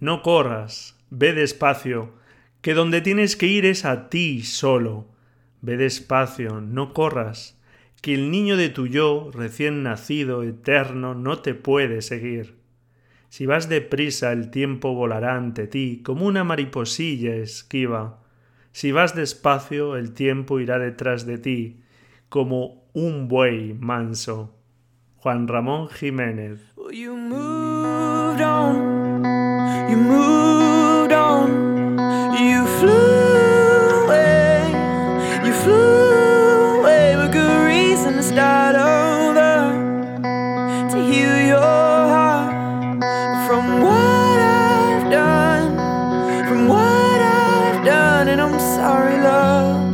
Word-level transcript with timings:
no 0.00 0.22
corras, 0.22 0.98
ve 1.10 1.32
despacio, 1.32 2.14
que 2.62 2.74
donde 2.74 3.00
tienes 3.00 3.36
que 3.36 3.46
ir 3.46 3.64
es 3.66 3.84
a 3.84 4.08
ti 4.08 4.42
solo. 4.42 5.06
Ve 5.60 5.76
despacio, 5.76 6.60
no 6.60 6.94
corras, 6.94 7.58
que 8.00 8.14
el 8.14 8.30
niño 8.30 8.56
de 8.56 8.70
tu 8.70 8.86
yo, 8.86 9.30
recién 9.32 9.82
nacido, 9.82 10.42
eterno, 10.42 11.14
no 11.14 11.40
te 11.40 11.54
puede 11.54 12.00
seguir. 12.00 12.56
Si 13.28 13.46
vas 13.46 13.68
deprisa, 13.68 14.32
el 14.32 14.50
tiempo 14.50 14.94
volará 14.94 15.36
ante 15.36 15.66
ti 15.66 16.00
como 16.02 16.26
una 16.26 16.44
mariposilla 16.44 17.36
esquiva. 17.36 18.22
Si 18.72 18.92
vas 18.92 19.14
despacio, 19.14 19.96
el 19.96 20.12
tiempo 20.12 20.60
irá 20.60 20.78
detrás 20.78 21.26
de 21.26 21.38
ti 21.38 21.82
como 22.28 22.88
un 22.94 23.28
buey 23.28 23.74
manso. 23.74 24.56
Juan 25.16 25.46
Ramón 25.46 25.88
Jiménez. 25.88 26.60
You 29.90 29.96
moved 29.96 31.12
on, 31.12 31.98
you 32.38 32.64
flew 32.78 34.04
away, 34.04 34.70
you 35.44 35.52
flew 35.52 36.78
away 36.78 37.16
with 37.16 37.32
good 37.32 37.66
reason 37.66 38.14
to 38.14 38.22
start 38.22 38.76
over. 38.76 39.74
To 40.92 40.96
heal 41.10 41.36
your 41.44 41.58
heart 41.58 42.52
from 43.48 43.82
what 43.82 44.38
I've 44.38 45.10
done, 45.10 45.74
from 46.46 46.68
what 46.68 47.20
I've 47.20 47.84
done, 47.84 48.28
and 48.28 48.40
I'm 48.40 48.60
sorry, 48.60 49.18
love. 49.20 49.92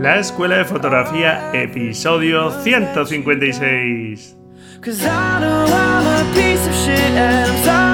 La 0.00 0.18
Escuela 0.18 0.56
de 0.56 0.64
Fotografía, 0.64 1.52
episodio 1.54 2.50
156. 2.50 4.34
Cause 4.80 5.04
I 5.04 5.38
know 5.40 5.66
I'm 5.66 6.04
a 6.04 6.34
piece 6.34 6.66
of 6.66 6.74
shit 6.74 6.98
and 6.98 7.50
I'm 7.50 7.64
sorry. 7.64 7.85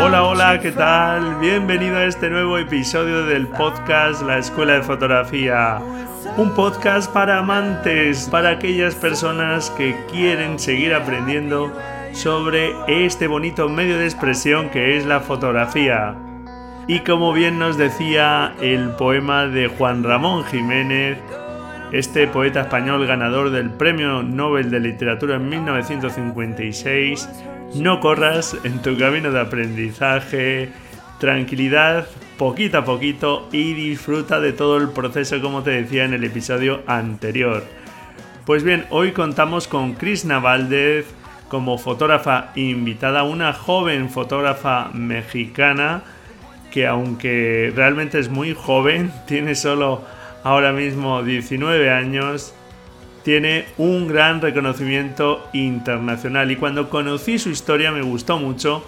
Hola, 0.00 0.24
hola, 0.24 0.60
¿qué 0.60 0.70
tal? 0.72 1.36
Bienvenido 1.40 1.96
a 1.96 2.04
este 2.04 2.30
nuevo 2.30 2.58
episodio 2.58 3.26
del 3.26 3.48
podcast 3.48 4.22
La 4.22 4.38
Escuela 4.38 4.74
de 4.74 4.82
Fotografía. 4.82 5.80
Un 6.36 6.54
podcast 6.54 7.10
para 7.12 7.38
amantes, 7.38 8.28
para 8.30 8.50
aquellas 8.50 8.94
personas 8.94 9.70
que 9.70 9.96
quieren 10.10 10.58
seguir 10.58 10.94
aprendiendo 10.94 11.72
sobre 12.14 12.72
este 12.86 13.26
bonito 13.26 13.68
medio 13.68 13.98
de 13.98 14.04
expresión 14.04 14.70
que 14.70 14.96
es 14.96 15.04
la 15.04 15.20
fotografía. 15.20 16.14
Y 16.86 17.00
como 17.00 17.32
bien 17.32 17.58
nos 17.58 17.76
decía 17.76 18.54
el 18.60 18.90
poema 18.90 19.46
de 19.46 19.66
Juan 19.66 20.04
Ramón 20.04 20.44
Jiménez, 20.44 21.18
este 21.92 22.28
poeta 22.28 22.62
español 22.62 23.06
ganador 23.06 23.50
del 23.50 23.70
Premio 23.70 24.22
Nobel 24.22 24.70
de 24.70 24.80
Literatura 24.80 25.36
en 25.36 25.48
1956, 25.48 27.28
no 27.74 28.00
corras 28.00 28.56
en 28.62 28.80
tu 28.80 28.96
camino 28.96 29.32
de 29.32 29.40
aprendizaje, 29.40 30.70
tranquilidad, 31.18 32.06
poquito 32.38 32.78
a 32.78 32.84
poquito 32.84 33.48
y 33.50 33.74
disfruta 33.74 34.40
de 34.40 34.52
todo 34.52 34.76
el 34.76 34.90
proceso 34.90 35.40
como 35.40 35.62
te 35.62 35.70
decía 35.70 36.04
en 36.04 36.14
el 36.14 36.22
episodio 36.22 36.82
anterior. 36.86 37.64
Pues 38.46 38.62
bien, 38.62 38.84
hoy 38.90 39.12
contamos 39.12 39.66
con 39.66 39.94
Krishna 39.94 40.38
Valdez 40.38 41.06
como 41.48 41.78
fotógrafa 41.78 42.50
invitada, 42.54 43.22
una 43.22 43.52
joven 43.52 44.10
fotógrafa 44.10 44.90
mexicana 44.92 46.02
que 46.74 46.88
aunque 46.88 47.72
realmente 47.74 48.18
es 48.18 48.28
muy 48.28 48.52
joven, 48.52 49.12
tiene 49.28 49.54
solo 49.54 50.02
ahora 50.42 50.72
mismo 50.72 51.22
19 51.22 51.90
años, 51.90 52.52
tiene 53.22 53.66
un 53.78 54.08
gran 54.08 54.40
reconocimiento 54.40 55.48
internacional. 55.52 56.50
Y 56.50 56.56
cuando 56.56 56.90
conocí 56.90 57.38
su 57.38 57.50
historia 57.50 57.92
me 57.92 58.02
gustó 58.02 58.38
mucho 58.38 58.84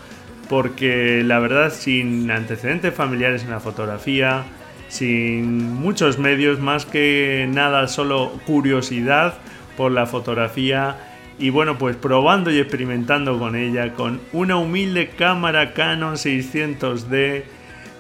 porque 0.49 1.23
la 1.25 1.39
verdad 1.39 1.73
sin 1.73 2.31
antecedentes 2.31 2.93
familiares 2.93 3.45
en 3.45 3.51
la 3.51 3.61
fotografía, 3.61 4.45
sin 4.89 5.75
muchos 5.75 6.19
medios, 6.19 6.59
más 6.61 6.87
que 6.87 7.49
nada 7.49 7.87
solo 7.87 8.33
curiosidad 8.47 9.35
por 9.77 9.93
la 9.93 10.07
fotografía 10.07 10.97
y 11.39 11.51
bueno 11.51 11.79
pues 11.79 11.97
probando 11.97 12.51
y 12.51 12.59
experimentando 12.59 13.39
con 13.39 13.57
ella 13.57 13.93
con 13.95 14.21
una 14.33 14.57
humilde 14.57 15.09
cámara 15.09 15.75
Canon 15.75 16.15
600D 16.15 17.45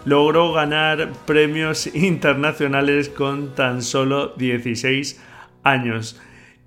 logró 0.07 0.53
ganar 0.53 1.13
premios 1.27 1.93
internacionales 1.95 3.09
con 3.11 3.55
tan 3.55 3.83
solo 3.83 4.29
16 4.37 5.21
años. 5.65 6.19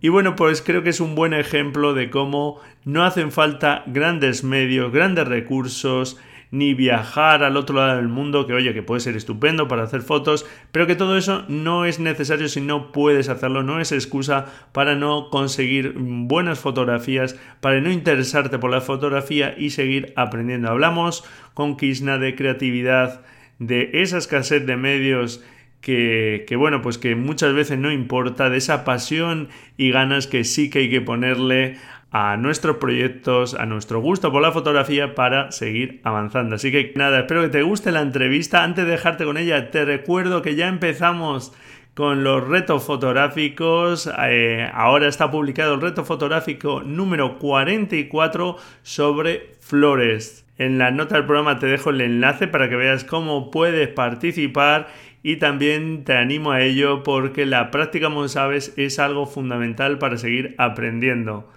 Y 0.01 0.09
bueno, 0.09 0.35
pues 0.35 0.61
creo 0.61 0.83
que 0.83 0.89
es 0.89 0.99
un 0.99 1.15
buen 1.15 1.33
ejemplo 1.33 1.93
de 1.93 2.09
cómo 2.09 2.59
no 2.83 3.03
hacen 3.03 3.31
falta 3.31 3.83
grandes 3.87 4.43
medios, 4.43 4.91
grandes 4.91 5.27
recursos, 5.27 6.17
ni 6.51 6.73
viajar 6.73 7.43
al 7.43 7.57
otro 7.57 7.75
lado 7.75 7.97
del 7.97 8.07
mundo, 8.07 8.47
que 8.47 8.53
oye, 8.53 8.73
que 8.73 8.81
puede 8.81 9.01
ser 9.01 9.15
estupendo 9.15 9.67
para 9.67 9.83
hacer 9.83 10.01
fotos, 10.01 10.45
pero 10.71 10.87
que 10.87 10.95
todo 10.95 11.17
eso 11.17 11.45
no 11.47 11.85
es 11.85 11.99
necesario 11.99 12.47
si 12.49 12.61
no 12.61 12.91
puedes 12.91 13.29
hacerlo, 13.29 13.61
no 13.63 13.79
es 13.79 13.91
excusa 13.91 14.45
para 14.71 14.95
no 14.95 15.29
conseguir 15.29 15.93
buenas 15.95 16.59
fotografías, 16.59 17.39
para 17.61 17.81
no 17.81 17.91
interesarte 17.91 18.57
por 18.57 18.71
la 18.71 18.81
fotografía 18.81 19.53
y 19.57 19.69
seguir 19.69 20.13
aprendiendo. 20.15 20.69
Hablamos 20.69 21.23
con 21.53 21.77
Kisna 21.77 22.17
de 22.17 22.35
creatividad, 22.35 23.21
de 23.59 23.89
esa 23.93 24.17
escasez 24.17 24.65
de 24.65 24.77
medios 24.77 25.43
que, 25.81 26.45
bueno, 26.57 26.81
pues 26.81 26.97
que 26.97 27.15
muchas 27.15 27.53
veces 27.53 27.77
no 27.79 27.91
importa, 27.91 28.49
de 28.49 28.57
esa 28.57 28.83
pasión 28.83 29.49
y 29.77 29.91
ganas 29.91 30.27
que 30.27 30.43
sí 30.43 30.69
que 30.69 30.79
hay 30.79 30.89
que 30.89 31.01
ponerle 31.01 31.77
a 32.11 32.37
nuestros 32.37 32.77
proyectos, 32.77 33.53
a 33.53 33.65
nuestro 33.65 34.01
gusto 34.01 34.31
por 34.31 34.41
la 34.41 34.51
fotografía 34.51 35.13
para 35.15 35.51
seguir 35.51 36.01
avanzando. 36.03 36.55
Así 36.55 36.71
que 36.71 36.93
nada, 36.95 37.19
espero 37.19 37.41
que 37.43 37.49
te 37.49 37.61
guste 37.61 37.91
la 37.91 38.01
entrevista. 38.01 38.63
Antes 38.63 38.85
de 38.85 38.91
dejarte 38.91 39.25
con 39.25 39.37
ella, 39.37 39.69
te 39.71 39.85
recuerdo 39.85 40.41
que 40.41 40.55
ya 40.55 40.67
empezamos 40.67 41.53
con 41.93 42.23
los 42.23 42.47
retos 42.47 42.83
fotográficos. 42.83 44.09
Eh, 44.27 44.69
ahora 44.73 45.07
está 45.07 45.29
publicado 45.29 45.75
el 45.75 45.81
reto 45.81 46.03
fotográfico 46.03 46.81
número 46.81 47.37
44 47.37 48.57
sobre 48.81 49.51
flores. 49.59 50.45
En 50.57 50.77
la 50.77 50.91
nota 50.91 51.15
del 51.15 51.25
programa 51.25 51.59
te 51.59 51.67
dejo 51.67 51.91
el 51.91 52.01
enlace 52.01 52.47
para 52.47 52.69
que 52.69 52.75
veas 52.75 53.03
cómo 53.03 53.51
puedes 53.51 53.87
participar 53.87 54.87
y 55.21 55.37
también 55.37 56.03
te 56.05 56.13
animo 56.13 56.51
a 56.51 56.61
ello 56.61 57.03
porque 57.03 57.45
la 57.45 57.71
práctica, 57.71 58.07
como 58.07 58.27
sabes, 58.27 58.73
es 58.77 58.99
algo 58.99 59.25
fundamental 59.25 59.99
para 59.99 60.17
seguir 60.17 60.55
aprendiendo. 60.57 61.49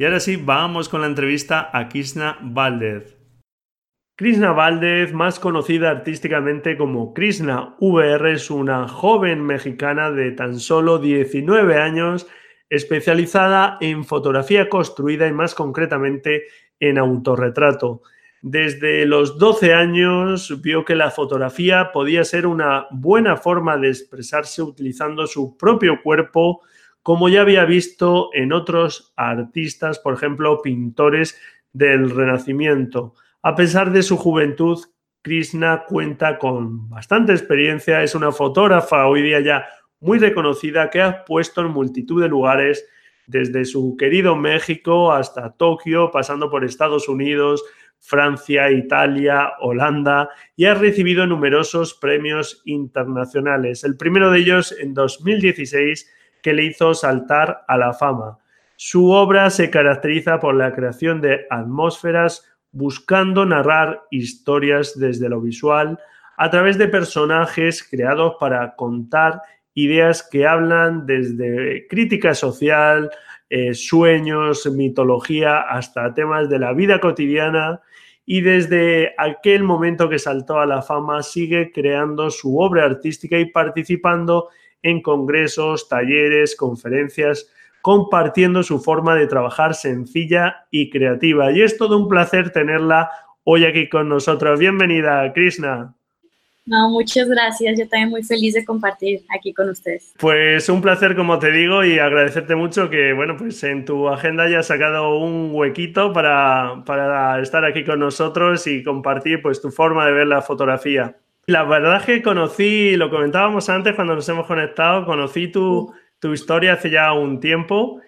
Y 0.00 0.04
ahora 0.04 0.20
sí, 0.20 0.36
vamos 0.36 0.88
con 0.88 1.00
la 1.00 1.08
entrevista 1.08 1.70
a 1.72 1.88
Krishna 1.88 2.38
Valdez. 2.40 3.18
Krishna 4.16 4.52
Valdez, 4.52 5.12
más 5.12 5.40
conocida 5.40 5.90
artísticamente 5.90 6.76
como 6.76 7.12
Krishna 7.12 7.74
VR, 7.80 8.32
es 8.32 8.48
una 8.48 8.86
joven 8.86 9.42
mexicana 9.44 10.12
de 10.12 10.30
tan 10.30 10.60
solo 10.60 11.00
19 11.00 11.76
años, 11.78 12.28
especializada 12.70 13.76
en 13.80 14.04
fotografía 14.04 14.68
construida 14.68 15.26
y 15.26 15.32
más 15.32 15.56
concretamente 15.56 16.44
en 16.78 16.96
autorretrato. 16.96 18.02
Desde 18.40 19.04
los 19.04 19.36
12 19.36 19.74
años 19.74 20.62
vio 20.62 20.84
que 20.84 20.94
la 20.94 21.10
fotografía 21.10 21.90
podía 21.92 22.22
ser 22.22 22.46
una 22.46 22.86
buena 22.92 23.36
forma 23.36 23.76
de 23.76 23.88
expresarse 23.88 24.62
utilizando 24.62 25.26
su 25.26 25.56
propio 25.56 26.00
cuerpo, 26.04 26.60
como 27.02 27.28
ya 27.28 27.40
había 27.40 27.64
visto 27.64 28.30
en 28.34 28.52
otros 28.52 29.12
artistas, 29.16 29.98
por 29.98 30.14
ejemplo, 30.14 30.60
pintores 30.62 31.38
del 31.72 32.10
Renacimiento. 32.10 33.14
A 33.42 33.54
pesar 33.54 33.92
de 33.92 34.02
su 34.02 34.16
juventud, 34.16 34.78
Krishna 35.22 35.84
cuenta 35.86 36.38
con 36.38 36.88
bastante 36.88 37.32
experiencia, 37.32 38.02
es 38.02 38.14
una 38.14 38.32
fotógrafa 38.32 39.06
hoy 39.06 39.22
día 39.22 39.40
ya 39.40 39.66
muy 40.00 40.18
reconocida 40.18 40.90
que 40.90 41.02
ha 41.02 41.24
puesto 41.24 41.60
en 41.60 41.68
multitud 41.68 42.22
de 42.22 42.28
lugares, 42.28 42.86
desde 43.26 43.64
su 43.66 43.96
querido 43.96 44.36
México 44.36 45.12
hasta 45.12 45.52
Tokio, 45.52 46.10
pasando 46.10 46.50
por 46.50 46.64
Estados 46.64 47.08
Unidos, 47.08 47.62
Francia, 47.98 48.70
Italia, 48.70 49.52
Holanda 49.60 50.30
y 50.56 50.64
ha 50.64 50.74
recibido 50.74 51.26
numerosos 51.26 51.94
premios 51.94 52.62
internacionales. 52.64 53.84
El 53.84 53.96
primero 53.96 54.30
de 54.30 54.38
ellos 54.40 54.74
en 54.78 54.94
2016 54.94 56.10
que 56.48 56.54
le 56.54 56.64
hizo 56.64 56.94
saltar 56.94 57.62
a 57.68 57.76
la 57.76 57.92
fama. 57.92 58.38
Su 58.74 59.10
obra 59.10 59.50
se 59.50 59.68
caracteriza 59.68 60.40
por 60.40 60.54
la 60.54 60.72
creación 60.72 61.20
de 61.20 61.44
atmósferas 61.50 62.42
buscando 62.72 63.44
narrar 63.44 64.00
historias 64.10 64.98
desde 64.98 65.28
lo 65.28 65.42
visual 65.42 65.98
a 66.38 66.48
través 66.48 66.78
de 66.78 66.88
personajes 66.88 67.86
creados 67.86 68.36
para 68.40 68.74
contar 68.76 69.42
ideas 69.74 70.26
que 70.26 70.46
hablan 70.46 71.04
desde 71.04 71.86
crítica 71.86 72.34
social, 72.34 73.10
eh, 73.50 73.74
sueños, 73.74 74.64
mitología, 74.72 75.60
hasta 75.60 76.14
temas 76.14 76.48
de 76.48 76.60
la 76.60 76.72
vida 76.72 76.98
cotidiana 76.98 77.82
y 78.24 78.40
desde 78.40 79.12
aquel 79.18 79.64
momento 79.64 80.08
que 80.08 80.18
saltó 80.18 80.60
a 80.60 80.66
la 80.66 80.80
fama 80.80 81.22
sigue 81.22 81.72
creando 81.72 82.30
su 82.30 82.58
obra 82.58 82.86
artística 82.86 83.38
y 83.38 83.50
participando 83.50 84.48
en 84.82 85.02
congresos, 85.02 85.88
talleres, 85.88 86.56
conferencias, 86.56 87.50
compartiendo 87.82 88.62
su 88.62 88.80
forma 88.80 89.14
de 89.14 89.26
trabajar 89.26 89.74
sencilla 89.74 90.66
y 90.70 90.90
creativa. 90.90 91.52
Y 91.52 91.62
es 91.62 91.76
todo 91.76 91.98
un 91.98 92.08
placer 92.08 92.50
tenerla 92.50 93.10
hoy 93.44 93.64
aquí 93.64 93.88
con 93.88 94.08
nosotros. 94.08 94.58
Bienvenida, 94.58 95.32
Krishna. 95.32 95.94
No, 96.68 96.90
muchas 96.90 97.26
gracias. 97.30 97.78
Yo 97.78 97.88
también 97.88 98.10
muy 98.10 98.22
feliz 98.22 98.52
de 98.52 98.62
compartir 98.62 99.22
aquí 99.34 99.54
con 99.54 99.70
ustedes. 99.70 100.12
Pues 100.18 100.68
un 100.68 100.82
placer, 100.82 101.16
como 101.16 101.38
te 101.38 101.50
digo, 101.50 101.82
y 101.82 101.98
agradecerte 101.98 102.54
mucho 102.56 102.90
que, 102.90 103.14
bueno, 103.14 103.36
pues 103.38 103.64
en 103.64 103.86
tu 103.86 104.06
agenda 104.08 104.44
hayas 104.44 104.66
sacado 104.66 105.16
un 105.16 105.48
huequito 105.54 106.12
para, 106.12 106.82
para 106.84 107.40
estar 107.40 107.64
aquí 107.64 107.84
con 107.84 108.00
nosotros 108.00 108.66
y 108.66 108.82
compartir 108.82 109.40
pues 109.40 109.62
tu 109.62 109.70
forma 109.70 110.04
de 110.04 110.12
ver 110.12 110.26
la 110.26 110.42
fotografía. 110.42 111.16
La 111.48 111.64
verdad 111.64 111.96
es 112.00 112.04
que 112.04 112.22
conocí, 112.22 112.94
lo 112.96 113.08
comentábamos 113.08 113.70
antes 113.70 113.94
cuando 113.94 114.14
nos 114.14 114.28
hemos 114.28 114.46
conectado, 114.46 115.06
conocí 115.06 115.48
tu, 115.48 115.90
tu 116.18 116.34
historia 116.34 116.74
hace 116.74 116.90
ya 116.90 117.14
un 117.14 117.40
tiempo 117.40 118.02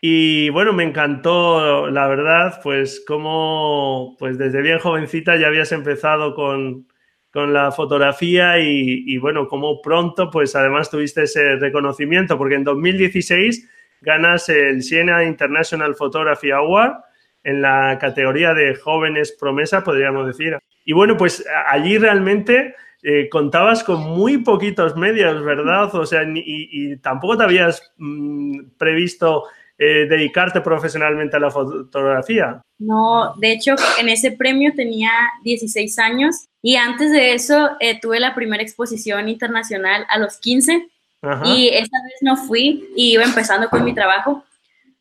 y 0.00 0.48
bueno, 0.50 0.72
me 0.72 0.82
encantó, 0.82 1.88
la 1.88 2.08
verdad, 2.08 2.58
pues 2.64 3.04
cómo 3.06 4.16
pues 4.18 4.38
desde 4.38 4.60
bien 4.60 4.80
jovencita 4.80 5.36
ya 5.36 5.46
habías 5.46 5.70
empezado 5.70 6.34
con, 6.34 6.88
con 7.32 7.52
la 7.52 7.70
fotografía 7.70 8.58
y, 8.58 9.16
bueno, 9.18 9.46
como 9.46 9.80
pronto, 9.82 10.28
pues 10.28 10.56
además 10.56 10.90
tuviste 10.90 11.22
ese 11.22 11.58
reconocimiento, 11.60 12.36
porque 12.36 12.56
en 12.56 12.64
2016 12.64 13.70
ganas 14.00 14.48
el 14.48 14.82
Siena 14.82 15.22
International 15.22 15.94
Photography 15.94 16.50
Award 16.50 17.04
en 17.44 17.62
la 17.62 17.98
categoría 18.00 18.52
de 18.52 18.74
jóvenes 18.74 19.36
promesa, 19.38 19.84
podríamos 19.84 20.26
decir. 20.26 20.58
Y 20.90 20.92
bueno, 20.92 21.16
pues 21.16 21.44
allí 21.68 21.98
realmente 21.98 22.74
eh, 23.04 23.28
contabas 23.28 23.84
con 23.84 24.00
muy 24.00 24.38
poquitos 24.38 24.96
medios, 24.96 25.44
¿verdad? 25.44 25.94
O 25.94 26.04
sea, 26.04 26.22
y, 26.24 26.96
tampoco 26.96 27.38
te 27.38 27.44
habías 27.44 27.92
mm, 27.96 28.70
previsto 28.76 29.44
eh, 29.78 30.08
dedicarte 30.10 30.60
profesionalmente 30.60 31.36
a 31.36 31.38
la 31.38 31.52
fotografía. 31.52 32.60
No, 32.80 33.36
de 33.36 33.52
hecho, 33.52 33.76
en 34.00 34.08
ese 34.08 34.32
premio 34.32 34.72
tenía 34.74 35.12
16 35.44 35.96
años 36.00 36.46
y 36.60 36.74
antes 36.74 37.12
de 37.12 37.34
eso 37.34 37.70
eh, 37.78 38.00
tuve 38.00 38.18
la 38.18 38.34
primera 38.34 38.60
exposición 38.60 39.28
internacional 39.28 40.04
a 40.08 40.18
los 40.18 40.38
15 40.38 40.88
y 41.44 41.68
esta 41.68 41.98
vez 42.02 42.14
no 42.22 42.36
fui 42.36 42.88
y 42.96 43.12
iba 43.12 43.22
empezando 43.22 43.70
con 43.70 43.84
mi 43.84 43.94
trabajo. 43.94 44.42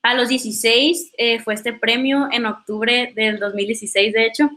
A 0.04 0.14
los 0.14 0.30
16 0.30 1.14
eh, 1.18 1.40
fue 1.40 1.56
este 1.56 1.74
premio 1.74 2.30
en 2.32 2.46
octubre 2.46 3.12
del 3.16 3.40
2016, 3.40 4.14
de 4.14 4.26
hecho, 4.28 4.52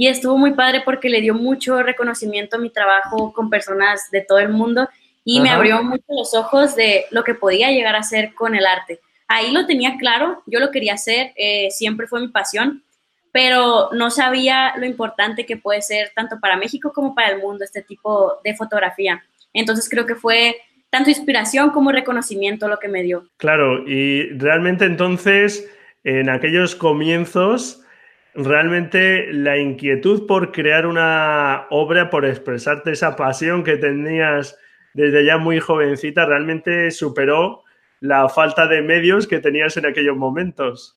y 0.00 0.08
estuvo 0.08 0.38
muy 0.38 0.54
padre 0.54 0.80
porque 0.82 1.10
le 1.10 1.20
dio 1.20 1.34
mucho 1.34 1.82
reconocimiento 1.82 2.56
a 2.56 2.58
mi 2.58 2.70
trabajo 2.70 3.34
con 3.34 3.50
personas 3.50 4.10
de 4.10 4.22
todo 4.22 4.38
el 4.38 4.48
mundo 4.48 4.88
y 5.26 5.40
me 5.40 5.50
abrió 5.50 5.82
mucho 5.82 6.04
los 6.08 6.32
ojos 6.32 6.74
de 6.74 7.04
lo 7.10 7.22
que 7.22 7.34
podía 7.34 7.70
llegar 7.70 7.94
a 7.94 7.98
hacer 7.98 8.32
con 8.32 8.54
el 8.54 8.64
arte. 8.64 9.00
Ahí 9.28 9.52
lo 9.52 9.66
tenía 9.66 9.98
claro, 9.98 10.42
yo 10.46 10.58
lo 10.58 10.70
quería 10.70 10.94
hacer, 10.94 11.32
eh, 11.36 11.68
siempre 11.70 12.06
fue 12.06 12.22
mi 12.22 12.28
pasión, 12.28 12.82
pero 13.30 13.90
no 13.92 14.10
sabía 14.10 14.72
lo 14.78 14.86
importante 14.86 15.44
que 15.44 15.58
puede 15.58 15.82
ser 15.82 16.12
tanto 16.16 16.40
para 16.40 16.56
México 16.56 16.94
como 16.94 17.14
para 17.14 17.32
el 17.32 17.38
mundo 17.38 17.62
este 17.62 17.82
tipo 17.82 18.38
de 18.42 18.56
fotografía. 18.56 19.22
Entonces 19.52 19.86
creo 19.86 20.06
que 20.06 20.14
fue 20.14 20.56
tanto 20.88 21.10
inspiración 21.10 21.72
como 21.72 21.92
reconocimiento 21.92 22.68
lo 22.68 22.78
que 22.78 22.88
me 22.88 23.02
dio. 23.02 23.28
Claro, 23.36 23.86
y 23.86 24.30
realmente 24.38 24.86
entonces 24.86 25.70
en 26.04 26.30
aquellos 26.30 26.74
comienzos, 26.74 27.84
realmente 28.34 29.32
la 29.32 29.58
inquietud 29.58 30.26
por 30.26 30.52
crear 30.52 30.86
una 30.86 31.66
obra, 31.70 32.10
por 32.10 32.24
expresarte 32.24 32.92
esa 32.92 33.16
pasión 33.16 33.64
que 33.64 33.76
tenías 33.76 34.56
desde 34.94 35.24
ya 35.24 35.38
muy 35.38 35.60
jovencita, 35.60 36.26
realmente 36.26 36.90
superó 36.90 37.62
la 38.00 38.28
falta 38.28 38.66
de 38.66 38.82
medios 38.82 39.26
que 39.26 39.38
tenías 39.38 39.76
en 39.76 39.86
aquellos 39.86 40.16
momentos. 40.16 40.96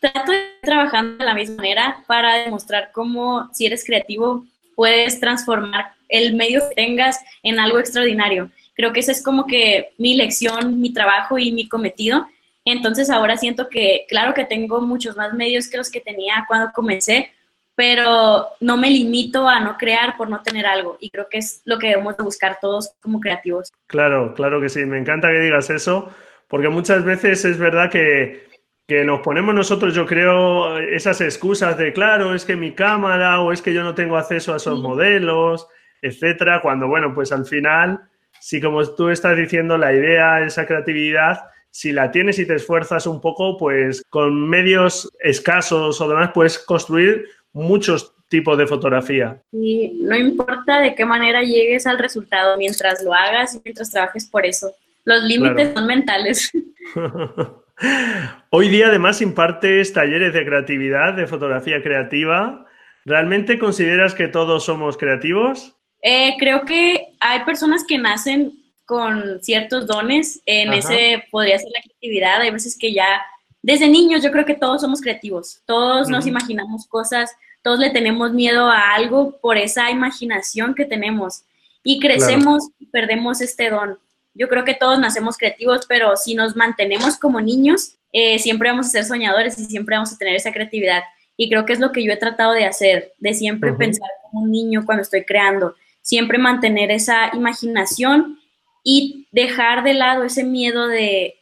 Trato 0.00 0.32
de 0.32 0.50
trabajando 0.62 1.18
de 1.18 1.24
la 1.24 1.34
misma 1.34 1.56
manera 1.56 2.02
para 2.06 2.44
demostrar 2.44 2.90
cómo 2.92 3.48
si 3.52 3.66
eres 3.66 3.84
creativo 3.84 4.44
puedes 4.74 5.20
transformar 5.20 5.92
el 6.08 6.34
medio 6.34 6.60
que 6.68 6.74
tengas 6.74 7.20
en 7.42 7.58
algo 7.58 7.78
extraordinario. 7.78 8.50
Creo 8.74 8.92
que 8.92 9.00
esa 9.00 9.12
es 9.12 9.22
como 9.22 9.46
que 9.46 9.90
mi 9.98 10.14
lección, 10.14 10.80
mi 10.80 10.92
trabajo 10.92 11.38
y 11.38 11.52
mi 11.52 11.68
cometido. 11.68 12.26
Entonces 12.64 13.10
ahora 13.10 13.36
siento 13.36 13.68
que, 13.68 14.06
claro 14.08 14.34
que 14.34 14.44
tengo 14.44 14.80
muchos 14.80 15.16
más 15.16 15.32
medios 15.34 15.68
que 15.68 15.78
los 15.78 15.90
que 15.90 16.00
tenía 16.00 16.44
cuando 16.46 16.72
comencé, 16.72 17.32
pero 17.74 18.48
no 18.60 18.76
me 18.76 18.90
limito 18.90 19.48
a 19.48 19.60
no 19.60 19.76
crear 19.76 20.16
por 20.16 20.28
no 20.28 20.42
tener 20.42 20.66
algo. 20.66 20.98
Y 21.00 21.10
creo 21.10 21.28
que 21.30 21.38
es 21.38 21.62
lo 21.64 21.78
que 21.78 21.88
debemos 21.88 22.16
de 22.16 22.24
buscar 22.24 22.58
todos 22.60 22.92
como 23.00 23.20
creativos. 23.20 23.72
Claro, 23.86 24.34
claro 24.34 24.60
que 24.60 24.68
sí. 24.68 24.84
Me 24.84 24.98
encanta 24.98 25.28
que 25.28 25.40
digas 25.40 25.70
eso, 25.70 26.10
porque 26.48 26.68
muchas 26.68 27.04
veces 27.04 27.44
es 27.44 27.58
verdad 27.58 27.90
que 27.90 28.50
que 28.90 29.04
nos 29.04 29.20
ponemos 29.20 29.54
nosotros, 29.54 29.94
yo 29.94 30.04
creo, 30.04 30.76
esas 30.80 31.20
excusas 31.20 31.78
de, 31.78 31.92
claro, 31.92 32.34
es 32.34 32.44
que 32.44 32.56
mi 32.56 32.72
cámara 32.72 33.40
o 33.40 33.52
es 33.52 33.62
que 33.62 33.72
yo 33.72 33.84
no 33.84 33.94
tengo 33.94 34.16
acceso 34.16 34.52
a 34.52 34.56
esos 34.56 34.80
modelos, 34.80 35.68
etcétera, 36.02 36.60
cuando, 36.60 36.88
bueno, 36.88 37.14
pues 37.14 37.30
al 37.30 37.46
final, 37.46 38.00
si 38.40 38.60
como 38.60 38.84
tú 38.96 39.08
estás 39.08 39.36
diciendo, 39.36 39.78
la 39.78 39.92
idea, 39.92 40.40
esa 40.40 40.66
creatividad, 40.66 41.38
si 41.70 41.92
la 41.92 42.10
tienes 42.10 42.38
y 42.38 42.46
te 42.46 42.54
esfuerzas 42.54 43.06
un 43.06 43.20
poco, 43.20 43.56
pues 43.56 44.02
con 44.10 44.48
medios 44.48 45.10
escasos 45.20 46.00
o 46.00 46.08
demás, 46.08 46.30
puedes 46.34 46.58
construir 46.58 47.26
muchos 47.52 48.14
tipos 48.28 48.56
de 48.56 48.66
fotografía. 48.66 49.42
Y 49.52 49.98
no 50.02 50.16
importa 50.16 50.80
de 50.80 50.94
qué 50.94 51.04
manera 51.04 51.42
llegues 51.42 51.86
al 51.86 51.98
resultado, 51.98 52.56
mientras 52.56 53.02
lo 53.02 53.12
hagas 53.12 53.54
y 53.54 53.60
mientras 53.64 53.90
trabajes 53.90 54.26
por 54.26 54.46
eso. 54.46 54.72
Los 55.04 55.22
límites 55.24 55.72
son 55.74 55.86
mentales. 55.86 56.50
Hoy 58.50 58.68
día 58.68 58.88
además 58.88 59.22
impartes 59.22 59.92
talleres 59.92 60.34
de 60.34 60.44
creatividad, 60.44 61.14
de 61.14 61.26
fotografía 61.26 61.82
creativa. 61.82 62.66
¿Realmente 63.04 63.58
consideras 63.58 64.14
que 64.14 64.28
todos 64.28 64.64
somos 64.64 64.96
creativos? 64.96 65.74
Eh, 66.02 66.34
creo 66.38 66.64
que 66.64 67.08
hay 67.20 67.44
personas 67.44 67.84
que 67.86 67.98
nacen 67.98 68.59
con 68.90 69.40
ciertos 69.40 69.86
dones, 69.86 70.42
en 70.46 70.72
ese 70.72 71.22
podría 71.30 71.56
ser 71.60 71.68
la 71.72 71.80
creatividad, 71.80 72.40
hay 72.40 72.50
veces 72.50 72.76
que 72.76 72.92
ya 72.92 73.22
desde 73.62 73.86
niños 73.86 74.20
yo 74.20 74.32
creo 74.32 74.44
que 74.44 74.56
todos 74.56 74.80
somos 74.80 75.00
creativos, 75.00 75.62
todos 75.64 76.08
nos 76.08 76.26
imaginamos 76.26 76.88
cosas, 76.88 77.30
todos 77.62 77.78
le 77.78 77.90
tenemos 77.90 78.32
miedo 78.32 78.66
a 78.66 78.94
algo 78.96 79.38
por 79.40 79.56
esa 79.58 79.92
imaginación 79.92 80.74
que 80.74 80.86
tenemos. 80.86 81.44
Y 81.84 82.00
crecemos 82.00 82.70
y 82.80 82.86
perdemos 82.86 83.40
este 83.40 83.70
don. 83.70 83.96
Yo 84.34 84.48
creo 84.48 84.64
que 84.64 84.74
todos 84.74 84.98
nacemos 84.98 85.38
creativos, 85.38 85.86
pero 85.88 86.16
si 86.16 86.34
nos 86.34 86.56
mantenemos 86.56 87.16
como 87.16 87.40
niños, 87.40 87.94
eh, 88.12 88.40
siempre 88.40 88.70
vamos 88.70 88.86
a 88.86 88.90
ser 88.90 89.04
soñadores 89.04 89.56
y 89.56 89.66
siempre 89.66 89.94
vamos 89.94 90.12
a 90.12 90.18
tener 90.18 90.34
esa 90.34 90.52
creatividad. 90.52 91.04
Y 91.36 91.48
creo 91.48 91.64
que 91.64 91.74
es 91.74 91.78
lo 91.78 91.92
que 91.92 92.02
yo 92.02 92.12
he 92.12 92.16
tratado 92.16 92.54
de 92.54 92.64
hacer, 92.64 93.12
de 93.18 93.34
siempre 93.34 93.72
pensar 93.72 94.10
como 94.22 94.42
un 94.42 94.50
niño 94.50 94.82
cuando 94.84 95.02
estoy 95.02 95.24
creando, 95.24 95.76
siempre 96.02 96.38
mantener 96.38 96.90
esa 96.90 97.30
imaginación 97.36 98.39
y 98.82 99.28
dejar 99.32 99.84
de 99.84 99.94
lado 99.94 100.24
ese 100.24 100.44
miedo 100.44 100.88
de, 100.88 101.36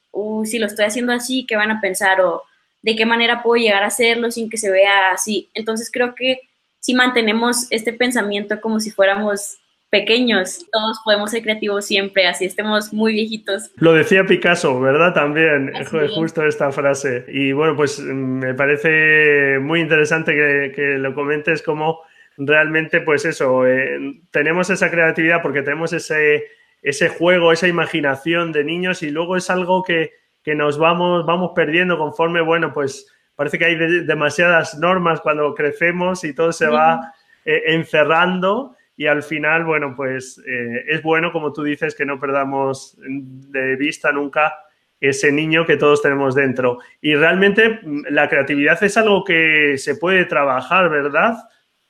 si 0.44 0.58
lo 0.58 0.66
estoy 0.66 0.86
haciendo 0.86 1.12
así, 1.12 1.46
¿qué 1.46 1.56
van 1.56 1.70
a 1.70 1.80
pensar? 1.80 2.20
O 2.20 2.42
de 2.82 2.96
qué 2.96 3.06
manera 3.06 3.42
puedo 3.42 3.62
llegar 3.62 3.82
a 3.82 3.88
hacerlo 3.88 4.30
sin 4.30 4.50
que 4.50 4.56
se 4.56 4.70
vea 4.70 5.12
así. 5.12 5.48
Entonces 5.54 5.90
creo 5.92 6.14
que 6.14 6.40
si 6.80 6.94
mantenemos 6.94 7.66
este 7.70 7.92
pensamiento 7.92 8.60
como 8.60 8.80
si 8.80 8.90
fuéramos 8.90 9.58
pequeños, 9.90 10.66
todos 10.70 10.98
podemos 11.04 11.30
ser 11.30 11.42
creativos 11.42 11.86
siempre, 11.86 12.26
así 12.26 12.44
estemos 12.44 12.92
muy 12.92 13.12
viejitos. 13.14 13.70
Lo 13.76 13.94
decía 13.94 14.26
Picasso, 14.26 14.78
¿verdad? 14.80 15.14
También, 15.14 15.72
justo 16.14 16.46
esta 16.46 16.70
frase. 16.72 17.24
Y 17.28 17.52
bueno, 17.52 17.74
pues 17.74 17.98
me 18.00 18.54
parece 18.54 19.58
muy 19.60 19.80
interesante 19.80 20.32
que, 20.74 20.98
lo 20.98 21.14
comentes 21.14 21.62
como 21.62 22.00
realmente, 22.36 23.00
pues 23.00 23.24
eso, 23.24 23.66
eh, 23.66 24.20
tenemos 24.30 24.70
esa 24.70 24.90
creatividad 24.90 25.40
porque 25.42 25.62
tenemos 25.62 25.92
ese, 25.92 26.44
ese 26.82 27.08
juego, 27.08 27.52
esa 27.52 27.68
imaginación 27.68 28.52
de 28.52 28.64
niños 28.64 29.02
y 29.02 29.10
luego 29.10 29.36
es 29.36 29.50
algo 29.50 29.82
que, 29.82 30.12
nos 30.46 30.78
vamos, 30.78 31.26
vamos 31.26 31.52
perdiendo 31.54 31.98
conforme, 31.98 32.40
bueno, 32.40 32.72
pues 32.72 33.06
parece 33.36 33.58
que 33.58 33.66
hay 33.66 33.76
demasiadas 34.04 34.78
normas 34.78 35.20
cuando 35.20 35.54
crecemos 35.54 36.24
y 36.24 36.34
todo 36.34 36.52
se 36.52 36.66
va 36.68 37.12
eh, 37.44 37.64
encerrando 37.66 38.74
y 38.96 39.06
al 39.06 39.22
final, 39.22 39.64
bueno, 39.64 39.94
pues 39.94 40.42
eh, 40.44 40.84
es 40.88 41.02
bueno, 41.02 41.32
como 41.32 41.52
tú 41.52 41.62
dices, 41.62 41.94
que 41.94 42.04
no 42.04 42.18
perdamos 42.18 42.96
de 42.98 43.76
vista 43.76 44.10
nunca 44.10 44.54
ese 45.00 45.30
niño 45.30 45.64
que 45.64 45.76
todos 45.76 46.02
tenemos 46.02 46.34
dentro. 46.34 46.78
Y 47.00 47.14
realmente 47.14 47.78
mm, 47.80 48.06
la 48.10 48.28
creatividad 48.28 48.82
es 48.82 48.96
algo 48.96 49.22
que 49.22 49.78
se 49.78 49.94
puede 49.94 50.24
trabajar, 50.24 50.90
¿verdad? 50.90 51.36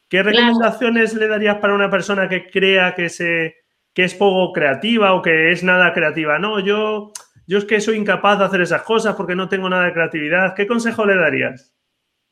¿Qué 0.09 0.23
recomendaciones 0.23 1.15
le 1.15 1.29
darías 1.29 1.57
para 1.57 1.75
una 1.75 1.91
persona 1.91 2.29
que 2.29 2.51
crea 2.51 2.95
que, 2.95 3.09
se, 3.09 3.57
que 3.99 4.05
es 4.05 4.15
poco 4.15 4.53
creativa 4.53 5.13
o 5.13 5.23
que 5.23 5.51
es 5.51 5.65
nada 5.65 5.93
creativa? 5.93 6.39
No, 6.39 6.61
yo, 6.61 7.13
yo 7.49 7.59
es 7.59 7.65
que 7.65 7.81
soy 7.81 7.97
incapaz 7.97 8.39
de 8.39 8.45
hacer 8.45 8.61
esas 8.61 8.83
cosas 8.83 9.17
porque 9.17 9.35
no 9.35 9.49
tengo 9.49 9.69
nada 9.69 9.87
de 9.87 9.93
creatividad. 9.93 10.55
¿Qué 10.55 10.69
consejo 10.69 11.05
le 11.05 11.17
darías? 11.17 11.75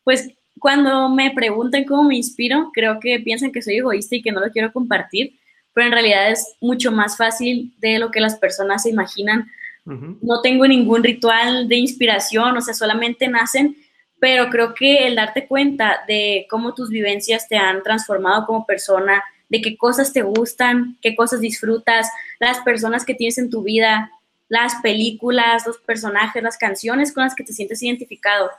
Pues 0.05 0.31
cuando 0.61 1.09
me 1.09 1.33
preguntan 1.33 1.83
cómo 1.83 2.05
me 2.05 2.15
inspiro, 2.15 2.71
creo 2.73 3.01
que 3.01 3.19
piensan 3.19 3.51
que 3.51 3.63
soy 3.63 3.79
egoísta 3.79 4.15
y 4.15 4.23
que 4.23 4.31
no 4.31 4.39
lo 4.39 4.53
quiero 4.53 4.73
compartir, 4.73 5.41
pero 5.73 5.89
en 5.89 5.93
realidad 5.93 6.31
es 6.31 6.55
mucho 6.61 6.93
más 6.93 7.17
fácil 7.17 7.75
de 7.79 7.99
lo 7.99 8.13
que 8.13 8.21
las 8.21 8.37
personas 8.37 8.85
se 8.85 8.91
imaginan. 8.91 9.51
No 9.85 10.43
tengo 10.43 10.69
ningún 10.69 11.03
ritual 11.03 11.67
de 11.67 11.79
inspiración, 11.79 12.57
o 12.57 12.61
sea, 12.61 12.75
solamente 12.75 13.27
nacen, 13.27 13.77
pero 14.21 14.51
creo 14.51 14.73
que 14.73 15.09
el 15.09 15.17
darte 15.17 15.49
cuenta 15.49 16.05
de 16.07 16.47
cómo 16.49 16.75
tus 16.75 16.91
vivencias 16.91 17.49
te 17.49 17.57
han 17.57 17.83
transformado 17.83 18.47
como 18.47 18.65
persona, 18.67 19.21
de 19.49 19.61
qué 19.61 19.77
cosas 19.77 20.13
te 20.13 20.23
gustan, 20.23 20.99
qué 21.03 21.15
cosas 21.15 21.41
disfrutas, 21.41 22.09
las 22.39 22.59
personas 22.61 23.05
que 23.05 23.15
tienes 23.15 23.39
en 23.39 23.51
tu 23.51 23.63
vida, 23.63 24.11
las 24.49 24.75
películas, 24.83 25.67
los 25.67 25.79
personajes, 25.79 26.43
las 26.43 26.59
canciones 26.59 27.13
con 27.13 27.25
las 27.25 27.35
que 27.35 27.45
te 27.45 27.53
sientes 27.53 27.83
identificado. 27.83 28.51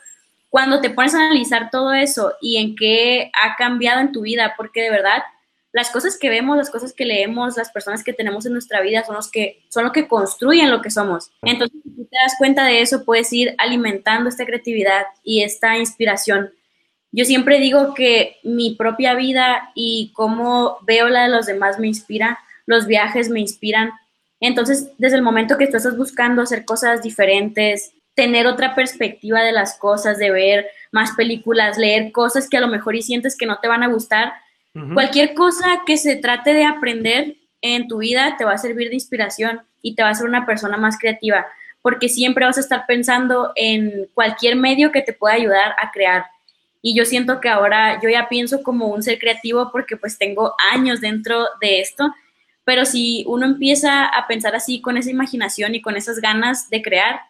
Cuando 0.50 0.82
te 0.82 0.90
pones 0.90 1.14
a 1.14 1.20
analizar 1.20 1.70
todo 1.70 1.94
eso 1.94 2.34
y 2.42 2.58
en 2.58 2.76
qué 2.76 3.32
ha 3.34 3.56
cambiado 3.56 4.02
en 4.02 4.12
tu 4.12 4.22
vida, 4.22 4.54
porque 4.58 4.82
de 4.82 4.90
verdad 4.90 5.24
las 5.74 5.92
cosas 5.92 6.18
que 6.18 6.30
vemos, 6.30 6.58
las 6.58 6.70
cosas 6.70 6.94
que 6.94 7.06
leemos, 7.06 7.58
las 7.58 7.70
personas 7.70 8.04
que 8.04 8.14
tenemos 8.14 8.46
en 8.46 8.54
nuestra 8.54 8.82
vida 8.82 9.04
son 9.06 9.16
los 9.16 9.30
que 9.30 9.64
son 9.70 9.84
lo 9.84 9.92
que 9.92 10.08
construyen 10.08 10.72
lo 10.72 10.82
que 10.82 10.90
somos. 10.90 11.30
Entonces, 11.44 11.80
si 11.84 12.06
te 12.06 12.18
das 12.20 12.34
cuenta 12.38 12.66
de 12.66 12.82
eso, 12.82 13.06
puedes 13.06 13.32
ir 13.32 13.54
alimentando 13.58 14.30
esta 14.30 14.46
creatividad 14.46 15.04
y 15.24 15.44
esta 15.44 15.78
inspiración. 15.78 16.52
Yo 17.12 17.26
siempre 17.26 17.60
digo 17.60 17.94
que 17.94 18.38
mi 18.44 18.76
propia 18.76 19.16
vida 19.16 19.72
y 19.76 20.12
cómo 20.14 20.78
veo 20.84 21.10
la 21.10 21.24
de 21.24 21.30
los 21.30 21.46
demás 21.46 21.80
me 21.80 21.88
inspira, 21.88 22.40
los 22.66 22.86
viajes 22.86 23.30
me 23.30 23.40
inspiran, 23.40 23.92
entonces, 24.40 24.92
desde 24.98 25.18
el 25.18 25.24
momento 25.24 25.58
que 25.58 25.64
estás 25.64 25.98
buscando 25.98 26.42
hacer 26.42 26.66
cosas 26.66 27.02
diferentes, 27.02 27.94
tener 28.14 28.48
otra 28.48 28.76
perspectiva 28.76 29.42
de 29.42 29.52
las 29.52 29.78
cosas, 29.78 30.18
de 30.18 30.32
ver 30.32 30.68
más 30.92 31.12
películas, 31.12 31.78
leer 31.78 32.12
cosas 32.12 32.50
que 32.50 32.58
a 32.58 32.62
lo 32.62 32.68
mejor 32.68 32.96
y 32.96 33.02
sientes 33.02 33.38
que 33.38 33.46
no 33.46 33.60
te 33.60 33.68
van 33.68 33.84
a 33.84 33.88
gustar, 33.88 34.34
cualquier 34.94 35.34
cosa 35.34 35.82
que 35.88 35.98
se 35.98 36.18
trate 36.18 36.54
de 36.54 36.64
aprender 36.64 37.36
en 37.62 37.88
tu 37.88 37.98
vida 37.98 38.36
te 38.38 38.46
va 38.46 38.54
a 38.54 38.58
servir 38.60 38.90
de 38.90 38.94
inspiración 38.94 39.62
y 39.82 39.96
te 39.96 40.04
va 40.04 40.10
a 40.10 40.12
hacer 40.12 40.28
una 40.28 40.46
persona 40.46 40.78
más 40.78 41.00
creativa, 41.00 41.48
porque 41.82 42.10
siempre 42.10 42.46
vas 42.46 42.58
a 42.58 42.62
estar 42.62 42.86
pensando 42.86 43.54
en 43.56 44.08
cualquier 44.14 44.56
medio 44.56 44.92
que 44.92 45.02
te 45.02 45.14
pueda 45.14 45.34
ayudar 45.34 45.74
a 45.82 45.90
crear. 45.92 46.26
Y 46.88 46.96
yo 46.96 47.04
siento 47.06 47.42
que 47.42 47.50
ahora 47.50 48.00
yo 48.02 48.10
ya 48.10 48.30
pienso 48.30 48.64
como 48.64 48.88
un 48.88 49.04
ser 49.04 49.20
creativo 49.20 49.72
porque 49.72 49.98
pues 49.98 50.18
tengo 50.18 50.54
años 50.72 51.02
dentro 51.02 51.46
de 51.60 51.82
esto 51.82 52.14
pero 52.68 52.84
si 52.84 53.24
uno 53.28 53.46
empieza 53.46 54.08
a 54.08 54.28
pensar 54.28 54.54
así 54.54 54.82
con 54.82 54.98
esa 54.98 55.10
imaginación 55.10 55.74
y 55.74 55.82
con 55.82 55.96
esas 55.96 56.20
ganas 56.20 56.70
de 56.70 56.82
crear, 56.82 57.22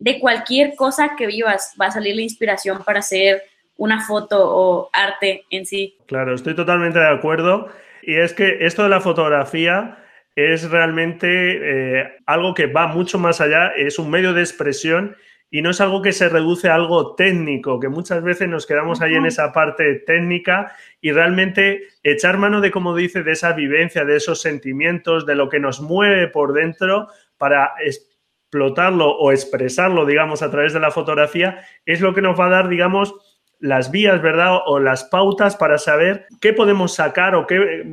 de 0.00 0.18
cualquier 0.18 0.74
cosa 0.74 1.14
que 1.16 1.28
vivas 1.28 1.76
va 1.80 1.86
a 1.86 1.90
salir 1.92 2.16
la 2.16 2.22
inspiración 2.22 2.82
para 2.82 2.98
hacer 2.98 3.40
una 3.76 4.04
foto 4.04 4.36
o 4.42 4.90
arte 4.92 5.44
en 5.50 5.64
sí. 5.64 5.96
Claro, 6.06 6.34
estoy 6.34 6.56
totalmente 6.56 6.98
de 6.98 7.06
acuerdo. 7.06 7.68
Y 8.02 8.16
es 8.16 8.34
que 8.34 8.66
esto 8.66 8.82
de 8.82 8.88
la 8.88 9.00
fotografía 9.00 9.96
es 10.34 10.68
realmente 10.68 11.28
eh, 11.28 12.18
algo 12.26 12.52
que 12.52 12.66
va 12.66 12.88
mucho 12.88 13.16
más 13.16 13.40
allá, 13.40 13.68
es 13.76 13.96
un 13.96 14.10
medio 14.10 14.32
de 14.32 14.40
expresión 14.40 15.14
y 15.50 15.62
no 15.62 15.70
es 15.70 15.80
algo 15.80 16.00
que 16.00 16.12
se 16.12 16.28
reduce 16.28 16.68
a 16.68 16.76
algo 16.76 17.14
técnico, 17.16 17.80
que 17.80 17.88
muchas 17.88 18.22
veces 18.22 18.48
nos 18.48 18.66
quedamos 18.66 19.00
ahí 19.00 19.14
en 19.14 19.26
esa 19.26 19.52
parte 19.52 19.96
técnica 19.96 20.72
y 21.00 21.10
realmente 21.10 21.88
echar 22.04 22.38
mano 22.38 22.60
de, 22.60 22.70
como 22.70 22.94
dice, 22.94 23.24
de 23.24 23.32
esa 23.32 23.52
vivencia, 23.52 24.04
de 24.04 24.16
esos 24.16 24.40
sentimientos, 24.40 25.26
de 25.26 25.34
lo 25.34 25.48
que 25.48 25.58
nos 25.58 25.80
mueve 25.80 26.28
por 26.28 26.52
dentro 26.52 27.08
para 27.36 27.72
explotarlo 27.84 29.10
o 29.10 29.32
expresarlo, 29.32 30.06
digamos, 30.06 30.42
a 30.42 30.50
través 30.52 30.72
de 30.72 30.80
la 30.80 30.92
fotografía, 30.92 31.64
es 31.84 32.00
lo 32.00 32.14
que 32.14 32.22
nos 32.22 32.38
va 32.38 32.46
a 32.46 32.50
dar, 32.50 32.68
digamos, 32.68 33.14
las 33.58 33.90
vías, 33.90 34.22
¿verdad? 34.22 34.60
O 34.66 34.78
las 34.78 35.04
pautas 35.04 35.56
para 35.56 35.78
saber 35.78 36.26
qué 36.40 36.52
podemos 36.52 36.94
sacar 36.94 37.34
o 37.34 37.46
qué, 37.46 37.84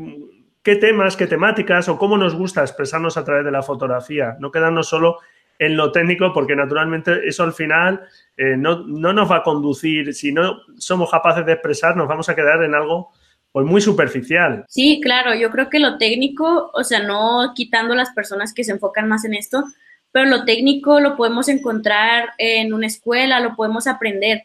qué 0.61 0.75
temas, 0.75 1.17
qué 1.17 1.25
temáticas 1.25 1.89
o 1.89 1.97
cómo 1.97 2.17
nos 2.17 2.35
gusta 2.35 2.61
expresarnos 2.61 3.17
a 3.17 3.23
través 3.23 3.45
de 3.45 3.51
la 3.51 3.63
fotografía. 3.63 4.37
No 4.39 4.51
quedarnos 4.51 4.87
solo 4.87 5.17
en 5.59 5.75
lo 5.75 5.91
técnico, 5.91 6.33
porque 6.33 6.55
naturalmente 6.55 7.27
eso 7.27 7.43
al 7.43 7.53
final 7.53 8.01
eh, 8.35 8.55
no, 8.57 8.83
nos 8.85 9.31
va 9.31 9.37
a 9.37 9.43
conducir, 9.43 10.13
si 10.13 10.31
no 10.31 10.59
somos 10.77 11.09
capaces 11.09 11.45
de 11.45 11.53
expresar, 11.53 11.95
nos 11.95 12.07
vamos 12.07 12.29
a 12.29 12.35
quedar 12.35 12.63
en 12.63 12.75
algo 12.75 13.11
pues 13.51 13.65
muy 13.65 13.81
superficial. 13.81 14.65
Sí, 14.67 14.99
claro, 15.01 15.33
yo 15.33 15.49
creo 15.49 15.69
que 15.69 15.79
lo 15.79 15.97
técnico, 15.97 16.69
o 16.73 16.83
sea, 16.83 17.01
no 17.01 17.53
quitando 17.55 17.95
las 17.95 18.11
personas 18.11 18.53
que 18.53 18.63
se 18.63 18.71
enfocan 18.71 19.07
más 19.07 19.25
en 19.25 19.33
esto, 19.33 19.63
pero 20.11 20.29
lo 20.29 20.45
técnico 20.45 20.99
lo 20.99 21.15
podemos 21.15 21.49
encontrar 21.49 22.29
en 22.37 22.73
una 22.73 22.87
escuela, 22.87 23.39
lo 23.39 23.55
podemos 23.55 23.87
aprender, 23.87 24.43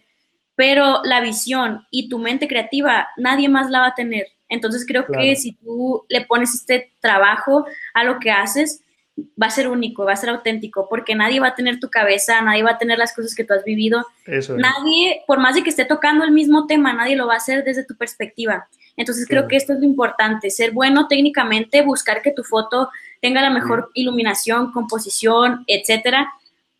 pero 0.55 1.03
la 1.05 1.21
visión 1.21 1.87
y 1.91 2.09
tu 2.09 2.19
mente 2.19 2.49
creativa 2.49 3.09
nadie 3.17 3.49
más 3.49 3.71
la 3.71 3.81
va 3.81 3.87
a 3.89 3.95
tener. 3.95 4.27
Entonces 4.49 4.85
creo 4.87 5.07
que 5.07 5.35
si 5.37 5.53
tú 5.55 6.05
le 6.09 6.27
pones 6.27 6.55
este 6.55 6.93
trabajo 7.01 7.67
a 7.95 8.05
lo 8.05 8.19
que 8.19 8.31
haces, 8.31 8.83
va 9.17 9.49
a 9.49 9.51
ser 9.51 9.69
único, 9.69 10.05
va 10.05 10.13
a 10.13 10.17
ser 10.17 10.31
auténtico, 10.31 10.89
porque 10.89 11.15
nadie 11.15 11.41
va 11.41 11.49
a 11.49 11.55
tener 11.55 11.79
tu 11.81 11.91
cabeza, 11.91 12.41
nadie 12.41 12.63
va 12.63 12.73
a 12.73 12.79
tener 12.79 12.99
las 12.99 13.15
cosas 13.15 13.35
que 13.35 13.45
tú 13.45 13.53
has 13.55 13.65
vivido. 13.65 14.07
Nadie, 14.27 15.23
por 15.27 15.39
más 15.39 15.55
de 15.55 15.63
que 15.63 15.71
esté 15.71 15.85
tocando 15.85 16.25
el 16.25 16.31
mismo 16.31 16.67
tema, 16.67 16.93
nadie 16.93 17.17
lo 17.17 17.27
va 17.27 17.35
a 17.35 17.39
hacer 17.39 17.65
desde 17.65 17.85
tu 17.85 17.95
perspectiva. 17.97 18.69
Entonces 18.97 19.27
creo 19.27 19.49
que 19.49 19.57
esto 19.57 19.73
es 19.73 19.81
lo 19.81 19.85
importante, 19.85 20.51
ser 20.51 20.73
bueno 20.73 21.09
técnicamente, 21.09 21.83
buscar 21.83 22.23
que 22.23 22.31
tu 22.31 22.45
foto 22.45 22.91
tenga 23.21 23.41
la 23.41 23.51
mejor 23.51 23.91
iluminación, 23.95 24.73
composición, 24.73 25.65
etcétera, 25.67 26.31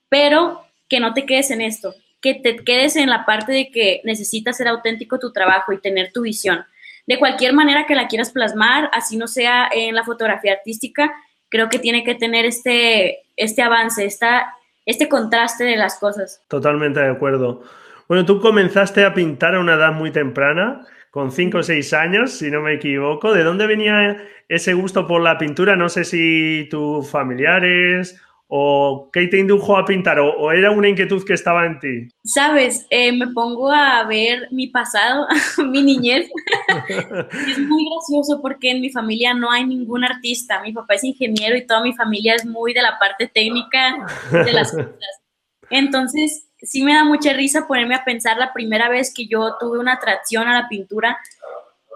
pero 0.09 0.63
que 0.89 1.01
no 1.01 1.15
te 1.15 1.25
quedes 1.25 1.51
en 1.51 1.63
esto, 1.63 1.95
que 2.21 2.35
te 2.35 2.57
quedes 2.57 2.97
en 2.97 3.09
la 3.09 3.25
parte 3.25 3.53
de 3.53 3.71
que 3.71 4.03
necesitas 4.05 4.59
ser 4.59 4.69
auténtico 4.69 5.19
tu 5.19 5.33
trabajo 5.33 5.73
y 5.73 5.81
tener 5.81 6.13
tu 6.13 6.23
visión. 6.23 6.65
De 7.07 7.19
cualquier 7.19 7.53
manera 7.55 7.87
que 7.87 7.95
la 7.95 8.09
quieras 8.09 8.31
plasmar, 8.31 8.91
así 8.93 9.17
no 9.17 9.27
sea 9.27 9.69
en 9.73 9.95
la 9.95 10.05
fotografía 10.05 10.53
artística, 10.53 11.13
creo 11.53 11.69
que 11.69 11.79
tiene 11.79 12.03
que 12.03 12.15
tener 12.15 12.47
este, 12.47 13.19
este 13.37 13.63
avance, 13.63 14.07
esta, 14.07 14.55
este 14.87 15.09
contraste 15.09 15.65
de 15.65 15.77
las 15.77 15.99
cosas. 15.99 16.43
Totalmente 16.49 16.99
de 16.99 17.11
acuerdo. 17.11 17.63
Bueno, 18.09 18.25
tú 18.25 18.41
comenzaste 18.41 19.05
a 19.05 19.13
pintar 19.13 19.55
a 19.55 19.61
una 19.61 19.75
edad 19.75 19.93
muy 19.93 20.11
temprana, 20.11 20.87
con 21.11 21.31
5 21.31 21.59
o 21.59 21.63
6 21.63 21.93
años, 21.93 22.33
si 22.33 22.51
no 22.51 22.63
me 22.63 22.73
equivoco. 22.73 23.35
¿De 23.35 23.45
dónde 23.45 23.67
venía 23.67 24.17
ese 24.49 24.73
gusto 24.73 25.07
por 25.07 25.21
la 25.21 25.37
pintura? 25.37 25.77
No 25.77 25.91
sé 25.91 26.05
si 26.05 26.67
tus 26.71 27.11
familiares 27.11 28.19
¿O 28.55 29.09
qué 29.11 29.29
te 29.29 29.39
indujo 29.39 29.79
a 29.79 29.87
pintar? 29.87 30.21
¿O, 30.21 30.53
era 30.53 30.73
una 30.73 30.87
inquietud 30.87 31.25
que 31.25 31.33
estaba 31.33 31.65
en 31.65 31.81
ti? 31.81 32.09
Sabes, 32.23 32.87
eh, 32.91 33.11
me 33.11 33.29
pongo 33.29 33.73
a 33.73 34.05
ver 34.05 34.47
mi 34.51 34.67
pasado, 34.67 35.27
mi 35.71 35.83
niñez. 35.83 36.29
es 37.49 37.59
muy 37.61 37.87
gracioso 37.89 38.43
porque 38.43 38.73
en 38.73 38.83
mi 38.83 38.91
familia 38.91 39.33
no 39.33 39.51
hay 39.51 39.65
ningún 39.65 40.05
artista. 40.05 40.61
Mi 40.61 40.71
papá 40.71 40.97
es 40.97 41.05
ingeniero 41.05 41.57
y 41.57 41.67
toda 41.67 41.83
mi 41.83 41.95
familia 41.95 42.35
es 42.35 42.45
muy 42.45 42.75
de 42.75 42.83
la 42.83 42.99
parte 42.99 43.27
técnica 43.27 44.07
de 44.31 44.53
las 44.53 44.71
cosas. 44.73 45.23
Entonces, 45.71 46.47
sí 46.59 46.83
me 46.83 46.93
da 46.93 47.05
mucha 47.05 47.33
risa 47.33 47.67
ponerme 47.67 47.95
a 47.95 48.05
pensar 48.05 48.37
la 48.37 48.53
primera 48.53 48.91
vez 48.91 49.15
que 49.15 49.27
yo 49.27 49.57
tuve 49.59 49.79
una 49.79 49.95
atracción 49.95 50.47
a 50.47 50.61
la 50.61 50.69
pintura. 50.69 51.17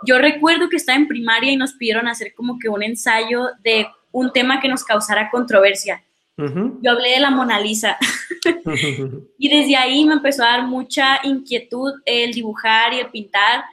Yo 0.07 0.17
recuerdo 0.17 0.71
que 0.71 0.77
estaba 0.77 0.97
en 0.97 1.07
primaria 1.07 1.53
y 1.53 1.57
nos 1.57 1.75
pidieron 1.75 2.09
hacer 2.09 2.33
como 2.35 2.59
que 2.59 2.71
un 2.71 2.83
ensayo 2.83 3.51
de 3.63 3.89
un 4.11 4.33
tema 4.33 4.59
que 4.59 4.69
nos 4.69 4.85
causara 4.85 5.29
controversia 5.31 6.03
yo 6.37 6.91
hablé 6.91 7.11
de 7.13 7.21
la 7.21 7.31
Mona 7.31 7.61
Lisa. 7.61 7.97
y 9.39 9.49
desde 9.49 9.77
ahí 9.77 10.05
me 10.05 10.15
empezó 10.15 10.45
a 10.45 10.49
dar 10.49 10.63
mucha 10.67 11.21
inquietud 11.23 11.95
el 12.05 12.33
dibujar 12.33 12.93
y 12.93 13.01
el 13.01 13.11
pintar. 13.11 13.65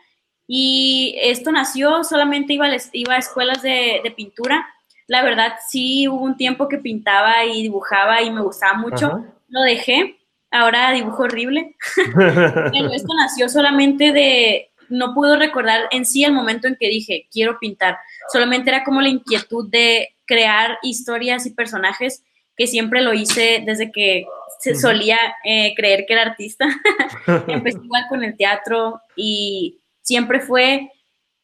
Y 0.47 1.15
esto 1.21 1.51
nació, 1.51 2.03
solamente 2.03 2.53
iba 2.53 2.67
a, 2.67 2.77
iba 2.93 3.15
a 3.15 3.19
escuelas 3.19 3.61
de, 3.61 4.01
pintura. 4.15 4.67
La 5.07 5.23
verdad, 5.23 5.53
sí 5.67 6.07
hubo 6.07 6.23
un 6.23 6.37
tiempo 6.37 6.67
que 6.69 6.77
pintaba 6.77 7.43
y 7.45 7.63
dibujaba 7.63 8.21
y 8.21 8.31
me 8.31 8.41
gustaba 8.41 8.77
mucho. 8.77 9.25
Lo 9.49 9.61
dejé. 9.61 10.19
Ahora 10.49 10.91
dibujo 10.91 11.23
horrible. 11.23 11.75
Pero 12.15 12.91
esto 12.91 13.13
nació 13.15 13.49
solamente 13.49 14.11
de, 14.11 14.71
no 14.89 15.13
puedo 15.13 15.37
recordar 15.37 15.87
en 15.91 16.05
sí 16.05 16.23
el 16.23 16.31
momento 16.31 16.67
en 16.67 16.77
que 16.79 16.87
dije, 16.87 17.27
quiero 17.31 17.57
pintar. 17.59 17.97
Solamente 18.31 18.69
era 18.69 18.83
como 18.83 19.01
la 19.01 19.09
inquietud 19.09 19.69
de 19.69 20.15
crear 20.25 20.77
historias 20.83 21.45
y 21.45 21.51
personajes 21.51 22.23
que 22.55 22.67
siempre 22.67 23.01
lo 23.01 23.13
hice 23.13 23.63
desde 23.65 23.91
que 23.91 24.25
se 24.59 24.75
solía 24.75 25.17
eh, 25.43 25.73
creer 25.75 26.05
que 26.07 26.13
era 26.13 26.23
artista. 26.23 26.65
Empecé 27.47 27.79
igual 27.83 28.05
con 28.09 28.23
el 28.23 28.37
teatro 28.37 29.01
y 29.15 29.79
siempre 30.01 30.39
fue 30.39 30.89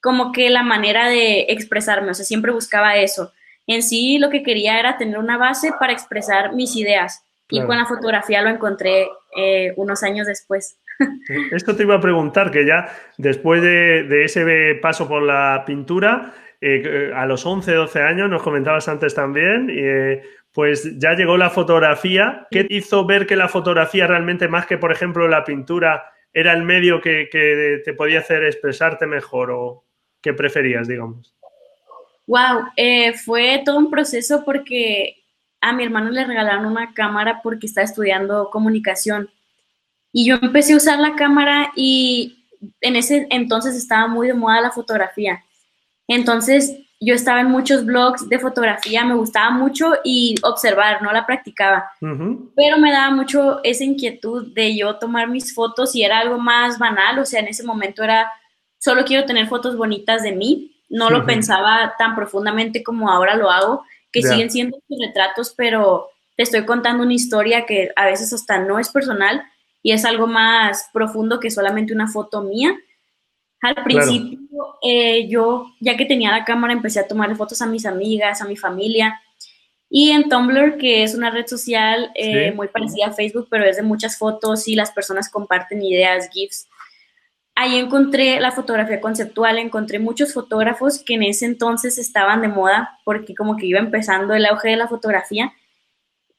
como 0.02 0.32
que 0.32 0.50
la 0.50 0.64
manera 0.64 1.10
de 1.10 1.48
expresarme, 1.50 2.12
o 2.12 2.14
sea, 2.14 2.26
siempre 2.26 2.52
buscaba 2.52 2.96
eso. 2.96 3.34
En 3.68 3.84
sí 3.84 4.18
lo 4.18 4.30
que 4.30 4.44
quería 4.44 4.80
era 4.80 4.98
tener 4.98 5.18
una 5.18 5.38
base 5.38 5.72
para 5.80 5.94
expresar 5.94 6.54
mis 6.54 6.76
ideas 6.76 7.24
y 7.50 7.62
con 7.66 7.78
la 7.78 7.86
fotografía 7.86 8.42
lo 8.42 8.50
encontré 8.50 9.08
eh, 9.36 9.74
unos 9.76 10.04
años 10.04 10.28
después. 10.28 10.80
Esto 11.52 11.76
te 11.76 11.84
iba 11.84 11.96
a 11.96 12.02
preguntar, 12.02 12.52
que 12.52 12.66
ya 12.66 12.90
después 13.18 13.62
de, 13.62 14.24
ese 14.24 14.76
paso 14.82 15.08
por 15.08 15.24
la 15.24 15.64
pintura, 15.66 16.34
eh, 16.62 17.12
a 17.16 17.26
los 17.26 17.46
11, 17.46 17.74
12 17.74 18.02
años, 18.02 18.30
nos 18.30 18.44
comentabas 18.44 18.88
antes 18.88 19.16
también, 19.16 19.70
pues 20.60 21.00
ya 21.00 21.14
llegó 21.14 21.38
la 21.38 21.50
fotografía. 21.50 22.46
¿Qué 22.52 22.68
hizo 22.70 23.06
ver 23.06 23.26
que 23.26 23.38
la 23.38 23.48
fotografía 23.48 24.08
realmente, 24.08 24.50
más 24.50 24.66
que 24.66 24.78
por 24.78 24.92
ejemplo 24.92 25.26
la 25.30 25.46
pintura, 25.46 26.12
era 26.34 26.52
el 26.52 26.64
medio 26.64 27.00
que, 27.00 27.30
te 27.86 27.94
podía 27.94 28.20
hacer 28.20 28.44
expresarte 28.44 29.08
mejor 29.08 29.52
o 29.52 29.86
qué 30.20 30.34
preferías, 30.34 30.90
digamos? 30.90 31.34
Wow, 32.28 32.66
eh, 32.76 33.14
fue 33.14 33.62
todo 33.64 33.78
un 33.78 33.90
proceso 33.90 34.44
porque 34.44 35.24
a 35.62 35.72
mi 35.72 35.86
hermano 35.86 36.10
le 36.10 36.26
regalaron 36.26 36.66
una 36.66 36.94
cámara 36.94 37.40
porque 37.42 37.66
está 37.66 37.82
estudiando 37.82 38.50
comunicación. 38.50 39.30
Y 40.12 40.28
yo 40.28 40.40
empecé 40.42 40.74
a 40.74 40.76
usar 40.76 41.00
la 41.00 41.16
cámara 41.16 41.72
y 41.74 42.50
en 42.82 42.98
ese 42.98 43.28
entonces 43.30 43.78
estaba 43.78 44.08
muy 44.10 44.28
de 44.28 44.34
moda 44.34 44.60
la 44.60 44.72
fotografía. 44.72 45.42
Entonces 46.06 46.80
yo 47.02 47.16
estaba 47.16 47.40
en 47.42 47.48
muchos 47.48 47.86
blogs 47.86 48.28
de 48.28 48.40
fotografía, 48.40 49.06
me 49.06 49.16
gustaba 49.16 49.52
mucho 49.52 49.94
y 50.04 50.36
observar, 50.44 51.02
no 51.02 51.12
la 51.14 51.26
practicaba. 51.26 51.90
Pero 52.56 52.78
me 52.78 52.92
daba 52.92 53.16
mucho 53.16 53.62
esa 53.64 53.86
inquietud 53.86 54.54
de 54.54 54.76
yo 54.76 54.98
tomar 54.98 55.30
mis 55.30 55.54
fotos 55.54 55.96
y 55.96 56.04
era 56.04 56.20
algo 56.20 56.38
más 56.38 56.78
banal, 56.78 57.20
o 57.20 57.26
sea, 57.26 57.40
en 57.40 57.48
ese 57.48 57.64
momento 57.64 58.04
era, 58.04 58.30
solo 58.80 59.06
quiero 59.06 59.26
tener 59.26 59.48
fotos 59.48 59.78
bonitas 59.78 60.24
de 60.24 60.34
mí, 60.34 60.76
no 60.90 61.10
lo 61.10 61.26
pensaba 61.26 61.94
tan 61.98 62.16
profundamente 62.16 62.84
como 62.84 63.10
ahora 63.10 63.36
lo 63.36 63.50
hago, 63.50 63.84
que 64.12 64.24
siguen 64.24 64.50
siendo 64.50 64.78
retratos, 64.90 65.54
pero 65.56 66.10
te 66.36 66.44
estoy 66.44 66.66
contando 66.66 67.04
una 67.04 67.14
historia 67.14 67.66
que 67.66 67.92
a 67.96 68.06
veces 68.06 68.34
hasta 68.34 68.60
no 68.60 68.80
es 68.80 68.90
personal 68.90 69.44
y 69.84 69.92
es 69.92 70.04
algo 70.04 70.28
más 70.28 70.90
profundo 70.92 71.40
que 71.40 71.52
solamente 71.52 71.94
una 71.94 72.08
foto 72.08 72.42
mía. 72.42 72.76
Al 73.62 73.76
principio, 73.84 74.78
eh, 74.82 75.28
yo, 75.28 75.68
ya 75.80 75.98
que 75.98 76.06
tenía 76.06 76.32
la 76.32 76.46
cámara, 76.46 76.74
empecé 76.74 77.00
a 77.00 77.08
tomar 77.08 77.36
fotos 77.36 77.62
a 77.62 77.66
mis 77.66 77.86
amigas, 77.86 78.42
a 78.42 78.46
mi 78.46 78.56
familia. 78.56 79.20
Y 79.90 80.12
en 80.12 80.30
Tumblr, 80.30 80.78
que 80.78 81.04
es 81.04 81.16
una 81.16 81.32
red 81.32 81.48
social 81.48 82.12
eh, 82.16 82.52
muy 82.54 82.68
parecida 82.68 83.08
a 83.08 83.12
Facebook, 83.12 83.48
pero 83.50 83.66
es 83.66 83.76
de 83.76 83.82
muchas 83.82 84.18
fotos 84.18 84.68
y 84.68 84.76
las 84.76 84.92
personas 84.92 85.30
comparten 85.30 85.82
ideas, 85.82 86.30
GIFs. 86.32 86.68
Ahí 87.56 87.76
encontré 87.78 88.40
la 88.40 88.52
fotografía 88.52 89.02
conceptual, 89.02 89.58
encontré 89.58 90.00
muchos 90.00 90.34
fotógrafos 90.34 91.04
que 91.04 91.16
en 91.16 91.24
ese 91.24 91.46
entonces 91.46 91.98
estaban 91.98 92.42
de 92.42 92.48
moda, 92.48 93.00
porque 93.04 93.36
como 93.36 93.58
que 93.58 93.66
iba 93.66 93.80
empezando 93.80 94.34
el 94.34 94.46
auge 94.46 94.70
de 94.70 94.78
la 94.78 94.88
fotografía 94.88 95.52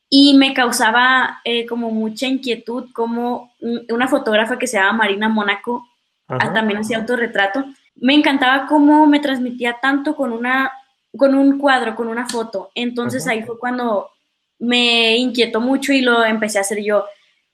y 0.08 0.34
me 0.38 0.54
causaba 0.54 1.40
eh, 1.44 1.66
como 1.66 1.90
mucha 1.90 2.26
inquietud 2.26 2.90
como 2.92 3.54
una 3.90 4.08
fotógrafa 4.08 4.58
que 4.58 4.66
se 4.66 4.78
llama 4.78 4.98
Marina 4.98 5.28
Mónaco 5.28 5.89
también 6.38 6.80
hacía 6.80 6.98
autorretrato. 6.98 7.64
Me 7.96 8.14
encantaba 8.14 8.66
cómo 8.66 9.06
me 9.06 9.20
transmitía 9.20 9.78
tanto 9.80 10.14
con, 10.14 10.32
una, 10.32 10.72
con 11.16 11.34
un 11.34 11.58
cuadro, 11.58 11.94
con 11.94 12.08
una 12.08 12.28
foto. 12.28 12.70
Entonces 12.74 13.26
ahí 13.26 13.42
fue 13.42 13.58
cuando 13.58 14.10
me 14.58 15.16
inquietó 15.16 15.60
mucho 15.60 15.92
y 15.92 16.00
lo 16.00 16.24
empecé 16.24 16.58
a 16.58 16.62
hacer 16.62 16.82
yo. 16.82 17.04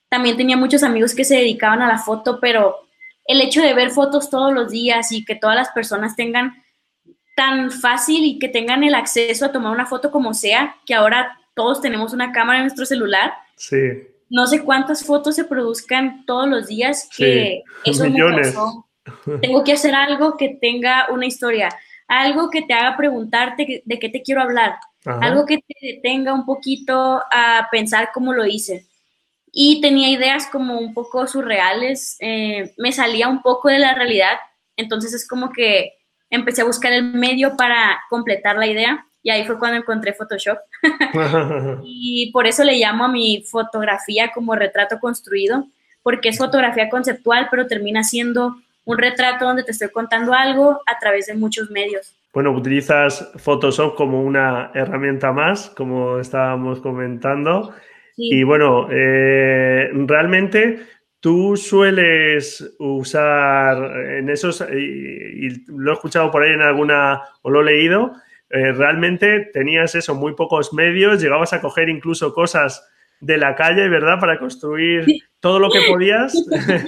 También 0.09 0.37
tenía 0.37 0.57
muchos 0.57 0.83
amigos 0.83 1.13
que 1.13 1.25
se 1.25 1.35
dedicaban 1.35 1.81
a 1.81 1.87
la 1.87 1.97
foto, 1.97 2.39
pero 2.39 2.75
el 3.25 3.41
hecho 3.41 3.61
de 3.61 3.73
ver 3.73 3.91
fotos 3.91 4.29
todos 4.29 4.53
los 4.53 4.71
días 4.71 5.11
y 5.11 5.25
que 5.25 5.35
todas 5.35 5.55
las 5.55 5.69
personas 5.69 6.15
tengan 6.15 6.63
tan 7.35 7.71
fácil 7.71 8.23
y 8.23 8.39
que 8.39 8.49
tengan 8.49 8.83
el 8.83 8.95
acceso 8.95 9.45
a 9.45 9.51
tomar 9.51 9.71
una 9.71 9.85
foto 9.85 10.11
como 10.11 10.33
sea, 10.33 10.75
que 10.85 10.95
ahora 10.95 11.37
todos 11.53 11.81
tenemos 11.81 12.13
una 12.13 12.31
cámara 12.31 12.59
en 12.59 12.65
nuestro 12.65 12.85
celular. 12.85 13.33
Sí 13.55 13.77
no 14.29 14.47
sé 14.47 14.63
cuántas 14.63 15.05
fotos 15.05 15.35
se 15.35 15.45
produzcan 15.45 16.25
todos 16.25 16.47
los 16.47 16.67
días 16.67 17.09
que 17.15 17.63
eso 17.83 18.05
millones. 18.05 18.55
Tengo 19.41 19.63
que 19.63 19.73
hacer 19.73 19.95
algo 19.95 20.35
que 20.35 20.57
tenga 20.61 21.07
una 21.11 21.25
historia, 21.25 21.69
algo 22.07 22.49
que 22.49 22.61
te 22.61 22.73
haga 22.73 22.97
preguntarte 22.97 23.83
de 23.85 23.99
qué 23.99 24.09
te 24.09 24.21
quiero 24.21 24.41
hablar, 24.41 24.75
algo 25.05 25.45
que 25.45 25.57
te 25.57 25.75
detenga 25.81 26.33
un 26.33 26.45
poquito 26.45 27.21
a 27.31 27.67
pensar 27.71 28.09
cómo 28.13 28.33
lo 28.33 28.45
hice. 28.45 28.85
Y 29.51 29.81
tenía 29.81 30.09
ideas 30.09 30.47
como 30.47 30.77
un 30.77 30.93
poco 30.93 31.25
surreales, 31.25 32.17
eh, 32.19 32.73
me 32.77 32.91
salía 32.91 33.27
un 33.27 33.41
poco 33.41 33.69
de 33.69 33.79
la 33.79 33.95
realidad, 33.95 34.37
entonces 34.75 35.13
es 35.13 35.27
como 35.27 35.51
que 35.51 35.93
empecé 36.29 36.61
a 36.61 36.65
buscar 36.65 36.91
el 36.91 37.13
medio 37.13 37.55
para 37.55 38.01
completar 38.09 38.57
la 38.57 38.67
idea 38.67 39.05
y 39.27 39.29
ahí 39.29 39.45
fue 39.45 39.59
cuando 39.59 39.77
encontré 39.77 40.13
Photoshop. 40.13 40.57
y 41.83 42.31
por 42.31 42.47
eso 42.47 42.63
le 42.63 42.77
llamo 42.77 43.03
a 43.03 43.07
mi 43.09 43.43
fotografía 43.45 44.31
como 44.33 44.55
retrato 44.55 44.99
construido, 45.01 45.67
porque 46.01 46.29
es 46.29 46.37
fotografía 46.37 46.87
conceptual, 46.87 47.49
pero 47.51 47.67
termina 47.67 48.05
siendo 48.05 48.55
un 48.85 48.97
retrato 48.97 49.43
donde 49.43 49.65
te 49.65 49.71
estoy 49.71 49.89
contando 49.89 50.33
algo 50.33 50.79
a 50.85 50.97
través 50.97 51.27
de 51.27 51.33
muchos 51.33 51.69
medios. 51.69 52.15
Bueno, 52.33 52.51
utilizas 52.51 53.29
Photoshop 53.35 53.95
como 53.95 54.23
una 54.23 54.71
herramienta 54.73 55.33
más, 55.33 55.71
como 55.71 56.19
estábamos 56.19 56.79
comentando. 56.79 57.73
Y 58.15 58.43
bueno, 58.43 58.87
eh, 58.89 59.89
realmente 60.05 60.85
tú 61.19 61.57
sueles 61.57 62.75
usar 62.79 63.77
en 64.19 64.29
esos, 64.29 64.61
y, 64.61 65.65
lo 65.67 65.91
he 65.91 65.95
escuchado 65.95 66.31
por 66.31 66.43
ahí 66.43 66.53
en 66.53 66.61
alguna, 66.61 67.23
o 67.41 67.49
lo 67.49 67.59
he 67.59 67.65
leído, 67.65 68.13
eh, 68.49 68.71
realmente 68.71 69.49
tenías 69.53 69.95
eso, 69.95 70.15
muy 70.15 70.33
pocos 70.33 70.73
medios, 70.73 71.21
llegabas 71.21 71.53
a 71.53 71.61
coger 71.61 71.89
incluso 71.89 72.33
cosas 72.33 72.83
de 73.19 73.37
la 73.37 73.55
calle, 73.55 73.89
¿verdad? 73.89 74.19
Para 74.19 74.39
construir 74.39 75.05
todo 75.39 75.59
lo 75.59 75.69
que 75.69 75.79
podías, 75.89 76.33
eh, 76.51 76.85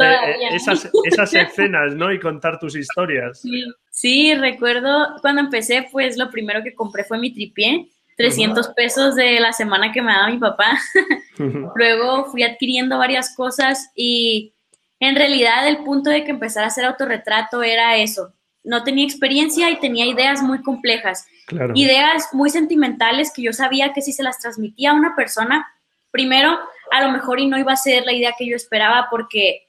eh, 0.00 0.34
esas, 0.52 0.90
esas, 1.04 1.34
escenas, 1.34 1.94
¿no? 1.94 2.12
Y 2.12 2.18
contar 2.18 2.58
tus 2.58 2.76
historias. 2.76 3.42
Sí. 3.90 4.34
recuerdo 4.34 5.16
cuando 5.20 5.40
empecé, 5.40 5.88
pues 5.90 6.16
lo 6.16 6.30
primero 6.30 6.62
que 6.62 6.74
compré 6.74 7.04
fue 7.04 7.18
mi 7.18 7.32
tripié, 7.32 7.88
300 8.16 8.68
pesos 8.68 9.16
de 9.16 9.40
la 9.40 9.52
semana 9.52 9.92
que 9.92 10.02
me 10.02 10.12
daba 10.12 10.30
mi 10.30 10.38
papá. 10.38 10.78
Luego 11.74 12.26
fui 12.26 12.42
adquiriendo 12.42 12.98
varias 12.98 13.34
cosas 13.34 13.90
y 13.94 14.54
en 15.00 15.16
realidad 15.16 15.66
el 15.68 15.78
punto 15.78 16.10
de 16.10 16.24
que 16.24 16.30
empezara 16.30 16.66
a 16.66 16.68
hacer 16.68 16.84
autorretrato 16.84 17.62
era 17.62 17.96
eso, 17.96 18.32
no 18.64 18.82
tenía 18.82 19.04
experiencia 19.04 19.70
y 19.70 19.78
tenía 19.78 20.06
ideas 20.06 20.42
muy 20.42 20.62
complejas. 20.62 21.26
Ideas 21.74 22.30
muy 22.32 22.48
sentimentales 22.48 23.30
que 23.32 23.42
yo 23.42 23.52
sabía 23.52 23.92
que 23.92 24.00
si 24.00 24.12
se 24.12 24.22
las 24.22 24.38
transmitía 24.38 24.90
a 24.90 24.94
una 24.94 25.14
persona, 25.14 25.68
primero, 26.10 26.58
a 26.90 27.04
lo 27.04 27.12
mejor 27.12 27.38
y 27.40 27.46
no 27.46 27.58
iba 27.58 27.72
a 27.72 27.76
ser 27.76 28.04
la 28.06 28.14
idea 28.14 28.34
que 28.36 28.48
yo 28.48 28.56
esperaba 28.56 29.08
porque 29.10 29.68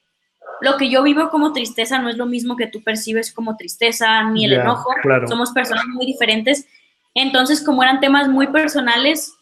lo 0.61 0.77
que 0.77 0.89
yo 0.89 1.03
vivo 1.03 1.29
como 1.29 1.51
tristeza 1.51 1.99
no 1.99 2.09
es 2.09 2.15
lo 2.15 2.25
mismo 2.25 2.55
que 2.55 2.67
tú 2.67 2.81
percibes 2.83 3.33
como 3.33 3.57
tristeza 3.57 4.23
ni 4.31 4.45
el 4.45 4.53
enojo. 4.53 4.89
Somos 5.27 5.51
personas 5.51 5.85
muy 5.87 6.05
diferentes. 6.05 6.65
Entonces, 7.13 7.61
como 7.63 7.83
eran 7.83 7.99
temas 7.99 8.29
muy 8.29 8.47
personales, 8.47 9.33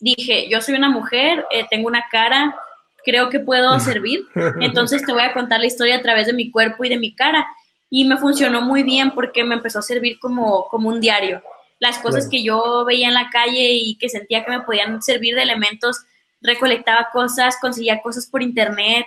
dije, 0.00 0.48
yo 0.48 0.60
soy 0.60 0.74
una 0.74 0.90
mujer, 0.90 1.46
eh, 1.52 1.64
tengo 1.70 1.86
una 1.86 2.04
cara, 2.10 2.56
creo 3.04 3.30
que 3.30 3.38
puedo 3.38 3.78
servir. 3.80 4.26
Entonces 4.60 5.04
te 5.04 5.12
voy 5.12 5.22
a 5.22 5.32
contar 5.32 5.60
la 5.60 5.66
historia 5.66 5.96
a 5.96 6.02
través 6.02 6.26
de 6.26 6.32
mi 6.32 6.50
cuerpo 6.50 6.84
y 6.84 6.88
de 6.88 6.98
mi 6.98 7.14
cara 7.14 7.46
y 7.90 8.04
me 8.04 8.16
funcionó 8.16 8.62
muy 8.62 8.82
bien 8.82 9.12
porque 9.12 9.44
me 9.44 9.54
empezó 9.54 9.78
a 9.78 9.82
servir 9.82 10.18
como, 10.18 10.66
como 10.68 10.88
un 10.88 11.00
diario. 11.00 11.42
Las 11.78 11.98
cosas 11.98 12.28
que 12.28 12.42
yo 12.42 12.84
veía 12.84 13.08
en 13.08 13.14
la 13.14 13.28
calle 13.30 13.72
y 13.72 13.96
que 13.98 14.08
sentía 14.08 14.44
que 14.44 14.50
me 14.50 14.62
podían 14.62 15.02
servir 15.02 15.34
de 15.34 15.42
elementos, 15.42 16.04
recolectaba 16.40 17.08
cosas, 17.12 17.58
conseguía 17.60 18.00
cosas 18.02 18.26
por 18.26 18.42
internet 18.42 19.06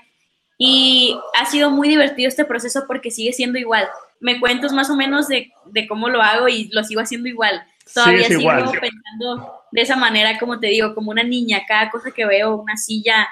y 0.57 1.17
ha 1.39 1.45
sido 1.45 1.71
muy 1.71 1.87
divertido 1.87 2.27
este 2.27 2.45
proceso 2.45 2.83
porque 2.85 3.11
sigue 3.11 3.33
siendo 3.33 3.57
igual. 3.57 3.87
Me 4.19 4.39
cuentos 4.39 4.71
más 4.71 4.89
o 4.89 4.95
menos 4.95 5.27
de, 5.27 5.51
de 5.65 5.87
cómo 5.87 6.09
lo 6.09 6.21
hago 6.21 6.47
y 6.47 6.69
lo 6.71 6.83
sigo 6.83 7.01
haciendo 7.01 7.27
igual. 7.27 7.63
Todavía 7.93 8.27
sigo 8.27 8.51
pensando 8.79 9.53
de 9.71 9.81
esa 9.81 9.95
manera, 9.95 10.37
como 10.37 10.59
te 10.59 10.67
digo, 10.67 10.93
como 10.93 11.11
una 11.11 11.23
niña, 11.23 11.63
cada 11.67 11.89
cosa 11.89 12.11
que 12.11 12.25
veo, 12.25 12.55
una 12.55 12.77
silla, 12.77 13.27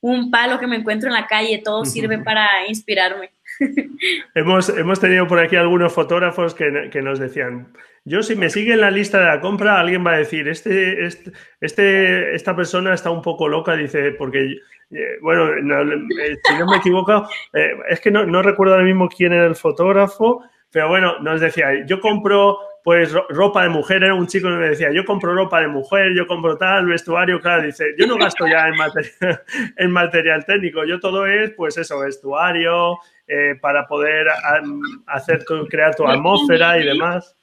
un 0.00 0.30
palo 0.30 0.58
que 0.58 0.66
me 0.66 0.76
encuentro 0.76 1.08
en 1.08 1.14
la 1.14 1.26
calle, 1.26 1.62
todo 1.64 1.84
sirve 1.84 2.18
para 2.18 2.66
inspirarme. 2.68 3.30
hemos, 4.34 4.68
hemos 4.70 5.00
tenido 5.00 5.26
por 5.26 5.38
aquí 5.38 5.56
algunos 5.56 5.92
fotógrafos 5.92 6.54
que, 6.54 6.90
que, 6.90 7.02
nos 7.02 7.18
decían, 7.18 7.72
yo 8.04 8.22
si 8.22 8.36
me 8.36 8.50
sigue 8.50 8.74
en 8.74 8.80
la 8.80 8.90
lista 8.90 9.20
de 9.20 9.26
la 9.26 9.40
compra, 9.40 9.80
alguien 9.80 10.04
va 10.06 10.12
a 10.12 10.18
decir, 10.18 10.48
este, 10.48 11.04
este, 11.06 11.32
este 11.60 12.34
esta 12.34 12.56
persona 12.56 12.94
está 12.94 13.10
un 13.10 13.22
poco 13.22 13.48
loca, 13.48 13.74
dice, 13.74 14.12
porque, 14.12 14.56
eh, 14.90 15.18
bueno, 15.20 15.48
eh, 15.52 16.36
si 16.42 16.58
no 16.58 16.66
me 16.66 16.78
equivoco, 16.78 17.28
eh, 17.52 17.76
es 17.88 18.00
que 18.00 18.10
no, 18.10 18.24
no 18.24 18.42
recuerdo 18.42 18.74
ahora 18.74 18.86
mismo 18.86 19.08
quién 19.08 19.32
era 19.32 19.46
el 19.46 19.56
fotógrafo, 19.56 20.42
pero 20.70 20.88
bueno, 20.88 21.18
nos 21.20 21.40
decía, 21.40 21.84
yo 21.86 22.00
compro 22.00 22.58
pues 22.84 23.12
ropa 23.28 23.62
de 23.62 23.68
mujer, 23.68 24.02
era 24.02 24.14
un 24.14 24.26
chico 24.26 24.48
que 24.48 24.56
me 24.56 24.68
decía, 24.70 24.90
yo 24.92 25.04
compro 25.04 25.34
ropa 25.34 25.60
de 25.60 25.68
mujer, 25.68 26.14
yo 26.16 26.26
compro 26.26 26.56
tal, 26.56 26.86
vestuario, 26.86 27.40
claro, 27.40 27.62
dice, 27.62 27.94
yo 27.96 28.06
no 28.06 28.16
gasto 28.16 28.46
ya 28.46 28.66
en 28.66 28.76
material, 28.76 29.42
en 29.76 29.90
material 29.90 30.44
técnico, 30.44 30.84
yo 30.84 30.98
todo 30.98 31.26
es, 31.26 31.50
pues 31.52 31.78
eso, 31.78 32.00
vestuario, 32.00 32.98
eh, 33.32 33.54
para 33.60 33.86
poder 33.86 34.26
hacer, 35.06 35.44
crear 35.70 35.94
tu 35.94 36.06
atmósfera 36.06 36.78
y 36.78 36.84
demás. 36.84 37.34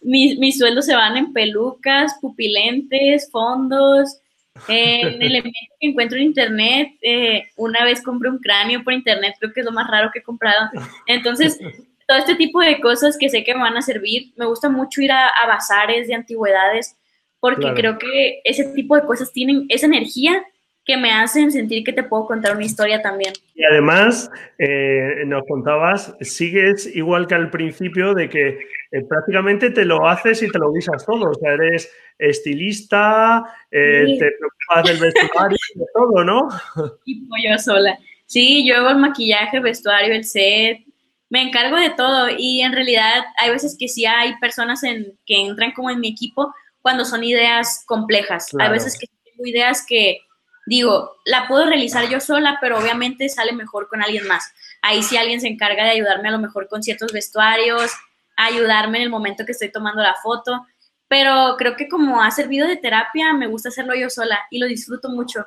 Mis, 0.00 0.38
mis 0.38 0.58
sueldos 0.58 0.86
se 0.86 0.94
van 0.94 1.16
en 1.16 1.32
pelucas, 1.32 2.16
pupilentes, 2.20 3.28
fondos, 3.30 4.20
en 4.68 5.22
elementos 5.22 5.52
que 5.80 5.88
encuentro 5.88 6.18
en 6.18 6.24
internet. 6.24 6.92
Eh, 7.02 7.44
una 7.56 7.84
vez 7.84 8.02
compré 8.02 8.30
un 8.30 8.38
cráneo 8.38 8.84
por 8.84 8.92
internet, 8.92 9.34
creo 9.40 9.52
que 9.52 9.60
es 9.60 9.66
lo 9.66 9.72
más 9.72 9.90
raro 9.90 10.10
que 10.12 10.20
he 10.20 10.22
comprado. 10.22 10.70
Entonces, 11.06 11.58
todo 12.06 12.18
este 12.18 12.34
tipo 12.34 12.60
de 12.60 12.80
cosas 12.80 13.16
que 13.18 13.28
sé 13.28 13.44
que 13.44 13.54
me 13.54 13.62
van 13.62 13.76
a 13.76 13.82
servir. 13.82 14.32
Me 14.36 14.46
gusta 14.46 14.68
mucho 14.68 15.02
ir 15.02 15.12
a, 15.12 15.30
bazares 15.46 16.06
de 16.08 16.14
antigüedades 16.14 16.96
porque 17.40 17.72
creo 17.74 17.98
que 17.98 18.40
ese 18.44 18.66
tipo 18.72 18.94
de 18.94 19.04
cosas 19.04 19.32
tienen 19.32 19.66
esa 19.68 19.86
energía 19.86 20.44
que 20.84 20.96
me 20.96 21.12
hacen 21.12 21.52
sentir 21.52 21.84
que 21.84 21.92
te 21.92 22.02
puedo 22.02 22.26
contar 22.26 22.56
una 22.56 22.64
historia 22.64 23.00
también. 23.00 23.32
Y 23.54 23.64
además, 23.64 24.30
eh, 24.58 25.22
nos 25.26 25.44
contabas, 25.46 26.14
sigues 26.20 26.94
igual 26.94 27.26
que 27.26 27.34
al 27.36 27.50
principio 27.50 28.14
de 28.14 28.28
que 28.28 28.48
eh, 28.48 29.04
prácticamente 29.08 29.70
te 29.70 29.84
lo 29.84 30.08
haces 30.08 30.42
y 30.42 30.48
te 30.48 30.58
lo 30.58 30.72
guisas 30.72 31.06
todo. 31.06 31.30
O 31.30 31.34
sea, 31.34 31.52
eres 31.52 31.92
estilista, 32.18 33.44
eh, 33.70 34.16
te 34.18 34.30
preocupas 34.38 35.00
del 35.00 35.12
vestuario, 35.12 35.58
de 35.74 35.84
todo, 35.94 36.24
¿no? 36.24 36.48
Y 37.06 37.48
yo 37.48 37.58
sola. 37.58 37.96
Sí, 38.26 38.66
yo 38.66 38.76
hago 38.76 38.90
el 38.90 38.98
maquillaje, 38.98 39.58
el 39.58 39.62
vestuario, 39.62 40.14
el 40.14 40.24
set, 40.24 40.78
me 41.32 41.42
encargo 41.42 41.76
de 41.76 41.90
todo 41.90 42.28
y 42.36 42.60
en 42.60 42.72
realidad 42.72 43.24
hay 43.38 43.50
veces 43.50 43.74
que 43.78 43.88
sí 43.88 44.04
hay 44.04 44.36
personas 44.36 44.82
en, 44.84 45.18
que 45.24 45.40
entran 45.40 45.72
como 45.72 45.90
en 45.90 45.98
mi 45.98 46.08
equipo 46.08 46.52
cuando 46.82 47.06
son 47.06 47.24
ideas 47.24 47.84
complejas. 47.86 48.50
Hay 48.58 48.70
veces 48.70 48.98
que 48.98 49.06
tengo 49.24 49.46
ideas 49.46 49.84
que 49.88 50.18
digo, 50.72 51.18
la 51.26 51.46
puedo 51.48 51.66
realizar 51.66 52.08
yo 52.08 52.18
sola, 52.18 52.56
pero 52.60 52.78
obviamente 52.78 53.28
sale 53.28 53.52
mejor 53.52 53.88
con 53.88 54.02
alguien 54.02 54.26
más. 54.26 54.54
Ahí 54.80 55.02
sí 55.02 55.18
alguien 55.18 55.40
se 55.40 55.48
encarga 55.48 55.84
de 55.84 55.90
ayudarme 55.90 56.28
a 56.28 56.32
lo 56.32 56.38
mejor 56.38 56.66
con 56.66 56.82
ciertos 56.82 57.12
vestuarios, 57.12 57.92
ayudarme 58.36 58.98
en 58.98 59.04
el 59.04 59.10
momento 59.10 59.44
que 59.44 59.52
estoy 59.52 59.70
tomando 59.70 60.02
la 60.02 60.14
foto, 60.22 60.66
pero 61.08 61.56
creo 61.58 61.76
que 61.76 61.88
como 61.88 62.22
ha 62.22 62.30
servido 62.30 62.66
de 62.66 62.78
terapia, 62.78 63.34
me 63.34 63.48
gusta 63.48 63.68
hacerlo 63.68 63.94
yo 63.94 64.08
sola 64.08 64.40
y 64.50 64.58
lo 64.58 64.66
disfruto 64.66 65.10
mucho. 65.10 65.44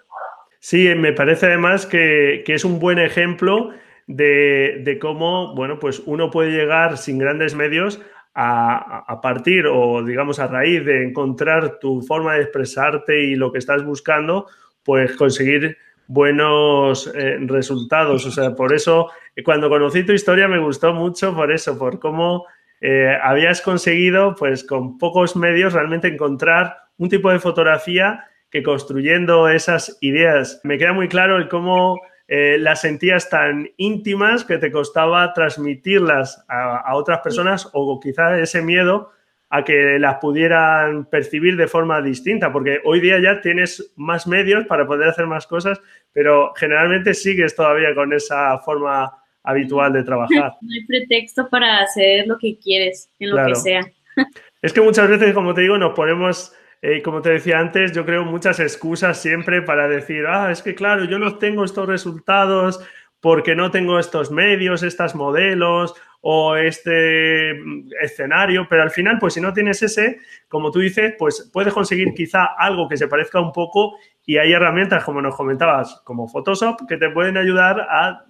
Sí, 0.59 0.93
me 0.95 1.11
parece 1.11 1.47
además 1.47 1.87
que, 1.87 2.43
es 2.45 2.63
un 2.63 2.77
buen 2.77 2.99
ejemplo 2.99 3.71
de, 4.05 4.81
de, 4.83 4.99
cómo, 4.99 5.55
bueno, 5.55 5.79
pues 5.79 6.03
uno 6.05 6.29
puede 6.29 6.51
llegar 6.51 6.99
sin 6.99 7.17
grandes 7.17 7.55
medios 7.55 7.99
a, 8.35 9.05
a, 9.07 9.21
partir 9.21 9.65
o, 9.65 10.03
digamos, 10.03 10.37
a 10.37 10.45
raíz 10.47 10.85
de 10.85 11.03
encontrar 11.03 11.79
tu 11.79 12.03
forma 12.03 12.35
de 12.35 12.43
expresarte 12.43 13.23
y 13.23 13.35
lo 13.35 13.51
que 13.51 13.57
estás 13.57 13.83
buscando, 13.83 14.47
pues 14.85 15.15
conseguir 15.17 15.77
buenos 16.07 17.11
eh, 17.13 17.37
resultados. 17.41 18.25
O 18.25 18.31
sea, 18.31 18.55
por 18.55 18.73
eso, 18.73 19.09
cuando 19.43 19.67
conocí 19.67 20.03
tu 20.03 20.13
historia 20.13 20.47
me 20.47 20.59
gustó 20.59 20.93
mucho 20.93 21.35
por 21.35 21.51
eso, 21.51 21.77
por 21.77 21.99
cómo 21.99 22.45
eh, 22.79 23.17
habías 23.21 23.61
conseguido, 23.61 24.35
pues 24.35 24.63
con 24.63 24.97
pocos 24.97 25.35
medios, 25.35 25.73
realmente 25.73 26.07
encontrar 26.07 26.77
un 26.97 27.09
tipo 27.09 27.31
de 27.31 27.39
fotografía 27.39 28.25
que 28.49 28.63
construyendo 28.63 29.49
esas 29.49 29.97
ideas, 30.01 30.61
me 30.63 30.77
queda 30.77 30.93
muy 30.93 31.09
claro 31.09 31.37
el 31.37 31.49
cómo 31.49 31.99
eh, 32.27 32.57
las 32.59 32.81
sentías 32.81 33.29
tan 33.29 33.69
íntimas 33.77 34.45
que 34.45 34.57
te 34.57 34.71
costaba 34.71 35.33
transmitirlas 35.33 36.45
a, 36.47 36.77
a 36.77 36.95
otras 36.95 37.19
personas 37.19 37.69
o 37.73 37.99
quizá 37.99 38.39
ese 38.39 38.61
miedo 38.61 39.11
a 39.55 39.63
que 39.63 39.97
las 39.99 40.17
pudieran 40.17 41.05
percibir 41.05 41.55
de 41.55 41.67
forma 41.67 42.01
distinta, 42.01 42.51
porque 42.51 42.81
hoy 42.83 42.99
día 42.99 43.21
ya 43.21 43.39
tienes 43.39 43.93
más 43.95 44.27
medios 44.27 44.65
para 44.65 44.85
poder 44.85 45.07
hacer 45.07 45.27
más 45.27 45.47
cosas, 45.47 45.81
pero 46.11 46.53
generalmente 46.57 47.13
sigues 47.13 47.55
todavía 47.55 47.95
con 47.95 48.11
esa 48.11 48.59
forma 48.59 49.13
habitual 49.43 49.93
de 49.93 50.03
trabajar. 50.03 50.51
No 50.61 50.73
hay 50.73 50.85
pretexto 50.85 51.47
para 51.49 51.79
hacer 51.79 52.27
lo 52.27 52.37
que 52.37 52.57
quieres, 52.59 53.09
en 53.17 53.29
lo 53.29 53.45
que 53.45 53.55
sea. 53.55 53.81
Es 54.61 54.73
que 54.73 54.81
muchas 54.81 55.07
veces, 55.07 55.33
como 55.33 55.53
te 55.53 55.61
digo, 55.61 55.77
nos 55.77 55.93
ponemos, 55.93 56.53
eh, 56.81 57.01
como 57.01 57.21
te 57.21 57.29
decía 57.29 57.59
antes, 57.59 57.91
yo 57.91 58.03
creo 58.03 58.25
muchas 58.25 58.59
excusas 58.59 59.21
siempre 59.21 59.61
para 59.61 59.87
decir, 59.87 60.25
ah, 60.25 60.51
es 60.51 60.63
que 60.63 60.73
claro, 60.73 61.05
yo 61.05 61.19
no 61.19 61.37
tengo 61.37 61.63
estos 61.63 61.87
resultados 61.87 62.83
porque 63.25 63.55
no 63.55 63.71
tengo 63.71 63.97
estos 63.97 64.29
medios, 64.29 64.83
estos 64.83 65.15
modelos 65.15 65.95
o 66.21 66.55
este 66.55 67.59
escenario, 67.99 68.67
pero 68.69 68.83
al 68.83 68.91
final, 68.91 69.17
pues 69.17 69.33
si 69.33 69.41
no 69.41 69.51
tienes 69.51 69.81
ese, 69.81 70.19
como 70.47 70.69
tú 70.69 70.77
dices, 70.77 71.15
pues 71.17 71.49
puedes 71.51 71.73
conseguir 71.73 72.13
quizá 72.13 72.45
algo 72.55 72.87
que 72.87 72.97
se 72.97 73.07
parezca 73.07 73.41
un 73.41 73.51
poco 73.51 73.95
y 74.27 74.37
hay 74.37 74.53
herramientas, 74.53 75.03
como 75.03 75.23
nos 75.23 75.35
comentabas, 75.35 76.03
como 76.03 76.27
Photoshop, 76.27 76.87
que 76.87 76.97
te 76.97 77.09
pueden 77.09 77.35
ayudar 77.35 77.79
a 77.89 78.25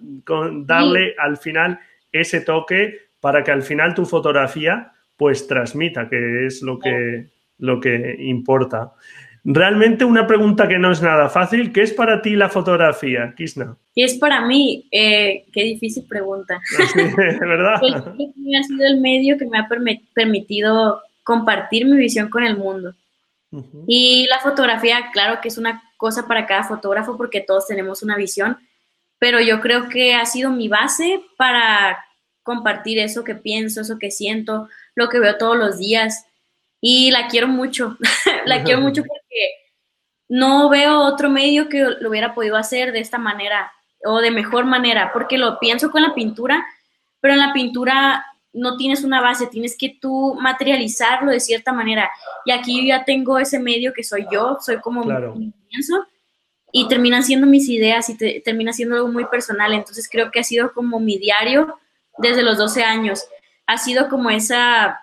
darle 0.64 1.14
al 1.18 1.36
final 1.36 1.78
ese 2.10 2.40
toque 2.40 2.94
para 3.20 3.44
que 3.44 3.50
al 3.50 3.64
final 3.64 3.92
tu 3.92 4.06
fotografía 4.06 4.92
pues 5.14 5.46
transmita, 5.46 6.08
que 6.08 6.46
es 6.46 6.62
lo 6.62 6.78
que, 6.78 7.26
lo 7.58 7.80
que 7.80 8.16
importa. 8.18 8.94
Realmente 9.48 10.04
una 10.04 10.26
pregunta 10.26 10.66
que 10.66 10.76
no 10.76 10.90
es 10.90 11.00
nada 11.00 11.28
fácil. 11.28 11.72
¿Qué 11.72 11.82
es 11.82 11.92
para 11.92 12.20
ti 12.20 12.34
la 12.34 12.48
fotografía, 12.48 13.32
Kisna? 13.36 13.76
¿Qué 13.94 14.02
es 14.02 14.14
para 14.14 14.44
mí? 14.44 14.88
Eh, 14.90 15.44
qué 15.52 15.62
difícil 15.62 16.04
pregunta. 16.08 16.60
¿Verdad? 17.40 17.76
Pues, 17.78 17.94
ha 17.94 18.62
sido 18.64 18.86
el 18.86 19.00
medio 19.00 19.38
que 19.38 19.46
me 19.46 19.58
ha 19.58 19.68
permitido 20.14 21.00
compartir 21.22 21.86
mi 21.86 21.96
visión 21.96 22.28
con 22.28 22.42
el 22.42 22.56
mundo. 22.56 22.92
Y 23.86 24.26
la 24.28 24.40
fotografía, 24.40 25.10
claro 25.12 25.40
que 25.40 25.48
es 25.48 25.58
una 25.58 25.80
cosa 25.96 26.26
para 26.26 26.46
cada 26.46 26.64
fotógrafo 26.64 27.16
porque 27.16 27.40
todos 27.40 27.68
tenemos 27.68 28.02
una 28.02 28.16
visión, 28.16 28.58
pero 29.18 29.40
yo 29.40 29.60
creo 29.60 29.88
que 29.88 30.14
ha 30.14 30.26
sido 30.26 30.50
mi 30.50 30.66
base 30.68 31.20
para 31.38 32.04
compartir 32.42 32.98
eso 32.98 33.22
que 33.22 33.36
pienso, 33.36 33.80
eso 33.80 33.98
que 33.98 34.10
siento, 34.10 34.68
lo 34.96 35.08
que 35.08 35.20
veo 35.20 35.38
todos 35.38 35.56
los 35.56 35.78
días 35.78 36.26
y 36.80 37.10
la 37.10 37.28
quiero 37.28 37.48
mucho, 37.48 37.96
la 38.44 38.62
quiero 38.62 38.80
mucho 38.82 39.02
porque 39.02 39.25
no 40.28 40.68
veo 40.68 41.00
otro 41.00 41.30
medio 41.30 41.68
que 41.68 41.82
lo 42.00 42.10
hubiera 42.10 42.34
podido 42.34 42.56
hacer 42.56 42.92
de 42.92 43.00
esta 43.00 43.18
manera 43.18 43.72
o 44.04 44.20
de 44.20 44.30
mejor 44.30 44.64
manera, 44.64 45.10
porque 45.12 45.38
lo 45.38 45.58
pienso 45.58 45.90
con 45.90 46.02
la 46.02 46.14
pintura, 46.14 46.66
pero 47.20 47.34
en 47.34 47.40
la 47.40 47.52
pintura 47.52 48.24
no 48.52 48.76
tienes 48.76 49.04
una 49.04 49.20
base, 49.20 49.46
tienes 49.46 49.76
que 49.76 49.96
tú 50.00 50.36
materializarlo 50.40 51.30
de 51.30 51.40
cierta 51.40 51.72
manera. 51.72 52.10
Y 52.44 52.52
aquí 52.52 52.80
yo 52.80 52.88
ya 52.88 53.04
tengo 53.04 53.38
ese 53.38 53.58
medio 53.58 53.92
que 53.92 54.02
soy 54.02 54.26
yo, 54.30 54.58
soy 54.60 54.80
como 54.80 55.04
mi, 55.04 55.52
pienso, 55.68 56.06
y 56.72 56.88
terminan 56.88 57.22
siendo 57.22 57.46
mis 57.46 57.68
ideas 57.68 58.08
y 58.08 58.16
te, 58.16 58.40
termina 58.44 58.72
siendo 58.72 58.96
algo 58.96 59.08
muy 59.08 59.26
personal. 59.26 59.72
Entonces 59.72 60.08
creo 60.10 60.30
que 60.30 60.40
ha 60.40 60.44
sido 60.44 60.72
como 60.72 61.00
mi 61.00 61.18
diario 61.18 61.78
desde 62.18 62.42
los 62.42 62.56
12 62.58 62.82
años. 62.82 63.26
Ha 63.66 63.78
sido 63.78 64.08
como 64.08 64.30
esa 64.30 65.00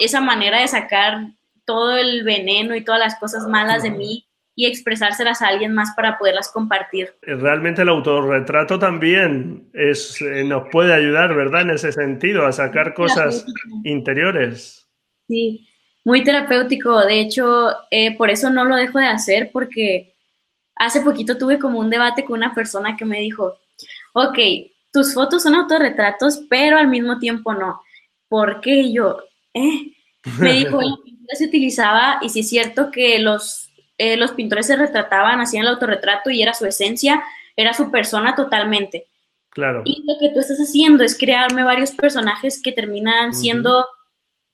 esa 0.00 0.20
manera 0.22 0.60
de 0.60 0.66
sacar 0.66 1.26
todo 1.66 1.96
el 1.96 2.24
veneno 2.24 2.74
y 2.74 2.82
todas 2.82 2.98
las 2.98 3.16
cosas 3.16 3.46
malas 3.46 3.82
de 3.82 3.90
mí 3.90 4.26
y 4.60 4.66
expresárselas 4.66 5.40
a 5.40 5.48
alguien 5.48 5.72
más 5.72 5.94
para 5.96 6.18
poderlas 6.18 6.52
compartir. 6.52 7.14
Realmente 7.22 7.80
el 7.80 7.88
autorretrato 7.88 8.78
también 8.78 9.70
es, 9.72 10.20
eh, 10.20 10.44
nos 10.44 10.68
puede 10.70 10.92
ayudar, 10.92 11.34
¿verdad? 11.34 11.62
En 11.62 11.70
ese 11.70 11.92
sentido, 11.92 12.44
a 12.44 12.52
sacar 12.52 12.92
cosas 12.92 13.46
interiores. 13.84 14.86
Sí, 15.26 15.66
muy 16.04 16.22
terapéutico. 16.22 17.00
De 17.06 17.20
hecho, 17.20 17.70
eh, 17.90 18.14
por 18.18 18.28
eso 18.28 18.50
no 18.50 18.66
lo 18.66 18.76
dejo 18.76 18.98
de 18.98 19.06
hacer 19.06 19.48
porque 19.50 20.14
hace 20.76 21.00
poquito 21.00 21.38
tuve 21.38 21.58
como 21.58 21.78
un 21.78 21.88
debate 21.88 22.26
con 22.26 22.36
una 22.36 22.54
persona 22.54 22.98
que 22.98 23.06
me 23.06 23.20
dijo, 23.20 23.56
ok, 24.12 24.38
tus 24.92 25.14
fotos 25.14 25.42
son 25.42 25.54
autorretratos, 25.54 26.42
pero 26.50 26.76
al 26.76 26.88
mismo 26.88 27.18
tiempo 27.18 27.54
no. 27.54 27.80
¿Por 28.28 28.60
qué? 28.60 28.92
yo, 28.92 29.22
¿eh? 29.54 29.94
Me 30.38 30.52
dijo, 30.52 30.82
la 30.82 30.96
pintura 31.02 31.34
se 31.34 31.46
utilizaba, 31.46 32.18
y 32.20 32.28
si 32.28 32.40
es 32.40 32.48
cierto 32.50 32.90
que 32.90 33.20
los, 33.20 33.69
eh, 34.00 34.16
los 34.16 34.30
pintores 34.30 34.66
se 34.66 34.76
retrataban, 34.76 35.42
hacían 35.42 35.64
el 35.64 35.68
autorretrato 35.68 36.30
y 36.30 36.40
era 36.40 36.54
su 36.54 36.64
esencia, 36.64 37.22
era 37.54 37.74
su 37.74 37.90
persona 37.90 38.34
totalmente. 38.34 39.08
Claro. 39.50 39.82
Y 39.84 40.02
lo 40.06 40.14
que 40.18 40.30
tú 40.30 40.40
estás 40.40 40.56
haciendo 40.56 41.04
es 41.04 41.18
crearme 41.18 41.64
varios 41.64 41.90
personajes 41.90 42.62
que 42.62 42.72
terminan 42.72 43.34
siendo, 43.34 43.84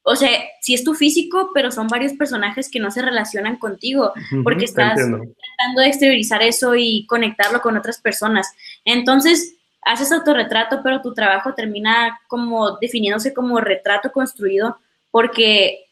o 0.03 0.17
sea, 0.17 0.31
si 0.61 0.75
es 0.75 0.83
tu 0.83 0.95
físico, 0.95 1.53
pero 1.55 1.71
son 1.71 1.87
varios 1.87 2.15
personajes 2.15 2.69
que 2.69 2.81
no 2.81 2.91
se 2.91 3.03
relacionan 3.03 3.57
contigo, 3.57 4.13
porque 4.43 4.65
estás 4.65 4.97
tratando 4.97 5.81
de 5.81 5.87
exteriorizar 5.87 6.43
eso 6.43 6.75
y 6.75 7.07
conectarlo 7.07 7.61
con 7.61 7.77
otras 7.77 8.01
personas. 8.01 8.53
Entonces, 8.85 9.55
haces 9.83 10.11
autorretrato, 10.11 10.81
pero 10.83 11.03
tu 11.03 11.15
trabajo 11.15 11.55
termina 11.55 12.19
como 12.27 12.79
definiéndose 12.79 13.33
como 13.33 13.61
retrato 13.61 14.11
construido 14.11 14.77
porque 15.13 15.86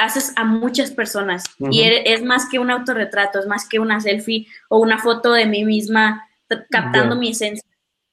haces 0.00 0.32
a 0.36 0.44
muchas 0.44 0.90
personas 0.90 1.44
y 1.58 1.82
es 1.82 2.22
más 2.24 2.48
que 2.48 2.58
un 2.58 2.70
autorretrato, 2.70 3.38
es 3.38 3.46
más 3.46 3.68
que 3.68 3.78
una 3.78 4.00
selfie 4.00 4.46
o 4.68 4.78
una 4.78 4.98
foto 4.98 5.32
de 5.32 5.46
mí 5.46 5.64
misma 5.64 6.26
captando 6.70 7.16
mi 7.16 7.30
esencia. 7.30 7.68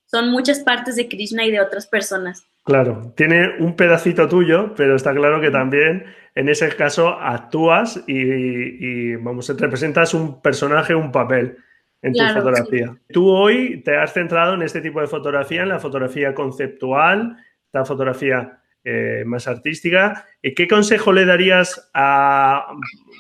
Son 0.06 0.30
muchas 0.30 0.60
partes 0.60 0.95
de 0.95 1.08
Krishna 1.08 1.45
y 1.45 1.52
de 1.52 1.60
otras 1.60 1.88
personas. 1.88 2.45
Claro, 2.63 3.13
tiene 3.15 3.58
un 3.60 3.76
pedacito 3.76 4.28
tuyo, 4.28 4.73
pero 4.76 4.95
está 4.95 5.13
claro 5.13 5.39
que 5.41 5.52
también 5.52 6.06
en 6.36 6.50
ese 6.50 6.69
caso 6.76 7.10
actúas 7.19 8.04
y, 8.08 9.15
vamos, 9.15 9.50
representas 9.58 10.13
un 10.13 10.41
personaje, 10.41 10.93
un 10.93 11.12
papel 11.12 11.58
en 12.02 12.13
tu 12.13 12.23
fotografía. 12.34 12.95
Tú 13.12 13.30
hoy 13.30 13.82
te 13.84 13.97
has 13.97 14.13
centrado 14.13 14.54
en 14.54 14.62
este 14.62 14.82
tipo 14.82 15.02
de 15.02 15.08
fotografía, 15.08 15.63
en 15.63 15.69
la 15.69 15.80
fotografía 15.80 16.34
conceptual, 16.34 17.38
la 17.73 17.86
fotografía 17.86 18.60
eh, 18.89 19.26
más 19.26 19.50
artística. 19.50 20.26
Eh, 20.41 20.54
¿Qué 20.54 20.65
consejo 20.65 21.12
le 21.12 21.26
darías 21.26 21.89
a 21.93 22.67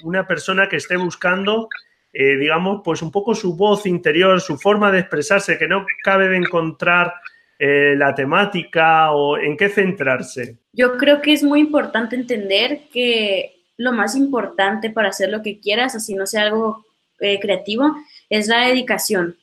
una 0.03 0.25
persona 0.25 0.69
que 0.69 0.77
esté 0.77 0.95
buscando, 0.95 1.67
eh, 2.13 2.37
digamos, 2.37 2.83
pues 2.85 3.01
un 3.01 3.11
poco 3.11 3.35
su 3.35 3.57
voz 3.57 3.85
interior, 3.85 4.39
su 4.39 4.57
forma 4.57 4.93
de 4.93 4.99
expresarse, 4.99 5.57
que 5.57 5.67
no 5.67 5.85
cabe 6.05 6.29
de 6.29 6.37
encontrar 6.37 7.15
la 7.59 8.15
temática 8.15 9.11
o 9.11 9.37
en 9.37 9.57
qué 9.57 9.67
centrarse? 9.67 10.57
Yo 10.71 10.95
creo 10.95 11.21
que 11.21 11.33
es 11.33 11.43
muy 11.43 11.59
importante 11.59 12.15
entender 12.15 12.83
que 12.93 13.63
lo 13.75 13.91
más 13.91 14.15
importante 14.15 14.89
para 14.89 15.09
hacer 15.09 15.29
lo 15.29 15.41
que 15.41 15.59
quieras, 15.59 15.95
así 15.95 16.13
no 16.13 16.27
sea 16.27 16.43
algo 16.43 16.85
creativo, 17.17 17.93
es 18.29 18.47
la 18.47 18.67
dedicación. 18.67 19.35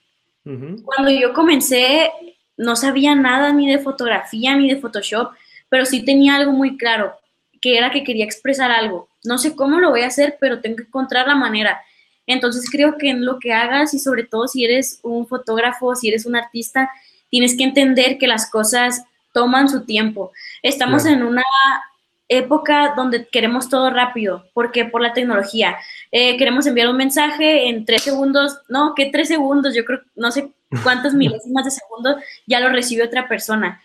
Cuando 0.45 1.11
yo 1.11 1.35
comencé, 1.35 2.13
no 2.57 2.77
sabía 2.77 3.15
nada 3.15 3.53
ni 3.53 3.71
de 3.71 3.81
fotografía 3.81 4.57
ni 4.57 4.71
de 4.73 4.81
Photoshop, 4.81 5.33
pero 5.69 5.85
sí 5.85 6.05
tenía 6.05 6.37
algo 6.37 6.53
muy 6.53 6.77
claro, 6.77 7.15
que 7.61 7.77
era 7.77 7.91
que 7.91 8.05
quería 8.05 8.25
expresar 8.25 8.71
algo. 8.71 9.09
No 9.25 9.39
sé 9.39 9.57
cómo 9.57 9.79
lo 9.81 9.91
voy 9.91 10.03
a 10.03 10.09
hacer, 10.09 10.37
pero 10.41 10.61
tengo 10.61 10.77
que 10.77 10.83
encontrar 10.85 11.27
la 11.27 11.35
manera. 11.35 11.81
Entonces 12.27 12.69
creo 12.71 12.97
que 12.99 13.11
en 13.11 13.25
lo 13.25 13.39
que 13.39 13.53
hagas 13.53 13.95
y 13.95 13.99
sobre 13.99 14.25
todo 14.25 14.49
si 14.49 14.65
eres 14.65 15.01
un 15.03 15.27
fotógrafo, 15.27 15.95
si 15.95 16.09
eres 16.09 16.27
un 16.27 16.37
artista, 16.37 16.91
tienes 17.31 17.57
que 17.57 17.65
entender 17.65 18.19
que 18.19 18.27
las 18.27 18.51
cosas 18.51 19.03
toman 19.33 19.69
su 19.69 19.85
tiempo. 19.85 20.33
Estamos 20.63 21.05
en 21.07 21.23
una 21.23 21.43
época 22.29 22.95
donde 22.97 23.27
queremos 23.27 23.69
todo 23.69 23.91
rápido, 23.91 24.47
porque 24.55 24.85
por 24.85 25.03
la 25.03 25.13
tecnología. 25.13 25.77
Eh, 26.11 26.37
queremos 26.37 26.67
enviar 26.67 26.89
un 26.89 26.97
mensaje 26.97 27.69
en 27.69 27.85
tres 27.85 28.03
segundos, 28.03 28.59
no, 28.69 28.95
que 28.95 29.07
tres 29.07 29.29
segundos, 29.29 29.75
yo 29.75 29.85
creo, 29.85 30.01
no 30.15 30.31
sé 30.31 30.51
cuántas 30.83 31.15
milésimas 31.15 31.65
de 31.65 31.71
segundo 31.71 32.17
ya 32.47 32.61
lo 32.61 32.71
recibe 32.71 33.05
otra 33.05 33.29
persona. 33.29 33.83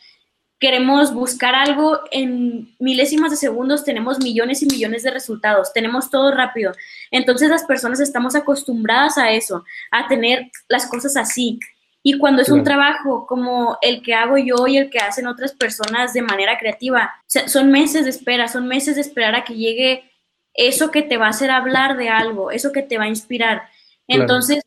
Queremos 0.59 1.13
buscar 1.13 1.55
algo 1.55 1.99
en 2.11 2.75
milésimas 2.79 3.31
de 3.31 3.37
segundos, 3.37 3.85
tenemos 3.85 4.19
millones 4.19 4.61
y 4.61 4.65
millones 4.65 5.03
de 5.03 5.11
resultados, 5.11 5.71
tenemos 5.73 6.09
todo 6.09 6.31
rápido. 6.31 6.73
Entonces 7.11 7.49
las 7.49 7.63
personas 7.63 7.99
estamos 7.99 8.35
acostumbradas 8.35 9.17
a 9.17 9.31
eso, 9.31 9.63
a 9.91 10.07
tener 10.07 10.51
las 10.67 10.87
cosas 10.87 11.15
así. 11.15 11.59
Y 12.03 12.17
cuando 12.17 12.41
es 12.41 12.49
un 12.49 12.63
trabajo 12.63 13.25
como 13.27 13.77
el 13.81 14.01
que 14.01 14.13
hago 14.13 14.37
yo 14.37 14.67
y 14.67 14.77
el 14.77 14.89
que 14.89 14.99
hacen 14.99 15.27
otras 15.27 15.53
personas 15.53 16.13
de 16.13 16.21
manera 16.21 16.57
creativa, 16.57 17.13
son 17.25 17.71
meses 17.71 18.05
de 18.05 18.11
espera, 18.11 18.47
son 18.47 18.67
meses 18.67 18.95
de 18.95 19.01
esperar 19.01 19.35
a 19.35 19.43
que 19.43 19.55
llegue 19.55 20.09
eso 20.53 20.91
que 20.91 21.01
te 21.01 21.17
va 21.17 21.27
a 21.27 21.31
hacer 21.31 21.51
hablar 21.51 21.97
de 21.97 22.09
algo, 22.09 22.51
eso 22.51 22.71
que 22.71 22.81
te 22.81 22.97
va 22.97 23.05
a 23.05 23.09
inspirar. 23.09 23.63
Entonces, 24.07 24.63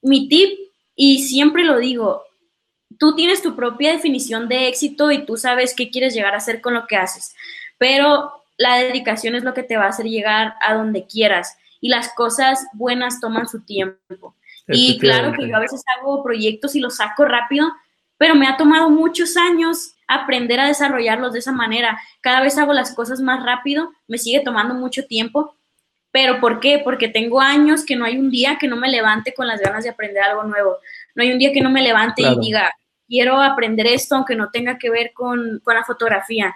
mi 0.00 0.28
tip, 0.28 0.58
y 0.94 1.22
siempre 1.24 1.64
lo 1.64 1.78
digo, 1.78 2.22
tú 2.98 3.14
tienes 3.14 3.42
tu 3.42 3.54
propia 3.56 3.92
definición 3.92 4.48
de 4.48 4.68
éxito 4.68 5.10
y 5.10 5.24
tú 5.24 5.36
sabes 5.36 5.74
qué 5.74 5.90
quieres 5.90 6.14
llegar 6.14 6.34
a 6.34 6.38
hacer 6.38 6.60
con 6.60 6.74
lo 6.74 6.86
que 6.86 6.96
haces, 6.96 7.34
pero 7.78 8.32
la 8.56 8.76
dedicación 8.76 9.34
es 9.34 9.44
lo 9.44 9.54
que 9.54 9.62
te 9.62 9.76
va 9.76 9.84
a 9.84 9.88
hacer 9.88 10.06
llegar 10.06 10.54
a 10.62 10.74
donde 10.74 11.06
quieras 11.06 11.56
y 11.80 11.88
las 11.88 12.12
cosas 12.14 12.66
buenas 12.72 13.20
toman 13.20 13.48
su 13.48 13.60
tiempo. 13.60 14.34
Y 14.68 14.98
claro 14.98 15.32
que 15.32 15.48
yo 15.48 15.56
a 15.56 15.60
veces 15.60 15.82
hago 15.96 16.22
proyectos 16.22 16.74
y 16.74 16.80
los 16.80 16.96
saco 16.96 17.24
rápido, 17.24 17.70
pero 18.18 18.34
me 18.34 18.48
ha 18.48 18.56
tomado 18.56 18.90
muchos 18.90 19.36
años 19.36 19.92
aprender 20.08 20.58
a 20.58 20.66
desarrollarlos 20.66 21.32
de 21.32 21.38
esa 21.40 21.52
manera. 21.52 22.00
Cada 22.20 22.40
vez 22.40 22.58
hago 22.58 22.72
las 22.72 22.94
cosas 22.94 23.20
más 23.20 23.44
rápido, 23.44 23.92
me 24.08 24.18
sigue 24.18 24.40
tomando 24.40 24.74
mucho 24.74 25.04
tiempo, 25.06 25.54
pero 26.10 26.40
¿por 26.40 26.60
qué? 26.60 26.80
Porque 26.82 27.08
tengo 27.08 27.40
años 27.40 27.84
que 27.84 27.94
no 27.94 28.04
hay 28.04 28.18
un 28.18 28.30
día 28.30 28.56
que 28.58 28.68
no 28.68 28.76
me 28.76 28.88
levante 28.88 29.34
con 29.34 29.46
las 29.46 29.60
ganas 29.60 29.84
de 29.84 29.90
aprender 29.90 30.22
algo 30.22 30.44
nuevo. 30.44 30.78
No 31.14 31.22
hay 31.22 31.32
un 31.32 31.38
día 31.38 31.52
que 31.52 31.60
no 31.60 31.70
me 31.70 31.82
levante 31.82 32.22
y 32.22 32.38
diga, 32.40 32.72
quiero 33.08 33.40
aprender 33.40 33.86
esto 33.86 34.16
aunque 34.16 34.36
no 34.36 34.50
tenga 34.50 34.78
que 34.78 34.90
ver 34.90 35.12
con, 35.14 35.60
con 35.64 35.74
la 35.74 35.84
fotografía 35.84 36.54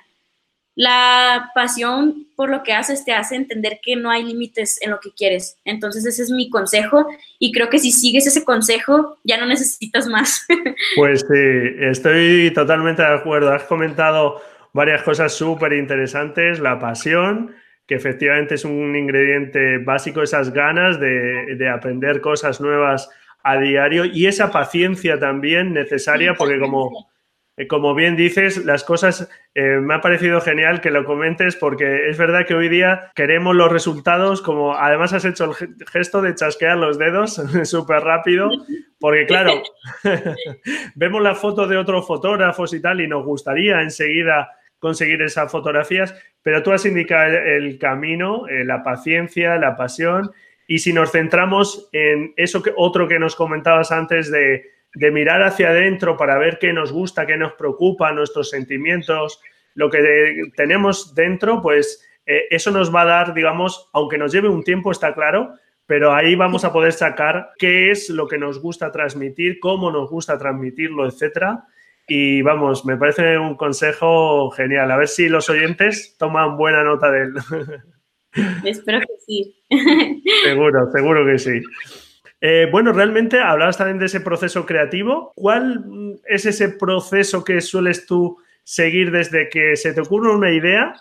la 0.81 1.51
pasión 1.55 2.29
por 2.37 2.49
lo 2.49 2.63
que 2.63 2.73
haces 2.73 3.05
te 3.05 3.13
hace 3.13 3.37
entender 3.37 3.81
que 3.83 3.97
no 3.97 4.11
hay 4.11 4.23
límites 4.25 4.81
en 4.81 4.91
lo 4.91 5.01
que 5.01 5.13
quieres. 5.13 5.59
Entonces 5.67 6.07
ese 6.07 6.23
es 6.23 6.31
mi 6.31 6.49
consejo 6.49 7.07
y 7.39 7.53
creo 7.53 7.69
que 7.69 7.79
si 7.79 7.93
sigues 7.93 8.27
ese 8.27 8.45
consejo 8.45 9.19
ya 9.23 9.37
no 9.37 9.47
necesitas 9.47 10.07
más. 10.07 10.47
Pues 10.97 11.21
sí, 11.21 11.75
estoy 11.81 12.51
totalmente 12.55 13.03
de 13.03 13.15
acuerdo. 13.15 13.53
Has 13.53 13.65
comentado 13.65 14.41
varias 14.73 15.03
cosas 15.03 15.35
súper 15.35 15.75
interesantes, 15.75 16.59
la 16.59 16.79
pasión, 16.79 17.55
que 17.87 17.97
efectivamente 17.97 18.55
es 18.55 18.65
un 18.65 18.97
ingrediente 18.97 19.79
básico, 19.79 20.23
esas 20.23 20.51
ganas 20.53 20.99
de, 20.99 21.57
de 21.57 21.69
aprender 21.69 22.23
cosas 22.23 22.61
nuevas 22.61 23.11
a 23.43 23.59
diario 23.59 24.05
y 24.05 24.27
esa 24.27 24.51
paciencia 24.51 25.19
también 25.19 25.73
necesaria, 25.73 26.35
porque 26.35 26.59
como 26.59 27.11
eh, 27.61 27.67
como 27.67 27.95
bien 27.95 28.17
dices, 28.17 28.65
las 28.65 28.85
cosas 28.85 29.29
eh, 29.55 29.81
me 29.83 29.95
ha 29.95 30.01
parecido 30.01 30.41
genial 30.41 30.81
que 30.81 30.91
lo 30.91 31.05
comentes 31.05 31.57
porque 31.57 32.09
es 32.09 32.17
verdad 32.17 32.47
que 32.47 32.55
hoy 32.55 32.71
día 32.71 33.13
queremos 33.15 33.55
los 33.55 33.71
resultados, 33.71 34.41
como 34.41 34.75
además 34.75 35.13
has 35.13 35.27
hecho 35.27 35.45
el 35.45 35.87
gesto 35.87 36.23
de 36.23 36.35
chasquear 36.35 36.79
los 36.79 36.99
dedos 36.99 37.35
súper 37.65 38.03
rápido, 38.03 38.51
porque 38.99 39.27
claro, 39.27 39.63
vemos 40.95 41.23
la 41.23 41.35
foto 41.35 41.67
de 41.67 41.77
otros 41.77 42.07
fotógrafos 42.07 42.73
y 42.73 42.81
tal 42.81 43.03
y 43.03 43.09
nos 43.09 43.27
gustaría 43.27 43.83
enseguida 43.83 44.49
conseguir 44.79 45.21
esas 45.21 45.53
fotografías, 45.53 46.15
pero 46.41 46.63
tú 46.63 46.73
has 46.73 46.87
indicado 46.87 47.31
el, 47.31 47.79
camino, 47.79 48.49
eh, 48.49 48.65
la 48.65 48.83
paciencia, 48.83 49.57
la 49.57 49.77
pasión 49.77 50.31
y 50.71 50.79
si 50.79 50.93
nos 50.93 51.11
centramos 51.11 51.89
en 51.91 52.33
eso 52.37 52.63
que 52.63 52.73
otro 52.77 53.09
que 53.09 53.19
nos 53.19 53.35
comentabas 53.35 53.91
antes 53.91 54.31
de 54.31 55.11
mirar 55.11 55.43
hacia 55.43 55.71
adentro 55.71 56.17
para 56.17 56.39
ver 56.39 56.61
qué 56.61 56.73
nos 56.73 56.93
gusta, 56.93 57.27
qué 57.27 57.37
nos 57.37 57.55
preocupa, 57.55 58.13
nuestros 58.13 58.51
sentimientos, 58.51 59.41
lo 59.75 59.91
que 59.91 60.45
tenemos 60.55 61.13
dentro, 61.17 61.61
pues 61.61 62.07
eh, 62.25 62.45
eso 62.51 62.71
nos 62.71 62.95
va 62.95 63.03
a 63.03 63.07
dar, 63.07 63.35
digamos, 63.35 63.91
aunque 63.93 64.17
nos 64.17 64.31
lleve 64.31 64.49
un 64.49 64.63
tiempo, 64.63 64.93
está 64.93 65.13
claro, 65.13 65.55
pero 65.87 66.15
ahí 66.15 66.37
vamos 66.37 66.65
a 66.65 66.73
poder 66.73 66.93
sacar 66.93 67.51
qué 67.59 67.91
es 67.91 68.09
lo 68.09 68.29
que 68.29 68.39
nos 68.39 68.61
gusta 68.61 68.93
transmitir, 68.93 69.59
cómo 69.59 69.91
nos 69.91 70.09
gusta 70.09 70.39
transmitirlo, 70.39 71.05
etcétera. 71.05 71.65
Y 72.07 72.43
vamos, 72.43 72.85
me 72.85 72.97
parece 72.97 73.39
un 73.39 73.57
consejo 73.57 74.53
genial. 74.53 74.89
A 74.93 74.97
ver 74.97 75.09
si 75.09 75.29
los 75.29 75.51
oyentes 75.51 76.15
toman 76.17 76.57
buena 76.57 76.85
nota 76.85 77.11
de 77.11 77.23
él. 77.23 77.35
Espero 78.65 79.01
que 79.01 79.15
sí. 79.27 79.57
Seguro, 80.45 80.91
seguro 80.93 81.27
que 81.27 81.39
sí. 81.39 81.61
Eh, 82.41 82.69
bueno, 82.71 82.93
realmente 82.93 83.39
hablabas 83.39 83.77
también 83.77 83.99
de 83.99 84.07
ese 84.07 84.21
proceso 84.21 84.65
creativo. 84.65 85.33
¿Cuál 85.35 86.19
es 86.27 86.47
ese 86.47 86.71
proceso 86.71 87.45
que 87.45 87.61
sueles 87.61 88.07
tú 88.07 88.39
seguir 88.65 89.11
desde 89.11 89.49
que 89.49 89.77
se 89.77 89.93
te 89.93 90.01
ocurre 90.01 90.35
una 90.35 90.53
idea 90.53 90.95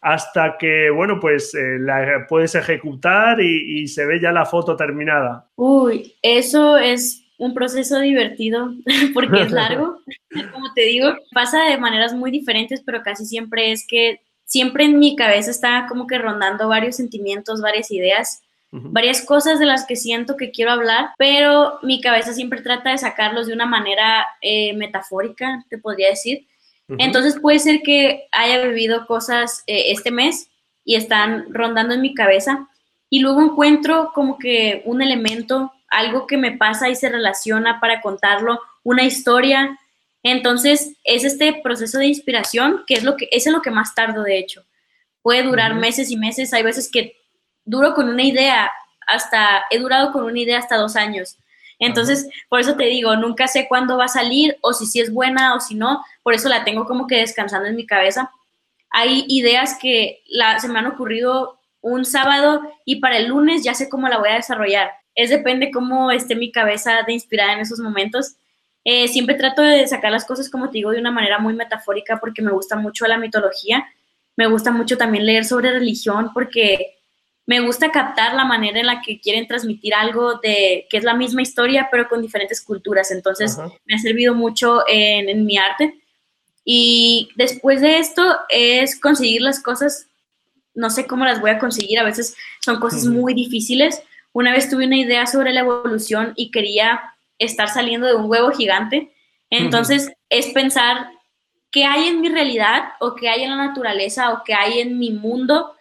hasta 0.00 0.56
que, 0.58 0.90
bueno, 0.90 1.18
pues 1.18 1.54
eh, 1.54 1.78
la 1.80 2.26
puedes 2.28 2.54
ejecutar 2.54 3.40
y, 3.40 3.88
se 3.88 4.06
ve 4.06 4.20
ya 4.20 4.30
la 4.30 4.46
foto 4.46 4.76
terminada? 4.76 5.48
Uy, 5.56 6.14
eso 6.22 6.76
es 6.76 7.24
un 7.38 7.52
proceso 7.52 7.98
divertido 7.98 8.72
porque 9.14 9.42
es 9.42 9.50
largo, 9.50 9.98
como 10.52 10.72
te 10.74 10.82
digo, 10.82 11.12
pasa 11.32 11.64
de 11.64 11.78
maneras 11.78 12.14
muy 12.14 12.30
diferentes, 12.30 12.82
pero 12.82 13.02
casi 13.02 13.24
siempre 13.24 13.72
es 13.72 13.84
que 13.88 14.20
siempre 14.56 14.84
en 14.86 14.98
mi 14.98 15.16
cabeza 15.16 15.50
está 15.50 15.84
como 15.86 16.06
que 16.06 16.16
rondando 16.16 16.66
varios 16.66 16.96
sentimientos, 16.96 17.60
varias 17.60 17.90
ideas 17.90 18.40
varias 18.72 19.22
cosas 19.22 19.58
de 19.58 19.66
las 19.66 19.86
que 19.86 19.96
siento 19.96 20.36
que 20.36 20.50
quiero 20.50 20.72
hablar, 20.72 21.10
pero 21.16 21.78
mi 21.82 22.00
cabeza 22.00 22.34
siempre 22.34 22.60
trata 22.60 22.90
de 22.90 22.98
sacarlos 22.98 23.46
de 23.46 23.54
una 23.54 23.66
manera 23.66 24.26
eh, 24.42 24.74
metafórica, 24.74 25.64
te 25.70 25.78
podría 25.78 26.10
decir. 26.10 26.46
Entonces 26.98 27.38
puede 27.40 27.58
ser 27.58 27.80
que 27.82 28.28
haya 28.32 28.64
vivido 28.64 29.06
cosas 29.06 29.64
eh, 29.66 29.92
este 29.92 30.10
mes 30.10 30.50
y 30.84 30.94
están 30.94 31.46
rondando 31.52 31.94
en 31.94 32.00
mi 32.00 32.14
cabeza 32.14 32.68
y 33.10 33.20
luego 33.20 33.40
encuentro 33.42 34.12
como 34.14 34.38
que 34.38 34.82
un 34.84 35.02
elemento, 35.02 35.72
algo 35.88 36.26
que 36.26 36.36
me 36.36 36.52
pasa 36.52 36.88
y 36.88 36.94
se 36.94 37.08
relaciona 37.08 37.80
para 37.80 38.00
contarlo, 38.00 38.60
una 38.84 39.04
historia. 39.04 39.78
Entonces 40.28 40.96
es 41.04 41.22
este 41.22 41.60
proceso 41.62 41.98
de 41.98 42.06
inspiración 42.06 42.82
que 42.88 42.94
es 42.94 43.04
lo 43.04 43.16
que 43.16 43.28
es 43.30 43.46
en 43.46 43.52
lo 43.52 43.62
que 43.62 43.70
más 43.70 43.94
tardo 43.94 44.24
de 44.24 44.38
hecho. 44.38 44.64
Puede 45.22 45.44
durar 45.44 45.74
meses 45.74 46.10
y 46.10 46.16
meses, 46.16 46.52
hay 46.52 46.64
veces 46.64 46.90
que 46.90 47.16
duro 47.64 47.94
con 47.94 48.08
una 48.08 48.24
idea 48.24 48.72
hasta, 49.06 49.62
he 49.70 49.78
durado 49.78 50.10
con 50.10 50.24
una 50.24 50.40
idea 50.40 50.58
hasta 50.58 50.78
dos 50.78 50.96
años. 50.96 51.36
Entonces, 51.78 52.28
por 52.48 52.58
eso 52.58 52.74
te 52.74 52.86
digo, 52.86 53.14
nunca 53.14 53.46
sé 53.46 53.68
cuándo 53.68 53.98
va 53.98 54.06
a 54.06 54.08
salir 54.08 54.56
o 54.62 54.72
si 54.72 54.86
sí 54.86 54.98
es 54.98 55.12
buena 55.12 55.54
o 55.54 55.60
si 55.60 55.76
no, 55.76 56.04
por 56.24 56.34
eso 56.34 56.48
la 56.48 56.64
tengo 56.64 56.86
como 56.86 57.06
que 57.06 57.18
descansando 57.18 57.68
en 57.68 57.76
mi 57.76 57.86
cabeza. 57.86 58.32
Hay 58.90 59.26
ideas 59.28 59.78
que 59.80 60.24
la, 60.26 60.58
se 60.58 60.66
me 60.66 60.80
han 60.80 60.86
ocurrido 60.86 61.60
un 61.82 62.04
sábado 62.04 62.62
y 62.84 62.96
para 62.96 63.18
el 63.18 63.28
lunes 63.28 63.62
ya 63.62 63.74
sé 63.74 63.88
cómo 63.88 64.08
la 64.08 64.18
voy 64.18 64.30
a 64.30 64.36
desarrollar. 64.36 64.90
Es 65.14 65.30
depende 65.30 65.70
cómo 65.70 66.10
esté 66.10 66.34
mi 66.34 66.50
cabeza 66.50 67.04
de 67.06 67.12
inspirada 67.12 67.52
en 67.52 67.60
esos 67.60 67.78
momentos. 67.78 68.34
Eh, 68.88 69.08
siempre 69.08 69.34
trato 69.34 69.62
de 69.62 69.84
sacar 69.88 70.12
las 70.12 70.24
cosas, 70.24 70.48
como 70.48 70.70
te 70.70 70.78
digo, 70.78 70.92
de 70.92 71.00
una 71.00 71.10
manera 71.10 71.40
muy 71.40 71.54
metafórica 71.54 72.18
porque 72.20 72.40
me 72.40 72.52
gusta 72.52 72.76
mucho 72.76 73.04
la 73.08 73.18
mitología. 73.18 73.84
Me 74.36 74.46
gusta 74.46 74.70
mucho 74.70 74.96
también 74.96 75.26
leer 75.26 75.44
sobre 75.44 75.72
religión 75.72 76.30
porque 76.32 76.94
me 77.46 77.58
gusta 77.58 77.90
captar 77.90 78.34
la 78.34 78.44
manera 78.44 78.78
en 78.78 78.86
la 78.86 79.02
que 79.02 79.18
quieren 79.18 79.48
transmitir 79.48 79.92
algo 79.92 80.34
de 80.34 80.86
que 80.88 80.98
es 80.98 81.02
la 81.02 81.14
misma 81.14 81.42
historia, 81.42 81.88
pero 81.90 82.08
con 82.08 82.22
diferentes 82.22 82.60
culturas. 82.60 83.10
Entonces, 83.10 83.58
me 83.86 83.96
ha 83.96 83.98
servido 83.98 84.36
mucho 84.36 84.84
en, 84.86 85.44
mi 85.44 85.58
arte. 85.58 86.00
Y 86.64 87.30
después 87.34 87.80
de 87.80 87.98
esto 87.98 88.22
es 88.48 89.00
conseguir 89.00 89.42
las 89.42 89.60
cosas, 89.60 90.06
no 90.74 90.90
sé 90.90 91.08
cómo 91.08 91.24
las 91.24 91.40
voy 91.40 91.50
a 91.50 91.58
conseguir, 91.58 91.98
a 91.98 92.04
veces 92.04 92.36
son 92.60 92.78
cosas 92.78 93.04
muy 93.06 93.34
difíciles. 93.34 94.00
Una 94.32 94.52
vez 94.52 94.70
tuve 94.70 94.86
una 94.86 94.96
idea 94.96 95.26
sobre 95.26 95.52
la 95.52 95.60
evolución 95.60 96.34
y 96.36 96.52
quería 96.52 97.15
estar 97.38 97.68
saliendo 97.68 98.06
de 98.06 98.14
un 98.14 98.30
huevo 98.30 98.50
gigante. 98.50 99.12
Entonces, 99.50 100.12
es 100.28 100.48
pensar 100.48 101.08
qué 101.70 101.84
hay 101.84 102.08
en 102.08 102.20
mi 102.20 102.28
realidad 102.28 102.84
o 103.00 103.14
qué 103.14 103.28
hay 103.28 103.42
en 103.42 103.50
la 103.50 103.66
naturaleza 103.66 104.32
o 104.32 104.42
qué 104.44 104.54
hay 104.54 104.80
en 104.80 104.98
mi 104.98 105.10
mundo 105.10 105.74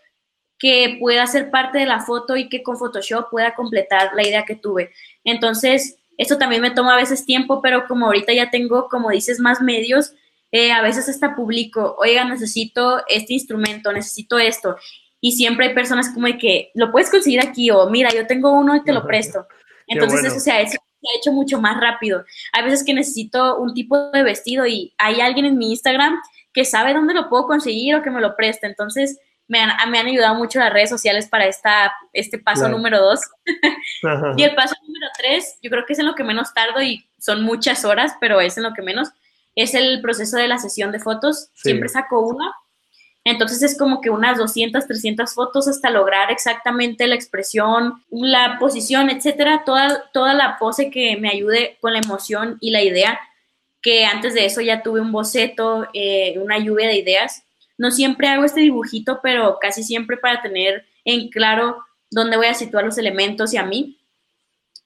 que 0.58 0.98
pueda 1.00 1.28
ser 1.28 1.52
parte 1.52 1.80
de 1.80 1.86
la 1.86 2.00
foto 2.00 2.38
y 2.38 2.50
que 2.50 2.64
con 2.64 2.78
Photoshop 2.78 3.30
pueda 3.30 3.56
completar 3.56 4.12
la 4.16 4.26
idea 4.26 4.46
que 4.46 4.56
tuve. 4.56 4.92
Entonces, 5.24 5.98
esto 6.18 6.38
también 6.38 6.62
me 6.62 6.72
toma 6.72 6.94
a 6.94 6.98
veces 6.98 7.26
tiempo, 7.26 7.62
pero 7.62 7.88
como 7.88 8.06
ahorita 8.06 8.34
ya 8.34 8.50
tengo, 8.50 8.88
como 8.88 9.10
dices, 9.10 9.40
más 9.40 9.62
medios, 9.62 10.14
eh, 10.52 10.72
a 10.72 10.82
veces 10.82 11.10
hasta 11.10 11.36
publico, 11.36 11.96
oiga, 12.00 12.24
necesito 12.24 13.02
este 13.08 13.34
instrumento, 13.34 13.92
necesito 13.92 14.38
esto. 14.38 14.78
Y 15.20 15.34
siempre 15.34 15.68
hay 15.68 15.74
personas 15.74 16.10
como 16.14 16.28
de 16.28 16.38
que 16.38 16.72
lo 16.76 16.92
puedes 16.92 17.10
conseguir 17.10 17.42
aquí 17.42 17.72
o 17.72 17.90
mira, 17.90 18.14
yo 18.14 18.26
tengo 18.28 18.52
uno 18.52 18.76
y 18.76 18.84
te 18.84 18.94
lo 18.94 19.06
presto. 19.06 19.48
Entonces 19.88 20.24
eso 20.24 20.40
se 20.40 20.52
ha, 20.52 20.62
hecho, 20.62 20.72
se 20.72 20.78
ha 21.10 21.18
hecho 21.18 21.32
mucho 21.32 21.60
más 21.60 21.80
rápido. 21.80 22.24
Hay 22.54 22.64
veces 22.64 22.84
que 22.84 22.94
necesito 22.94 23.58
un 23.58 23.74
tipo 23.74 24.12
de 24.12 24.24
vestido 24.24 24.66
y 24.66 24.94
hay 24.98 25.22
alguien 25.22 25.46
en 25.46 25.58
mi 25.58 25.72
Instagram 25.72 26.16
que 26.54 26.66
sabe 26.66 26.94
dónde 26.94 27.14
lo 27.14 27.30
puedo 27.30 27.48
conseguir 27.48 27.96
o 27.96 28.02
que 28.02 28.12
me 28.12 28.22
lo 28.22 28.36
preste. 28.36 28.68
Entonces 28.68 29.20
me 29.48 29.60
han, 29.60 29.92
me 29.92 30.00
han 30.00 30.08
ayudado 30.08 30.36
mucho 30.36 30.60
las 30.60 30.74
redes 30.74 30.90
sociales 30.90 31.28
para 31.28 31.46
esta, 31.46 31.94
este 32.14 32.40
paso 32.40 32.68
número 32.70 33.00
dos. 33.00 33.20
y 34.38 34.44
el 34.44 34.56
paso 34.56 34.76
número 34.82 35.08
tres, 35.18 35.60
yo 35.62 35.70
creo 35.70 35.86
que 35.86 35.94
es 35.94 36.00
en 36.00 36.06
lo 36.06 36.16
que 36.16 36.24
menos 36.24 36.54
tardo 36.54 36.82
y 36.82 37.08
son 37.20 37.44
muchas 37.44 37.86
horas, 37.86 38.14
pero 38.20 38.42
es 38.42 38.58
en 38.58 38.64
lo 38.64 38.74
que 38.74 38.82
menos 38.82 39.10
es 39.56 39.74
el 39.74 40.02
proceso 40.02 40.38
de 40.38 40.48
la 40.48 40.58
sesión 40.58 40.92
de 40.92 41.00
fotos. 41.00 41.50
Siempre 41.54 41.90
saco 41.90 42.20
una. 42.20 42.54
Entonces 43.28 43.64
es 43.64 43.78
como 43.78 44.02
que 44.02 44.12
unas 44.12 44.38
200, 44.38 44.86
300 44.86 45.34
fotos 45.34 45.68
hasta 45.68 45.90
lograr 45.90 46.32
exactamente 46.32 47.08
la 47.08 47.16
expresión, 47.16 48.04
la 48.12 48.58
posición, 48.60 49.10
etcétera, 49.10 49.64
toda, 49.66 50.10
toda 50.14 50.36
la 50.36 50.60
pose 50.60 50.92
que 50.92 51.18
me 51.18 51.30
ayude 51.30 51.78
con 51.82 51.94
la 51.94 52.00
emoción 52.00 52.60
y 52.62 52.70
la 52.70 52.84
idea, 52.84 53.20
que 53.82 54.06
antes 54.06 54.36
de 54.36 54.46
eso 54.46 54.62
ya 54.62 54.84
tuve 54.84 55.02
un 55.02 55.12
boceto, 55.12 55.88
eh, 55.94 56.38
una 56.38 56.60
lluvia 56.60 56.88
de 56.88 56.98
ideas. 56.98 57.44
No 57.80 57.90
siempre 57.90 58.28
hago 58.28 58.44
este 58.46 58.62
dibujito, 58.62 59.20
pero 59.24 59.58
casi 59.60 59.84
siempre 59.84 60.18
para 60.18 60.44
tener 60.44 60.86
en 61.04 61.30
claro 61.30 61.84
dónde 62.12 62.38
voy 62.38 62.48
a 62.48 62.54
situar 62.54 62.86
los 62.86 63.00
elementos 63.00 63.56
y 63.56 63.58
a 63.58 63.64
mí. 63.64 63.98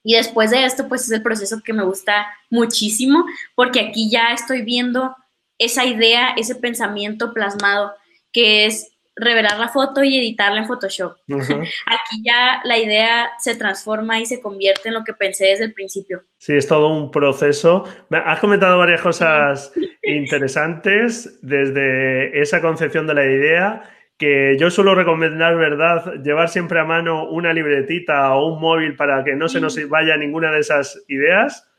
Y 0.02 0.14
después 0.14 0.50
de 0.50 0.64
esto, 0.64 0.88
pues 0.88 1.02
es 1.02 1.10
el 1.10 1.22
proceso 1.22 1.60
que 1.62 1.74
me 1.74 1.84
gusta 1.84 2.26
muchísimo, 2.48 3.26
porque 3.54 3.80
aquí 3.80 4.10
ya 4.10 4.32
estoy 4.32 4.62
viendo 4.62 5.14
esa 5.58 5.84
idea, 5.84 6.30
ese 6.38 6.54
pensamiento 6.54 7.34
plasmado, 7.34 7.92
que 8.32 8.66
es 8.66 8.90
revelar 9.16 9.58
la 9.58 9.68
foto 9.68 10.02
y 10.02 10.18
editarla 10.18 10.60
en 10.60 10.66
Photoshop. 10.66 11.16
Aquí 11.28 12.22
ya 12.24 12.60
la 12.64 12.78
idea 12.78 13.30
se 13.38 13.54
transforma 13.54 14.18
y 14.20 14.26
se 14.26 14.40
convierte 14.40 14.88
en 14.88 14.94
lo 14.94 15.04
que 15.04 15.12
pensé 15.12 15.46
desde 15.46 15.64
el 15.64 15.72
principio. 15.72 16.22
Sí, 16.38 16.54
es 16.54 16.66
todo 16.66 16.88
un 16.88 17.10
proceso. 17.10 17.84
Has 18.10 18.40
comentado 18.40 18.78
varias 18.78 19.02
cosas 19.02 19.72
interesantes 20.02 21.38
desde 21.42 22.40
esa 22.40 22.60
concepción 22.60 23.06
de 23.06 23.14
la 23.14 23.24
idea 23.24 23.82
que 24.16 24.58
yo 24.58 24.70
suelo 24.70 24.94
recomendar, 24.94 25.56
¿verdad? 25.56 26.14
Llevar 26.22 26.50
siempre 26.50 26.78
a 26.78 26.84
mano 26.84 27.26
una 27.30 27.54
libretita 27.54 28.34
o 28.34 28.52
un 28.52 28.60
móvil 28.60 28.94
para 28.94 29.24
que 29.24 29.34
no 29.34 29.48
se 29.48 29.62
nos 29.62 29.78
vaya 29.88 30.14
ninguna 30.18 30.52
de 30.52 30.60
esas 30.60 31.02
ideas, 31.08 31.69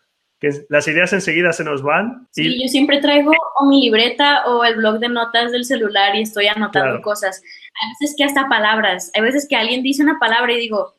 que 0.41 0.65
las 0.69 0.88
ideas 0.88 1.13
enseguida 1.13 1.54
se 1.54 1.63
nos 1.63 1.84
van. 1.84 2.27
Sí, 2.32 2.60
yo 2.60 2.67
siempre 2.67 2.99
traigo 2.99 3.32
o 3.60 3.65
mi 3.67 3.84
libreta 3.84 4.43
o 4.47 4.65
el 4.65 4.75
blog 4.75 4.97
de 4.97 5.08
notas 5.08 5.51
del 5.51 5.65
celular 5.65 6.15
y 6.15 6.23
estoy 6.23 6.47
anotando 6.47 6.99
cosas. 7.04 7.43
Hay 7.80 7.89
veces 7.91 8.15
que 8.17 8.23
hasta 8.23 8.49
palabras, 8.49 9.12
hay 9.13 9.21
veces 9.21 9.47
que 9.47 9.56
alguien 9.56 9.84
dice 9.84 10.01
una 10.01 10.17
palabra 10.19 10.51
y 10.51 10.60
digo, 10.60 10.95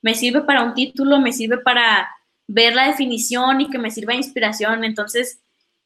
me 0.00 0.14
sirve 0.14 0.40
para 0.40 0.62
un 0.62 0.72
título, 0.72 1.20
me 1.20 1.32
sirve 1.32 1.58
para 1.58 2.08
ver 2.48 2.74
la 2.74 2.86
definición 2.86 3.60
y 3.60 3.68
que 3.68 3.78
me 3.78 3.90
sirva 3.90 4.14
de 4.14 4.20
inspiración, 4.20 4.82
entonces 4.82 5.42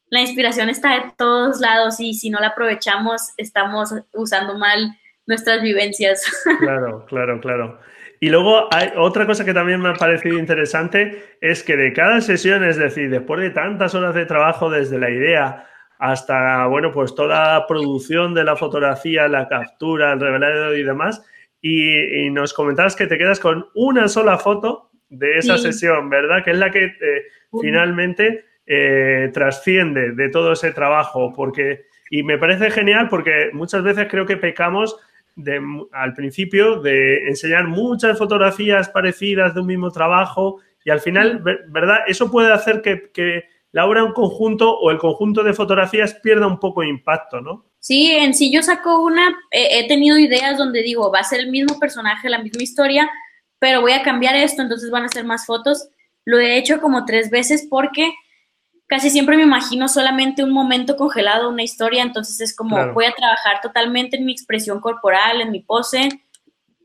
la 0.08 0.20
inspiración 0.20 0.68
está 0.68 0.94
de 0.94 1.12
todos 1.18 1.60
lados 1.60 1.98
y 1.98 2.14
si 2.14 2.30
no 2.30 2.38
la 2.38 2.48
aprovechamos, 2.48 3.32
estamos 3.36 3.92
usando 4.12 4.56
mal 4.56 4.96
nuestras 5.26 5.62
vivencias. 5.62 6.22
Claro, 6.60 7.04
claro, 7.06 7.40
claro. 7.40 7.80
Y 8.20 8.30
luego 8.30 8.68
hay 8.72 8.90
otra 8.96 9.26
cosa 9.26 9.44
que 9.44 9.54
también 9.54 9.80
me 9.80 9.90
ha 9.90 9.94
parecido 9.94 10.38
interesante 10.38 11.36
es 11.40 11.62
que 11.62 11.76
de 11.76 11.92
cada 11.92 12.20
sesión, 12.20 12.64
es 12.64 12.76
decir, 12.76 13.10
después 13.10 13.40
de 13.40 13.50
tantas 13.50 13.94
horas 13.94 14.14
de 14.14 14.26
trabajo 14.26 14.70
desde 14.70 14.98
la 14.98 15.10
idea 15.10 15.66
hasta, 15.98 16.66
bueno, 16.66 16.92
pues 16.92 17.14
toda 17.14 17.54
la 17.54 17.66
producción 17.66 18.34
de 18.34 18.44
la 18.44 18.56
fotografía, 18.56 19.28
la 19.28 19.48
captura, 19.48 20.12
el 20.12 20.20
revelado 20.20 20.76
y 20.76 20.82
demás, 20.82 21.24
y, 21.60 22.28
nos 22.30 22.52
comentabas 22.52 22.94
que 22.94 23.06
te 23.06 23.16
quedas 23.16 23.40
con 23.40 23.66
una 23.74 24.06
sola 24.08 24.36
foto 24.38 24.90
de 25.08 25.38
esa 25.38 25.56
sesión, 25.56 26.10
¿verdad? 26.10 26.44
Que 26.44 26.50
es 26.50 26.58
la 26.58 26.70
que 26.70 26.84
eh, 26.84 27.22
finalmente 27.60 28.44
eh, 28.66 29.30
trasciende 29.32 30.12
de 30.12 30.28
todo 30.28 30.52
ese 30.52 30.72
trabajo, 30.72 31.32
porque, 31.34 31.86
y 32.10 32.22
me 32.22 32.36
parece 32.36 32.70
genial 32.70 33.08
porque 33.08 33.50
muchas 33.52 33.82
veces 33.82 34.08
creo 34.10 34.26
que 34.26 34.36
pecamos 34.36 34.98
de, 35.36 35.60
al 35.92 36.14
principio 36.14 36.80
de 36.80 37.28
enseñar 37.28 37.66
muchas 37.66 38.16
fotografías 38.18 38.88
parecidas 38.88 39.54
de 39.54 39.60
un 39.60 39.66
mismo 39.66 39.90
trabajo 39.90 40.60
y 40.84 40.90
al 40.90 41.00
final, 41.00 41.42
¿verdad? 41.68 41.98
Eso 42.06 42.30
puede 42.30 42.52
hacer 42.52 42.82
que, 42.82 43.44
la 43.72 43.86
obra 43.86 44.02
en 44.02 44.12
conjunto 44.12 44.78
o 44.78 44.92
el 44.92 44.98
conjunto 44.98 45.42
de 45.42 45.52
fotografías 45.52 46.14
pierda 46.22 46.46
un 46.46 46.60
poco 46.60 46.82
de 46.82 46.88
impacto, 46.90 47.40
¿no? 47.40 47.64
Sí, 47.80 48.12
en 48.12 48.32
sí 48.32 48.52
yo 48.52 48.62
saco 48.62 49.02
una, 49.02 49.36
he 49.50 49.88
tenido 49.88 50.16
ideas 50.16 50.56
donde 50.56 50.80
digo, 50.82 51.10
va 51.10 51.18
a 51.18 51.24
ser 51.24 51.40
el 51.40 51.50
mismo 51.50 51.80
personaje, 51.80 52.28
la 52.28 52.38
misma 52.38 52.62
historia, 52.62 53.10
pero 53.58 53.80
voy 53.80 53.90
a 53.90 54.04
cambiar 54.04 54.36
esto, 54.36 54.62
entonces 54.62 54.90
van 54.90 55.04
a 55.04 55.08
ser 55.08 55.24
más 55.24 55.44
fotos. 55.44 55.88
Lo 56.24 56.38
he 56.38 56.56
hecho 56.56 56.80
como 56.80 57.04
tres 57.04 57.30
veces 57.30 57.66
porque 57.68 58.12
casi 58.86 59.10
siempre 59.10 59.36
me 59.36 59.42
imagino 59.42 59.88
solamente 59.88 60.44
un 60.44 60.52
momento 60.52 60.96
congelado, 60.96 61.48
una 61.48 61.62
historia, 61.62 62.02
entonces 62.02 62.40
es 62.40 62.54
como 62.54 62.92
voy 62.92 63.06
a 63.06 63.14
trabajar 63.14 63.60
totalmente 63.62 64.16
en 64.16 64.24
mi 64.24 64.32
expresión 64.32 64.80
corporal, 64.80 65.40
en 65.40 65.50
mi 65.50 65.60
pose, 65.60 66.08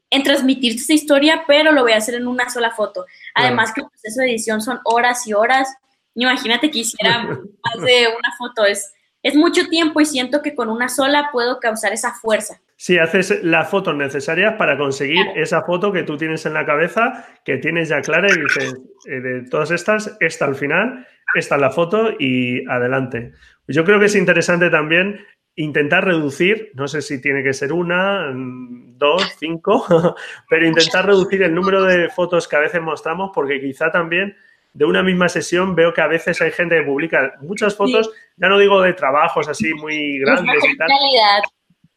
en 0.09 0.23
transmitir 0.23 0.75
esta 0.75 0.93
historia, 0.93 1.43
pero 1.47 1.71
lo 1.71 1.83
voy 1.83 1.91
a 1.91 1.97
hacer 1.97 2.15
en 2.15 2.27
una 2.27 2.49
sola 2.49 2.71
foto. 2.71 3.05
Además 3.35 3.73
que 3.73 3.81
el 3.81 3.87
proceso 3.87 4.21
de 4.21 4.29
edición 4.29 4.61
son 4.61 4.79
horas 4.83 5.27
y 5.27 5.33
horas. 5.33 5.69
Imagínate 6.15 6.71
que 6.71 6.79
hiciera 6.79 7.23
más 7.23 7.85
de 7.85 8.07
una 8.07 8.35
foto, 8.37 8.65
es, 8.65 8.91
es 9.21 9.35
mucho 9.35 9.67
tiempo 9.67 10.01
y 10.01 10.05
siento 10.05 10.41
que 10.41 10.55
con 10.55 10.69
una 10.69 10.89
sola 10.89 11.29
puedo 11.31 11.59
causar 11.59 11.93
esa 11.93 12.13
fuerza. 12.13 12.61
Si 12.81 12.97
haces 12.97 13.43
las 13.43 13.69
fotos 13.69 13.93
necesarias 13.93 14.55
para 14.57 14.77
conseguir 14.77 15.25
esa 15.35 15.63
foto 15.63 15.91
que 15.91 16.03
tú 16.03 16.15
tienes 16.15 16.45
en 16.45 16.53
la 16.53 16.65
cabeza, 16.65 17.27
que 17.43 17.57
tienes 17.57 17.89
ya 17.89 17.99
clara 17.99 18.29
y 18.31 18.41
dices, 18.41 18.73
eh, 19.05 19.19
de 19.19 19.41
todas 19.49 19.71
estas, 19.71 20.15
esta 20.21 20.45
al 20.45 20.55
final 20.55 21.05
esta 21.35 21.55
es 21.55 21.61
la 21.61 21.71
foto 21.71 22.11
y 22.17 22.65
adelante. 22.69 23.33
Yo 23.67 23.83
creo 23.83 23.99
que 23.99 24.05
es 24.05 24.15
interesante 24.15 24.69
también 24.69 25.19
intentar 25.55 26.05
reducir, 26.05 26.71
no 26.73 26.87
sé 26.87 27.01
si 27.01 27.21
tiene 27.21 27.43
que 27.43 27.51
ser 27.51 27.73
una, 27.73 28.31
dos, 28.33 29.29
cinco, 29.37 30.15
pero 30.49 30.65
intentar 30.65 31.05
reducir 31.05 31.43
el 31.43 31.53
número 31.53 31.83
de 31.83 32.07
fotos 32.07 32.47
que 32.47 32.55
a 32.55 32.59
veces 32.59 32.81
mostramos 32.81 33.31
porque 33.35 33.59
quizá 33.59 33.91
también 33.91 34.37
de 34.71 34.85
una 34.85 35.03
misma 35.03 35.27
sesión 35.27 35.75
veo 35.75 35.93
que 35.93 35.99
a 35.99 36.07
veces 36.07 36.41
hay 36.41 36.51
gente 36.51 36.77
que 36.77 36.83
publica 36.83 37.33
muchas 37.41 37.75
fotos, 37.75 38.09
ya 38.37 38.47
no 38.47 38.57
digo 38.57 38.81
de 38.81 38.93
trabajos 38.93 39.49
así 39.49 39.73
muy 39.73 40.19
grandes 40.19 40.63
y 40.63 40.77
tal, 40.77 40.87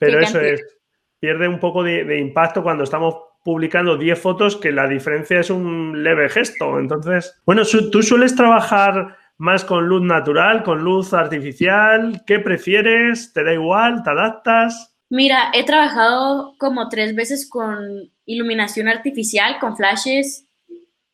pero 0.06 0.20
eso 0.20 0.40
es, 0.40 0.62
pierde 1.20 1.48
un 1.48 1.58
poco 1.58 1.82
de, 1.82 2.04
de 2.04 2.18
impacto 2.18 2.62
cuando 2.62 2.84
estamos 2.84 3.14
publicando 3.44 3.96
10 3.96 4.18
fotos 4.18 4.56
que 4.56 4.70
la 4.70 4.86
diferencia 4.86 5.40
es 5.40 5.50
un 5.50 6.04
leve 6.04 6.28
gesto. 6.28 6.78
Entonces, 6.78 7.40
bueno, 7.44 7.62
tú 7.90 8.02
sueles 8.02 8.36
trabajar 8.36 9.16
más 9.42 9.64
con 9.64 9.88
luz 9.88 10.02
natural, 10.02 10.62
con 10.62 10.84
luz 10.84 11.12
artificial? 11.12 12.22
¿Qué 12.26 12.38
prefieres? 12.38 13.32
¿Te 13.32 13.42
da 13.42 13.52
igual? 13.52 14.04
¿Te 14.04 14.10
adaptas? 14.10 14.94
Mira, 15.10 15.50
he 15.52 15.64
trabajado 15.64 16.54
como 16.58 16.88
tres 16.88 17.16
veces 17.16 17.48
con 17.50 18.10
iluminación 18.24 18.86
artificial, 18.86 19.58
con 19.58 19.76
flashes. 19.76 20.46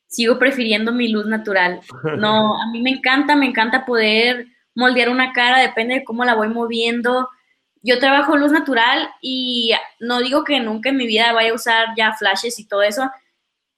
Sigo 0.08 0.38
prefiriendo 0.38 0.92
mi 0.92 1.08
luz 1.08 1.26
natural. 1.26 1.80
No, 2.18 2.60
a 2.60 2.70
mí 2.70 2.82
me 2.82 2.90
encanta, 2.90 3.34
me 3.34 3.46
encanta 3.46 3.86
poder 3.86 4.46
moldear 4.74 5.08
una 5.08 5.32
cara, 5.32 5.58
depende 5.60 5.94
de 5.94 6.04
cómo 6.04 6.24
la 6.26 6.34
voy 6.34 6.48
moviendo. 6.48 7.30
Yo 7.82 7.98
trabajo 7.98 8.36
luz 8.36 8.52
natural 8.52 9.08
y 9.20 9.72
no 10.00 10.20
digo 10.20 10.44
que 10.44 10.60
nunca 10.60 10.88
en 10.88 10.96
mi 10.96 11.06
vida 11.06 11.32
vaya 11.32 11.50
a 11.50 11.54
usar 11.54 11.88
ya 11.96 12.14
flashes 12.14 12.58
y 12.58 12.66
todo 12.66 12.82
eso. 12.82 13.10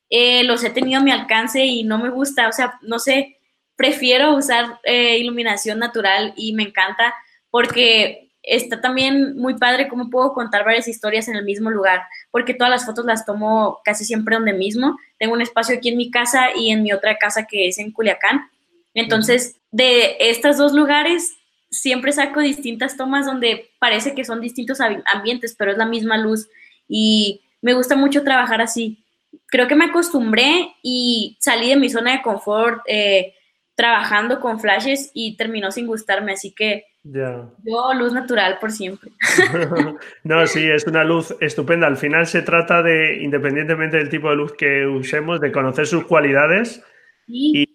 Eh, 0.08 0.44
los 0.44 0.64
he 0.64 0.70
tenido 0.70 1.00
a 1.00 1.04
mi 1.04 1.12
alcance 1.12 1.64
y 1.64 1.84
no 1.84 1.98
me 1.98 2.10
gusta, 2.10 2.48
o 2.48 2.52
sea, 2.52 2.78
no 2.82 2.98
sé, 2.98 3.38
prefiero 3.77 4.35
usar 4.35 4.81
eh, 4.85 5.18
iluminación 5.18 5.79
natural 5.79 6.35
y 6.37 6.52
me 6.52 6.64
encanta 6.64 7.14
porque 7.50 8.31
está 8.42 8.81
también 8.81 9.37
muy 9.37 9.58
padre 9.58 9.88
cómo 9.88 10.10
puedo 10.10 10.33
contar 10.33 10.64
varias 10.64 10.88
historias 10.88 11.29
en 11.29 11.37
el 11.37 11.44
mismo 11.44 11.70
lugar, 11.70 12.02
porque 12.31 12.54
todas 12.54 12.70
las 12.70 12.87
fotos 12.87 13.04
las 13.04 13.27
tomo 13.27 13.81
casi 13.85 14.04
siempre 14.04 14.37
donde 14.37 14.52
mismo. 14.52 14.98
Tengo 15.18 15.35
un 15.35 15.42
espacio 15.42 15.77
aquí 15.77 15.90
en 15.90 15.96
mi 15.96 16.10
casa 16.10 16.48
y 16.56 16.70
en 16.70 16.83
mi 16.83 16.92
otra 16.92 17.16
casa 17.18 17.46
que 17.46 17.68
es 17.68 17.79
en 17.79 17.92
Culiacán. 17.92 18.50
Entonces, 18.94 19.56
de 19.70 20.16
estos 20.18 20.56
dos 20.56 20.72
lugares, 20.72 21.37
siempre 21.71 22.12
saco 22.12 22.40
distintas 22.40 22.96
tomas 22.96 23.27
donde 23.27 23.71
parece 23.79 24.14
que 24.14 24.25
son 24.25 24.40
distintos 24.40 24.79
ambientes, 24.81 25.54
pero 25.56 25.71
es 25.71 25.79
la 25.79 25.87
misma 25.87 26.18
luz. 26.18 26.48
Y 26.88 27.42
me 27.62 27.75
gusta 27.75 27.96
mucho 27.96 28.25
trabajar 28.25 28.60
así. 28.60 29.04
Creo 29.46 29.68
que 29.68 29.77
me 29.77 29.87
acostumbré 29.87 30.75
y 30.83 31.37
salí 31.40 31.68
de 31.68 31.77
mi 31.77 31.88
zona 31.88 32.12
de 32.12 32.23
confort. 32.23 32.83
Eh, 32.87 33.35
trabajando 33.81 34.40
con 34.40 34.60
flashes 34.60 35.10
y 35.14 35.38
terminó 35.38 35.71
sin 35.71 35.87
gustarme, 35.87 36.33
así 36.33 36.52
que 36.52 36.85
yo 37.02 37.94
luz 37.94 38.12
natural 38.12 38.58
por 38.60 38.73
siempre. 38.73 39.10
no, 40.25 40.46
sí, 40.46 40.68
es 40.68 40.87
una 40.87 41.02
luz 41.02 41.35
estupenda. 41.40 41.87
Al 41.87 41.96
final 41.96 42.27
se 42.27 42.42
trata 42.42 42.83
de, 42.83 43.23
independientemente 43.23 43.96
del 43.96 44.10
tipo 44.10 44.29
de 44.29 44.37
luz 44.37 44.52
que 44.52 44.87
usemos, 44.87 45.40
de 45.40 45.50
conocer 45.50 45.87
sus 45.87 46.04
cualidades 46.04 46.85
y, 47.27 47.66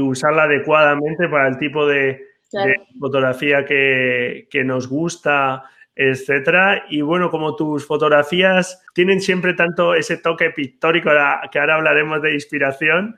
usarla 0.00 0.44
adecuadamente 0.44 1.28
para 1.28 1.48
el 1.48 1.58
tipo 1.58 1.86
de, 1.86 2.27
fotografía 2.98 3.64
que, 3.64 4.48
que, 4.50 4.64
nos 4.64 4.88
gusta, 4.88 5.64
etcétera. 5.94 6.84
Y 6.88 7.00
bueno, 7.00 7.30
como 7.30 7.56
tus 7.56 7.86
fotografías 7.86 8.84
tienen 8.94 9.20
siempre 9.20 9.54
tanto 9.54 9.94
ese 9.94 10.18
toque 10.18 10.50
pictórico, 10.50 11.10
que 11.50 11.58
ahora 11.58 11.76
hablaremos 11.76 12.22
de 12.22 12.34
inspiración, 12.34 13.16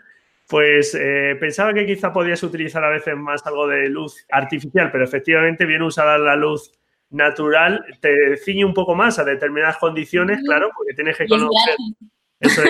pues 0.49 0.97
eh, 0.99 1.37
pensaba 1.39 1.73
que 1.73 1.87
quizá 1.87 2.13
podías 2.13 2.43
utilizar 2.43 2.83
a 2.83 2.91
veces 2.91 3.17
más 3.17 3.47
algo 3.47 3.69
de 3.69 3.89
luz 3.89 4.27
artificial, 4.31 4.91
pero 4.91 5.05
efectivamente 5.05 5.65
bien 5.65 5.83
usada 5.83 6.19
la 6.19 6.35
luz 6.35 6.73
natural 7.11 7.85
te 8.01 8.37
ciñe 8.37 8.65
un 8.65 8.75
poco 8.75 8.95
más 8.95 9.19
a 9.19 9.25
determinadas 9.25 9.79
condiciones, 9.79 10.41
claro, 10.45 10.71
porque 10.77 10.95
tienes 10.95 11.17
que 11.17 11.29
conocer. 11.29 11.75
Eso 12.41 12.63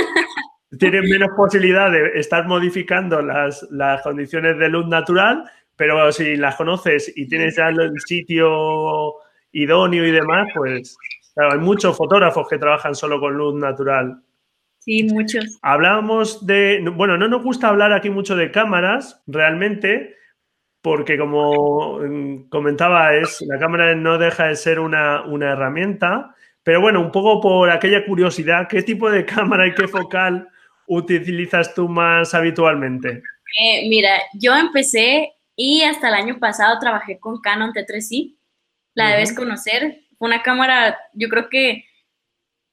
tienes 0.79 1.03
menos 1.09 1.31
posibilidad 1.37 1.91
de 1.91 2.19
estar 2.19 2.47
modificando 2.47 3.23
las, 3.23 3.67
las 3.71 4.03
condiciones 4.03 4.59
de 4.59 4.69
luz 4.69 4.87
natural, 4.87 5.45
pero 5.81 6.12
si 6.12 6.37
las 6.37 6.57
conoces 6.57 7.11
y 7.16 7.26
tienes 7.26 7.57
ya 7.57 7.70
el 7.70 7.99
sitio 8.01 9.14
idóneo 9.51 10.07
y 10.07 10.11
demás, 10.11 10.47
pues 10.55 10.95
claro, 11.33 11.55
hay 11.55 11.59
muchos 11.59 11.97
fotógrafos 11.97 12.47
que 12.51 12.59
trabajan 12.59 12.95
solo 12.95 13.18
con 13.18 13.33
luz 13.33 13.55
natural. 13.55 14.20
Sí, 14.81 15.05
muchos. 15.05 15.59
Hablábamos 15.62 16.45
de, 16.47 16.85
bueno, 16.95 17.16
no 17.16 17.28
nos 17.28 17.43
gusta 17.43 17.68
hablar 17.68 17.95
aquí 17.95 18.11
mucho 18.11 18.37
de 18.37 18.51
cámaras, 18.51 19.22
realmente, 19.26 20.16
porque 20.83 21.16
como 21.16 21.99
mm, 22.01 22.51
comentaba, 22.51 23.16
es, 23.16 23.41
la 23.49 23.59
cámara 23.59 23.95
no 23.95 24.18
deja 24.18 24.49
de 24.49 24.57
ser 24.57 24.81
una, 24.81 25.24
herramienta, 25.41 26.35
pero 26.62 26.83
bueno, 26.83 27.01
un 27.01 27.11
poco 27.11 27.41
por 27.41 27.70
aquella 27.70 28.05
curiosidad, 28.05 28.68
¿qué 28.68 28.83
tipo 28.83 29.11
de 29.11 29.24
cámara 29.24 29.66
y 29.66 29.72
qué 29.72 29.89
focal 29.89 30.47
utilizas 30.89 31.74
tú 31.74 31.89
más 31.89 32.35
habitualmente? 32.35 33.22
Eh, 33.62 33.89
mira, 33.89 34.11
yo 34.35 34.55
empecé 34.55 35.39
y 35.63 35.83
hasta 35.83 36.09
el 36.09 36.15
año 36.15 36.39
pasado 36.39 36.79
trabajé 36.79 37.19
con 37.19 37.43
Canon 37.43 37.75
T3i, 37.75 38.35
la 38.95 39.11
debes 39.11 39.35
conocer, 39.35 40.01
una 40.19 40.41
cámara, 40.41 40.99
yo 41.13 41.29
creo 41.29 41.51
que 41.51 41.85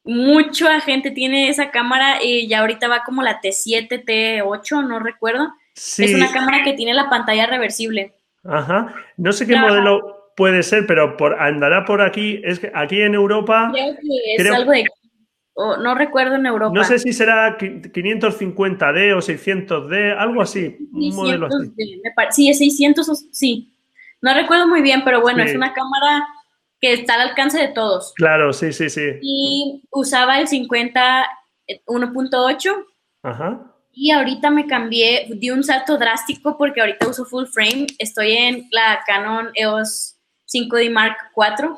mucha 0.06 0.80
gente 0.80 1.12
tiene 1.12 1.50
esa 1.50 1.70
cámara 1.70 2.24
y 2.24 2.48
ya 2.48 2.60
ahorita 2.60 2.88
va 2.88 3.04
como 3.04 3.24
la 3.24 3.42
T7, 3.42 4.06
T8, 4.06 4.88
no 4.88 5.00
recuerdo. 5.00 5.52
Es 5.76 6.16
una 6.16 6.32
cámara 6.32 6.64
que 6.64 6.74
tiene 6.74 6.94
la 6.94 7.10
pantalla 7.10 7.46
reversible. 7.46 8.14
Ajá. 8.46 8.96
No 9.18 9.34
sé 9.34 9.46
qué 9.46 9.58
modelo 9.58 10.32
puede 10.38 10.64
ser, 10.64 10.88
pero 10.88 11.18
por, 11.18 11.38
andará 11.42 11.84
por 11.84 12.02
aquí. 12.02 12.40
Es 12.46 12.58
que 12.58 12.72
aquí 12.74 13.02
en 13.02 13.16
Europa. 13.16 13.70
Creo 13.74 13.96
que 13.96 14.36
es 14.38 14.50
algo 14.50 14.72
de. 14.72 14.86
No 15.58 15.96
recuerdo 15.96 16.36
en 16.36 16.46
Europa. 16.46 16.74
No 16.74 16.84
sé 16.84 17.00
si 17.00 17.14
será 17.14 17.58
550D 17.58 19.14
o 19.14 19.20
600D, 19.20 20.16
algo 20.18 20.42
así. 20.42 20.78
un 20.92 21.16
modelo 21.16 21.48
así. 21.48 21.72
sí, 22.32 22.50
es 22.50 22.60
600, 22.60 23.28
sí. 23.32 23.74
No 24.22 24.34
recuerdo 24.34 24.68
muy 24.68 24.82
bien, 24.82 25.04
pero 25.04 25.22
bueno, 25.22 25.44
es 25.44 25.56
una 25.56 25.74
cámara 25.74 26.28
que 26.80 26.94
está 26.94 27.16
al 27.16 27.30
alcance 27.30 27.60
de 27.60 27.70
todos. 27.70 28.14
Claro, 28.16 28.54
sí, 28.54 28.72
sí, 28.72 28.90
sí. 28.90 29.20
Y 29.22 29.84
usaba 29.92 30.40
el 30.40 30.48
50 30.48 31.28
1.8. 31.86 32.86
Ajá. 33.24 33.74
Y 33.92 34.12
ahorita 34.12 34.52
me 34.52 34.68
cambié, 34.68 35.28
di 35.36 35.50
un 35.50 35.64
salto 35.64 35.98
drástico 35.98 36.58
porque 36.58 36.82
ahorita 36.82 37.08
uso 37.08 37.26
full 37.26 37.46
frame. 37.46 37.88
Estoy 37.98 38.32
en 38.34 38.68
la 38.72 39.00
Canon 39.06 39.50
EOS 39.56 40.20
5D 40.54 40.92
Mark 40.92 41.18
IV. 41.36 41.78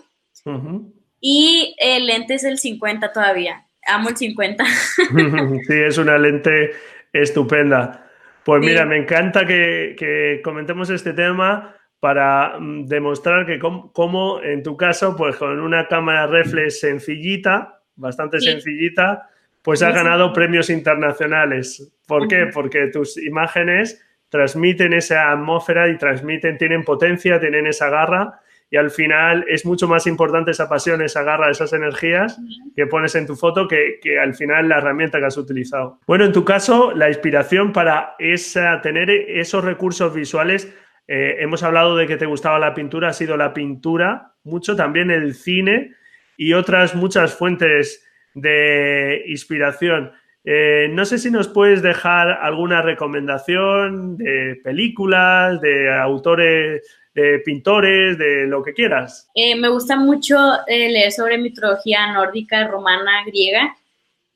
Y 1.22 1.76
el 1.80 2.08
lente 2.08 2.36
es 2.36 2.44
el 2.44 2.60
50 2.60 3.12
todavía. 3.14 3.66
Amo 3.90 4.10
el 4.10 4.18
50. 4.18 4.66
sí, 5.68 5.74
es 5.74 5.98
una 5.98 6.18
lente 6.18 6.72
estupenda. 7.12 8.06
Pues 8.44 8.62
mira, 8.62 8.86
me 8.86 8.98
encanta 8.98 9.46
que, 9.46 10.42
comentemos 10.44 10.90
este 10.90 11.14
tema 11.14 11.76
para 12.00 12.58
mm, 12.60 12.86
demostrar 12.86 13.46
que 13.46 13.60
como, 13.60 14.42
en 14.42 14.64
tu 14.64 14.78
caso, 14.78 15.16
pues 15.16 15.36
con 15.36 15.60
una 15.60 15.88
cámara 15.88 16.28
reflex 16.28 16.80
sencillita, 16.80 17.82
bastante 17.96 18.40
sencillita, 18.40 19.30
pues 19.62 19.84
has 19.84 19.94
ganado 19.94 20.32
premios 20.32 20.70
internacionales. 20.70 21.92
¿Por 22.08 22.28
qué? 22.28 22.48
Porque 22.54 22.88
tus 22.88 23.18
imágenes 23.18 24.04
transmiten 24.30 24.94
esa 24.94 25.32
atmósfera 25.32 25.90
y 25.90 25.98
transmiten, 25.98 26.58
tienen 26.58 26.84
potencia, 26.84 27.40
tienen 27.40 27.68
esa 27.68 27.90
garra 27.90 28.40
y 28.72 28.78
al 28.78 28.92
final 28.92 29.46
es 29.48 29.66
mucho 29.66 29.88
más 29.88 30.06
importante 30.06 30.52
esa 30.52 30.70
pasión, 30.70 31.02
esa 31.02 31.24
garra, 31.24 31.50
esas 31.50 31.74
energías 31.74 32.40
que 32.76 32.86
pones 32.86 33.16
en 33.16 33.26
tu 33.26 33.36
foto 33.36 33.68
que, 33.68 34.00
al 34.22 34.36
final 34.36 34.70
la 34.70 34.78
herramienta 34.78 35.20
que 35.20 35.26
has 35.26 35.38
utilizado. 35.38 36.00
Bueno, 36.06 36.26
en 36.26 36.32
tu 36.32 36.46
caso, 36.46 36.92
la 36.94 37.10
inspiración 37.10 37.74
para 37.74 38.16
esa, 38.20 38.82
tener 38.82 39.10
esos 39.10 39.64
recursos 39.64 40.14
visuales, 40.14 40.72
eh, 41.08 41.38
hemos 41.40 41.64
hablado 41.64 41.96
de 41.96 42.06
que 42.06 42.18
te 42.18 42.28
gustaba 42.28 42.60
la 42.60 42.76
pintura, 42.76 43.10
ha 43.10 43.14
sido 43.14 43.38
la 43.38 43.54
pintura, 43.54 44.34
mucho 44.44 44.76
también 44.76 45.10
el 45.10 45.34
cine 45.34 45.96
y 46.38 46.54
otras 46.54 46.94
muchas 46.94 47.34
fuentes 47.34 48.06
de 48.36 49.24
inspiración. 49.28 50.12
Eh, 50.46 50.90
no 50.92 51.06
sé 51.06 51.18
si 51.18 51.32
nos 51.32 51.48
puedes 51.48 51.82
dejar 51.82 52.30
alguna 52.30 52.82
recomendación 52.82 54.18
de 54.18 54.60
películas, 54.64 55.60
de 55.60 55.94
autores, 55.94 56.99
de 57.20 57.40
pintores, 57.40 58.18
de 58.18 58.48
lo 58.48 58.64
que 58.64 58.74
quieras. 58.74 59.30
Eh, 59.36 59.56
me 59.56 59.70
gusta 59.70 59.96
mucho 59.96 60.36
eh, 60.68 60.90
leer 60.90 61.12
sobre 61.12 61.38
mitología 61.38 62.12
nórdica, 62.14 62.68
romana, 62.68 63.24
griega. 63.26 63.76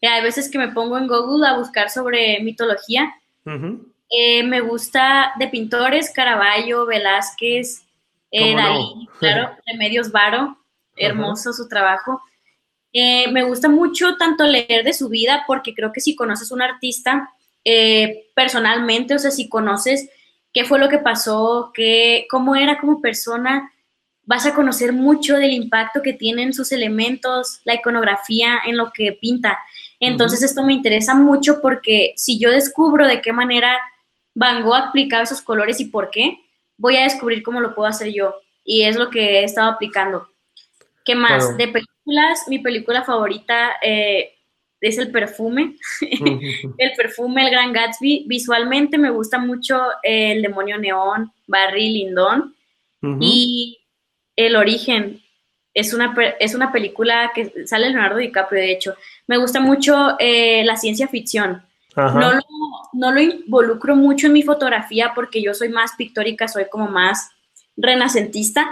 hay 0.01 0.23
veces 0.23 0.49
que 0.49 0.57
me 0.57 0.69
pongo 0.69 0.97
en 0.97 1.07
Google 1.07 1.47
a 1.47 1.57
buscar 1.57 1.89
sobre 1.89 2.39
mitología. 2.41 3.13
me 3.45 4.61
gusta 4.61 5.33
de 5.39 5.47
pintores, 5.47 6.11
Caravaggio, 6.13 6.85
Velázquez, 6.85 7.83
Dalí, 8.31 9.07
claro, 9.19 9.55
Remedios 9.67 10.11
Varo, 10.11 10.57
hermoso 10.95 11.53
su 11.53 11.67
trabajo. 11.67 12.21
Eh, 12.95 13.31
me 13.31 13.43
gusta 13.43 13.69
mucho 13.69 14.17
tanto 14.17 14.45
leer 14.45 14.83
de 14.83 14.93
su 14.93 15.09
vida 15.09 15.43
porque 15.47 15.73
creo 15.73 15.91
que 15.91 15.99
si 15.99 16.15
conoces 16.15 16.51
un 16.51 16.61
artista 16.61 17.31
eh, 17.65 18.27
personalmente, 18.35 19.15
o 19.15 19.19
sea, 19.19 19.31
si 19.31 19.49
conoces 19.49 20.09
qué 20.53 20.65
fue 20.65 20.79
lo 20.79 20.89
que 20.89 20.99
pasó, 20.99 21.71
qué, 21.73 22.27
cómo 22.29 22.55
era 22.55 22.77
como 22.79 23.01
persona, 23.01 23.71
vas 24.25 24.45
a 24.45 24.53
conocer 24.53 24.93
mucho 24.93 25.35
del 25.35 25.51
impacto 25.51 26.01
que 26.01 26.13
tienen 26.13 26.53
sus 26.53 26.71
elementos, 26.71 27.59
la 27.65 27.75
iconografía 27.75 28.59
en 28.65 28.77
lo 28.77 28.91
que 28.91 29.17
pinta. 29.19 29.59
Entonces 29.99 30.43
esto 30.43 30.63
me 30.63 30.73
interesa 30.73 31.15
mucho 31.15 31.61
porque 31.61 32.13
si 32.15 32.39
yo 32.39 32.51
descubro 32.51 33.07
de 33.07 33.21
qué 33.21 33.33
manera 33.33 33.77
Van 34.35 34.63
Gogh 34.63 34.75
aplicaba 34.75 35.23
esos 35.23 35.41
colores 35.41 35.79
y 35.79 35.85
por 35.85 36.09
qué, 36.09 36.39
voy 36.77 36.97
a 36.97 37.03
descubrir 37.03 37.43
cómo 37.43 37.59
lo 37.59 37.75
puedo 37.75 37.87
hacer 37.87 38.11
yo. 38.13 38.35
Y 38.63 38.83
es 38.83 38.95
lo 38.95 39.09
que 39.09 39.39
he 39.39 39.43
estado 39.43 39.71
aplicando. 39.71 40.29
¿Qué 41.05 41.15
más? 41.15 41.57
De 41.57 41.67
películas, 41.67 42.45
mi 42.47 42.59
película 42.59 43.03
favorita 43.03 43.71
eh, 43.81 44.32
es 44.87 44.97
El 44.97 45.11
Perfume. 45.11 45.77
el 46.77 46.91
Perfume, 46.95 47.45
El 47.45 47.51
Gran 47.51 47.73
Gatsby. 47.73 48.25
Visualmente 48.27 48.97
me 48.97 49.09
gusta 49.09 49.39
mucho 49.39 49.79
El 50.01 50.41
Demonio 50.41 50.77
Neón, 50.77 51.31
Barry 51.47 51.89
Lindon. 51.89 52.55
Y 53.19 53.79
El 54.35 54.55
Origen. 54.55 55.21
Es 55.73 55.93
una, 55.93 56.15
es 56.39 56.55
una 56.55 56.71
película 56.71 57.31
que 57.33 57.67
sale 57.67 57.89
Leonardo 57.89 58.17
DiCaprio, 58.17 58.61
de 58.61 58.71
hecho. 58.71 58.95
Me 59.27 59.37
gusta 59.37 59.59
mucho 59.59 60.15
eh, 60.19 60.63
la 60.63 60.77
ciencia 60.77 61.07
ficción. 61.07 61.63
No 61.95 62.33
lo, 62.33 62.39
no 62.93 63.11
lo 63.11 63.21
involucro 63.21 63.95
mucho 63.95 64.27
en 64.27 64.33
mi 64.33 64.41
fotografía 64.41 65.11
porque 65.13 65.41
yo 65.41 65.53
soy 65.53 65.69
más 65.69 65.93
pictórica, 65.97 66.47
soy 66.47 66.65
como 66.69 66.87
más 66.87 67.29
renacentista, 67.75 68.67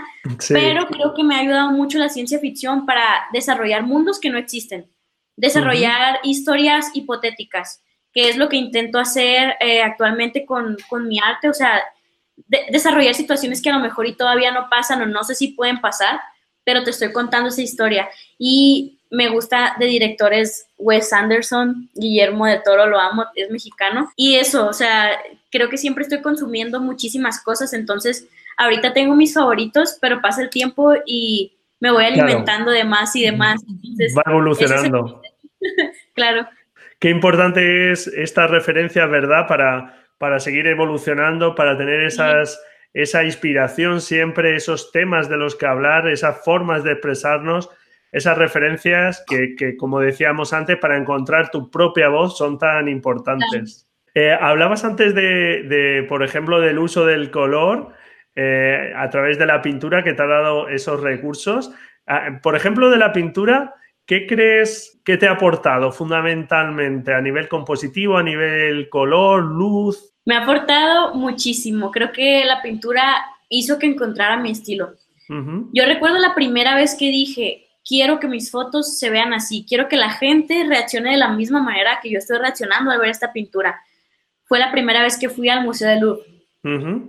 pero 0.49 0.88
creo 0.88 1.14
que 1.14 1.24
me 1.24 1.36
ha 1.36 1.39
ayudado 1.39 1.72
mucho 1.72 1.97
la 1.97 2.09
ciencia 2.09 2.39
ficción 2.39 2.86
para 2.86 3.03
desarrollar 3.34 3.84
mundos 3.84 4.20
que 4.20 4.30
no 4.30 4.38
existen, 4.38 4.88
desarrollar 5.36 6.19
historias 6.23 6.91
hipotéticas, 6.93 7.84
que 8.13 8.29
es 8.29 8.38
lo 8.38 8.49
que 8.49 8.57
intento 8.57 8.99
hacer 8.99 9.55
eh, 9.59 9.82
actualmente 9.82 10.45
con, 10.45 10.77
mi 11.07 11.19
arte, 11.19 11.49
o 11.49 11.53
sea, 11.53 11.82
desarrollar 12.69 13.15
situaciones 13.15 13.61
que 13.61 13.69
a 13.69 13.77
lo 13.77 13.84
mejor 13.84 14.07
y 14.07 14.15
todavía 14.15 14.51
no 14.51 14.69
pasan 14.69 15.01
o 15.01 15.05
no 15.05 15.23
sé 15.23 15.36
si 15.36 15.49
pueden 15.49 15.79
pasar, 15.79 16.19
pero 16.63 16.84
te 16.84 16.91
estoy 16.91 17.11
contando 17.11 17.49
esa 17.49 17.61
historia. 17.61 18.09
Y 18.38 18.99
me 19.09 19.29
gusta 19.29 19.75
de 19.79 19.86
directores 19.86 20.67
Wes 20.77 21.11
Anderson, 21.13 21.89
Guillermo 21.93 22.45
de 22.45 22.59
Toro, 22.59 22.88
lo 22.88 22.99
amo, 22.99 23.25
es 23.36 23.49
mexicano. 23.49 24.11
Y 24.15 24.36
eso, 24.36 24.67
o 24.67 24.73
sea, 24.73 25.19
creo 25.51 25.69
que 25.69 25.77
siempre 25.77 26.03
estoy 26.03 26.21
consumiendo 26.21 26.79
muchísimas 26.79 27.41
cosas, 27.43 27.73
entonces 27.73 28.27
ahorita 28.57 28.93
tengo 28.93 29.15
mis 29.15 29.34
favoritos, 29.34 29.97
pero 29.99 30.21
pasa 30.21 30.41
el 30.41 30.49
tiempo 30.49 30.93
y 31.05 31.53
me 31.79 31.91
voy 31.91 32.05
alimentando 32.05 32.71
de 32.71 32.84
más 32.84 33.15
y 33.15 33.23
de 33.23 33.32
más. 33.32 33.61
Va 34.17 34.32
evolucionando. 34.32 35.20
claro. 36.14 36.47
Qué 36.99 37.09
importante 37.09 37.91
es 37.91 38.07
esta 38.07 38.47
referencia, 38.47 39.05
¿verdad? 39.05 39.47
Para, 39.47 40.05
para 40.18 40.39
seguir 40.39 40.68
evolucionando, 40.68 41.55
para 41.55 41.78
tener 41.78 42.01
esas, 42.01 42.62
esa 42.93 43.24
inspiración 43.24 44.01
siempre, 44.01 44.55
esos 44.55 44.91
temas 44.91 45.30
de 45.30 45.38
los 45.38 45.55
que 45.55 45.66
hablar, 45.66 46.07
esas 46.07 46.43
formas 46.43 46.84
de 46.84 46.91
expresarnos, 46.91 47.70
esas 48.12 48.38
referencias 48.38 49.24
que, 49.28 49.78
como 49.78 49.99
decíamos 49.99 50.53
antes, 50.53 50.78
para 50.78 50.97
encontrar 50.97 51.49
tu 51.49 51.72
propia 51.72 52.09
voz 52.09 52.38
son 52.38 52.59
tan 52.59 52.89
importantes. 52.89 53.88
Eh, 54.14 54.34
hablabas 54.34 54.84
antes 54.84 55.16
de, 55.16 56.05
por 56.09 56.22
ejemplo, 56.22 56.59
del 56.59 56.78
uso 56.78 57.05
del 57.05 57.32
color 57.32 57.93
eh, 58.36 58.93
a 58.95 59.09
través 59.09 59.39
de 59.39 59.45
la 59.45 59.62
pintura 59.62 60.03
que 60.03 60.14
te 60.14 60.22
ha 60.22 60.28
dado 60.28 60.68
esos 60.68 60.99
recursos. 60.99 61.74
Ah, 62.05 62.39
por 62.43 62.55
ejemplo, 62.55 62.89
de 62.89 62.97
la 62.97 63.14
pintura, 63.14 63.76
¿qué 64.12 64.28
crees 64.28 64.99
que 65.05 65.16
te 65.16 65.26
ha 65.26 65.32
aportado 65.32 65.89
fundamentalmente 65.89 67.14
a 67.14 67.22
nivel 67.22 67.47
compositivo, 67.47 68.18
a 68.18 68.24
nivel 68.24 68.89
color, 68.89 69.41
luz? 69.41 70.14
Me 70.26 70.36
ha 70.36 70.43
aportado 70.43 71.16
muchísimo. 71.16 71.91
Creo 71.91 72.12
que 72.12 72.43
la 72.43 72.62
pintura 72.62 73.24
hizo 73.47 73.80
que 73.80 73.86
encontrara 73.86 74.36
mi 74.36 74.51
estilo. 74.51 74.95
Yo 75.72 75.86
recuerdo 75.86 76.18
la 76.18 76.36
primera 76.36 76.76
vez 76.76 76.97
que 76.99 77.05
dije, 77.05 77.70
quiero 77.88 78.20
que 78.20 78.28
mis 78.28 78.51
fotos 78.51 78.99
se 78.99 79.09
vean 79.09 79.32
así, 79.32 79.66
quiero 79.66 79.88
que 79.88 79.95
la 79.95 80.09
gente 80.09 80.66
reaccione 80.68 81.12
de 81.12 81.18
la 81.18 81.30
misma 81.30 81.64
manera 81.64 82.01
que 82.03 82.12
yo 82.12 82.18
estoy 82.18 82.38
reaccionando 82.38 82.91
al 82.91 82.99
ver 82.99 83.12
esta 83.12 83.32
pintura. 83.32 83.80
Fue 84.43 84.59
la 84.59 84.74
primera 84.74 85.03
vez 85.03 85.18
que 85.18 85.30
fui 85.30 85.47
al 85.47 85.64
Museo 85.64 85.88
de 85.88 86.01
Louvre. 86.01 86.26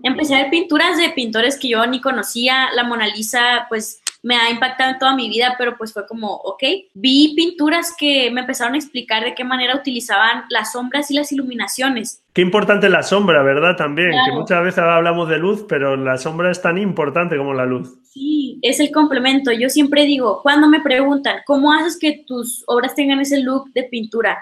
Empecé 0.05 0.36
a 0.36 0.42
ver 0.42 0.50
pinturas 0.50 0.96
de 0.98 1.11
pintores 1.11 1.59
que 1.59 1.70
yo 1.70 1.84
ni 1.84 2.00
conocía. 2.00 2.68
La 2.76 2.84
Mona 2.84 3.09
Lisa, 3.09 3.66
pues 3.68 4.01
me 4.22 4.36
ha 4.36 4.50
impactado 4.50 4.92
en 4.92 4.98
toda 4.98 5.16
mi 5.16 5.28
vida, 5.28 5.56
pero 5.58 5.76
pues 5.76 5.92
fue 5.92 6.06
como, 6.06 6.28
ok. 6.28 6.62
Vi 6.94 7.34
pinturas 7.34 7.94
que 7.98 8.30
me 8.30 8.42
empezaron 8.42 8.74
a 8.74 8.78
explicar 8.78 9.24
de 9.24 9.34
qué 9.34 9.44
manera 9.44 9.76
utilizaban 9.76 10.44
las 10.48 10.72
sombras 10.72 11.10
y 11.10 11.14
las 11.14 11.32
iluminaciones. 11.32 12.22
Qué 12.32 12.40
importante 12.40 12.88
la 12.88 13.02
sombra, 13.02 13.42
¿verdad? 13.42 13.76
También, 13.76 14.12
que 14.24 14.32
muchas 14.32 14.62
veces 14.62 14.78
hablamos 14.78 15.28
de 15.28 15.38
luz, 15.38 15.66
pero 15.68 15.96
la 15.96 16.16
sombra 16.16 16.50
es 16.50 16.62
tan 16.62 16.78
importante 16.78 17.36
como 17.36 17.52
la 17.52 17.66
luz. 17.66 17.98
Sí, 18.04 18.58
es 18.62 18.78
el 18.78 18.92
complemento. 18.92 19.52
Yo 19.52 19.68
siempre 19.68 20.04
digo, 20.04 20.40
cuando 20.42 20.68
me 20.68 20.80
preguntan, 20.80 21.40
¿cómo 21.44 21.72
haces 21.72 21.98
que 21.98 22.24
tus 22.26 22.62
obras 22.68 22.94
tengan 22.94 23.20
ese 23.20 23.40
look 23.40 23.72
de 23.72 23.84
pintura? 23.84 24.38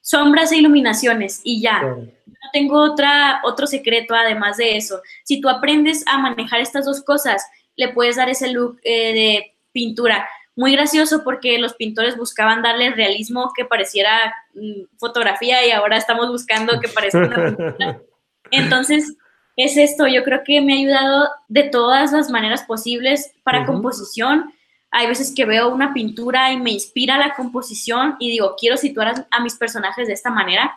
Sombras 0.00 0.52
e 0.52 0.58
iluminaciones 0.58 1.40
y 1.42 1.60
ya. 1.60 1.82
No 1.82 2.50
tengo 2.52 2.78
otra, 2.78 3.40
otro 3.42 3.66
secreto 3.66 4.14
además 4.14 4.58
de 4.58 4.76
eso. 4.76 5.00
Si 5.24 5.40
tú 5.40 5.48
aprendes 5.48 6.04
a 6.06 6.18
manejar 6.18 6.60
estas 6.60 6.84
dos 6.84 7.02
cosas, 7.02 7.42
le 7.76 7.88
puedes 7.88 8.16
dar 8.16 8.28
ese 8.28 8.52
look 8.52 8.80
eh, 8.82 9.12
de 9.12 9.54
pintura. 9.72 10.28
Muy 10.56 10.72
gracioso 10.72 11.24
porque 11.24 11.58
los 11.58 11.74
pintores 11.74 12.16
buscaban 12.16 12.62
darle 12.62 12.90
realismo 12.90 13.52
que 13.56 13.64
pareciera 13.64 14.34
mm, 14.54 14.98
fotografía 14.98 15.66
y 15.66 15.72
ahora 15.72 15.96
estamos 15.96 16.28
buscando 16.28 16.80
que 16.80 16.88
parezca 16.88 17.18
una 17.18 17.46
pintura. 17.46 18.00
Entonces, 18.50 19.16
es 19.56 19.76
esto, 19.76 20.06
yo 20.06 20.24
creo 20.24 20.42
que 20.44 20.60
me 20.60 20.74
ha 20.74 20.76
ayudado 20.76 21.28
de 21.48 21.64
todas 21.64 22.12
las 22.12 22.30
maneras 22.30 22.64
posibles 22.64 23.32
para 23.44 23.66
composición. 23.66 24.52
Hay 24.90 25.06
veces 25.06 25.32
que 25.34 25.44
veo 25.44 25.72
una 25.72 25.92
pintura 25.92 26.52
y 26.52 26.56
me 26.56 26.72
inspira 26.72 27.18
la 27.18 27.34
composición 27.34 28.16
y 28.18 28.30
digo, 28.30 28.56
quiero 28.58 28.76
situar 28.76 29.26
a, 29.30 29.40
mis 29.40 29.54
personajes 29.54 30.08
de 30.08 30.12
esta 30.12 30.30
manera. 30.30 30.76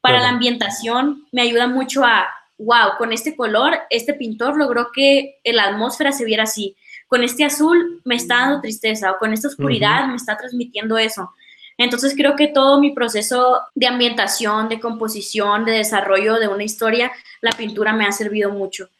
Para 0.00 0.20
la 0.20 0.30
ambientación 0.30 1.26
me 1.32 1.42
ayuda 1.42 1.66
mucho 1.68 2.04
a 2.04 2.28
wow, 2.58 2.96
con 2.98 3.12
este 3.12 3.36
color, 3.36 3.78
este 3.90 4.14
pintor 4.14 4.56
logró 4.56 4.88
que 4.92 5.36
la 5.44 5.64
atmósfera 5.64 6.12
se 6.12 6.24
viera 6.24 6.42
así. 6.42 6.76
Con 7.06 7.22
este 7.22 7.44
azul 7.44 8.02
me 8.04 8.16
está 8.16 8.36
dando 8.36 8.60
tristeza 8.60 9.12
o 9.12 9.18
con 9.18 9.32
esta 9.32 9.48
oscuridad 9.48 10.06
me 10.08 10.16
está 10.16 10.36
transmitiendo 10.36 10.98
eso. 10.98 11.32
Entonces 11.78 12.14
creo 12.16 12.34
que 12.34 12.48
todo 12.48 12.80
mi 12.80 12.90
proceso 12.90 13.60
de 13.74 13.86
ambientación, 13.86 14.68
de 14.68 14.80
composición, 14.80 15.64
de 15.64 15.72
desarrollo 15.72 16.34
de 16.34 16.48
una 16.48 16.64
historia, 16.64 17.12
la 17.40 17.52
pintura 17.52 17.92
me 17.92 18.04
ha 18.04 18.12
servido 18.12 18.50
mucho. 18.50 18.90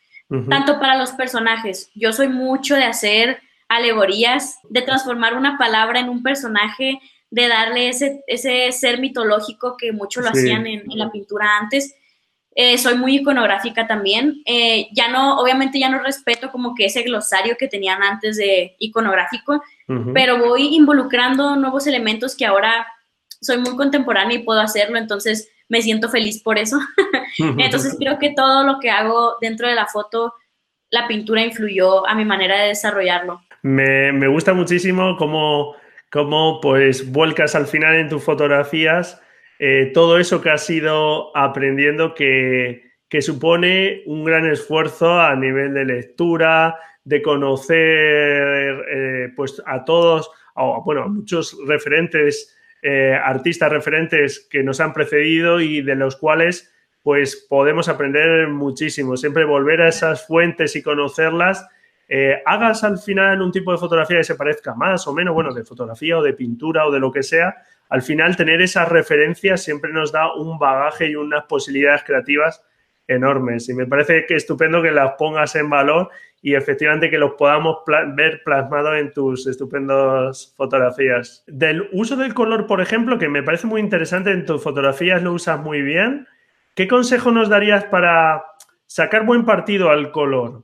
Tanto 0.50 0.78
para 0.78 0.98
los 0.98 1.12
personajes, 1.12 1.90
yo 1.94 2.12
soy 2.12 2.28
mucho 2.28 2.74
de 2.74 2.84
hacer 2.84 3.40
alegorías, 3.66 4.58
de 4.68 4.82
transformar 4.82 5.34
una 5.34 5.56
palabra 5.56 6.00
en 6.00 6.10
un 6.10 6.22
personaje, 6.22 7.00
de 7.30 7.48
darle 7.48 7.88
ese, 7.88 8.22
ese 8.26 8.70
ser 8.72 9.00
mitológico 9.00 9.76
que 9.78 9.92
mucho 9.92 10.20
lo 10.20 10.28
hacían 10.28 10.66
en, 10.66 10.82
la 10.86 11.10
pintura 11.10 11.58
antes. 11.58 11.94
Eh, 12.60 12.76
soy 12.76 12.96
muy 12.96 13.18
iconográfica 13.18 13.86
también. 13.86 14.42
Eh, 14.44 14.88
ya 14.90 15.06
no, 15.06 15.38
obviamente 15.38 15.78
ya 15.78 15.88
no 15.88 16.02
respeto 16.02 16.50
como 16.50 16.74
que 16.74 16.86
ese 16.86 17.04
glosario 17.04 17.54
que 17.56 17.68
tenían 17.68 18.02
antes 18.02 18.36
de 18.36 18.74
iconográfico, 18.80 19.62
pero 20.12 20.38
voy 20.38 20.74
involucrando 20.74 21.54
nuevos 21.54 21.86
elementos 21.86 22.36
que 22.36 22.44
ahora 22.44 22.84
soy 23.40 23.58
muy 23.58 23.76
contemporánea 23.76 24.38
y 24.38 24.42
puedo 24.42 24.60
hacerlo, 24.60 24.98
entonces 24.98 25.48
me 25.68 25.82
siento 25.82 26.08
feliz 26.08 26.42
por 26.42 26.58
eso. 26.58 26.80
entonces 27.58 27.94
creo 27.96 28.18
que 28.18 28.34
todo 28.34 28.64
lo 28.64 28.80
que 28.80 28.90
hago 28.90 29.36
dentro 29.40 29.68
de 29.68 29.76
la 29.76 29.86
foto, 29.86 30.34
la 30.90 31.06
pintura 31.06 31.44
influyó 31.44 32.08
a 32.08 32.16
mi 32.16 32.24
manera 32.24 32.60
de 32.60 32.68
desarrollarlo. 32.70 33.40
Me, 33.62 34.10
me 34.10 34.26
gusta 34.26 34.52
muchísimo 34.52 35.16
cómo, 35.16 35.76
cómo 36.10 36.60
pues 36.60 37.08
vuelcas 37.12 37.54
al 37.54 37.68
final 37.68 37.94
en 37.94 38.08
tus 38.08 38.24
fotografías 38.24 39.22
eh, 39.58 39.90
todo 39.92 40.18
eso 40.18 40.40
que 40.40 40.50
has 40.50 40.68
ido 40.70 41.36
aprendiendo 41.36 42.14
que, 42.14 42.86
supone 43.20 44.02
un 44.06 44.24
gran 44.24 44.46
esfuerzo 44.46 45.20
a 45.20 45.34
nivel 45.34 45.74
de 45.74 45.84
lectura, 45.84 46.76
de 47.04 47.22
conocer 47.22 48.84
eh, 48.88 49.32
pues 49.34 49.60
a 49.66 49.84
todos, 49.84 50.30
bueno, 50.84 51.04
a 51.04 51.08
muchos 51.08 51.56
referentes, 51.66 52.56
eh, 52.82 53.18
artistas 53.20 53.72
referentes 53.72 54.46
que 54.48 54.62
nos 54.62 54.80
han 54.80 54.92
precedido 54.92 55.60
y 55.60 55.82
de 55.82 55.96
los 55.96 56.16
cuales 56.16 56.72
pues 57.02 57.46
podemos 57.48 57.88
aprender 57.88 58.48
muchísimo. 58.48 59.16
Siempre 59.16 59.44
volver 59.44 59.80
a 59.80 59.88
esas 59.88 60.26
fuentes 60.26 60.76
y 60.76 60.82
conocerlas. 60.82 61.66
hagas 62.44 62.84
al 62.84 62.98
final 62.98 63.40
un 63.40 63.52
tipo 63.52 63.72
de 63.72 63.78
fotografía 63.78 64.18
que 64.18 64.24
se 64.24 64.34
parezca 64.34 64.74
más 64.74 65.06
o 65.06 65.14
menos, 65.14 65.34
bueno, 65.34 65.54
de 65.54 65.64
fotografía 65.64 66.18
o 66.18 66.22
de 66.22 66.34
pintura 66.34 66.86
o 66.86 66.92
de 66.92 67.00
lo 67.00 67.10
que 67.10 67.22
sea, 67.22 67.56
al 67.88 68.02
final 68.02 68.36
tener 68.36 68.60
esas 68.60 68.88
referencias 68.88 69.62
siempre 69.62 69.92
nos 69.92 70.12
da 70.12 70.34
un 70.34 70.58
bagaje 70.58 71.08
y 71.08 71.16
unas 71.16 71.44
posibilidades 71.44 72.04
creativas 72.04 72.62
enormes. 73.06 73.68
Y 73.68 73.74
me 73.74 73.86
parece 73.86 74.26
que 74.26 74.34
estupendo 74.34 74.82
que 74.82 74.90
las 74.90 75.12
pongas 75.12 75.56
en 75.56 75.70
valor 75.70 76.10
y 76.42 76.54
efectivamente 76.54 77.10
que 77.10 77.18
los 77.18 77.32
podamos 77.32 77.78
ver 78.14 78.42
plasmados 78.44 78.96
en 78.98 79.12
tus 79.12 79.46
estupendas 79.46 80.52
fotografías. 80.56 81.42
Del 81.46 81.88
uso 81.92 82.16
del 82.16 82.34
color, 82.34 82.66
por 82.66 82.80
ejemplo, 82.80 83.18
que 83.18 83.28
me 83.28 83.42
parece 83.42 83.66
muy 83.66 83.80
interesante, 83.80 84.30
en 84.30 84.44
tus 84.44 84.62
fotografías 84.62 85.22
lo 85.22 85.32
usas 85.32 85.58
muy 85.58 85.82
bien. 85.82 86.28
¿Qué 86.74 86.86
consejo 86.86 87.32
nos 87.32 87.48
darías 87.48 87.84
para 87.84 88.44
sacar 88.86 89.26
buen 89.26 89.44
partido 89.44 89.90
al 89.90 90.12
color? 90.12 90.62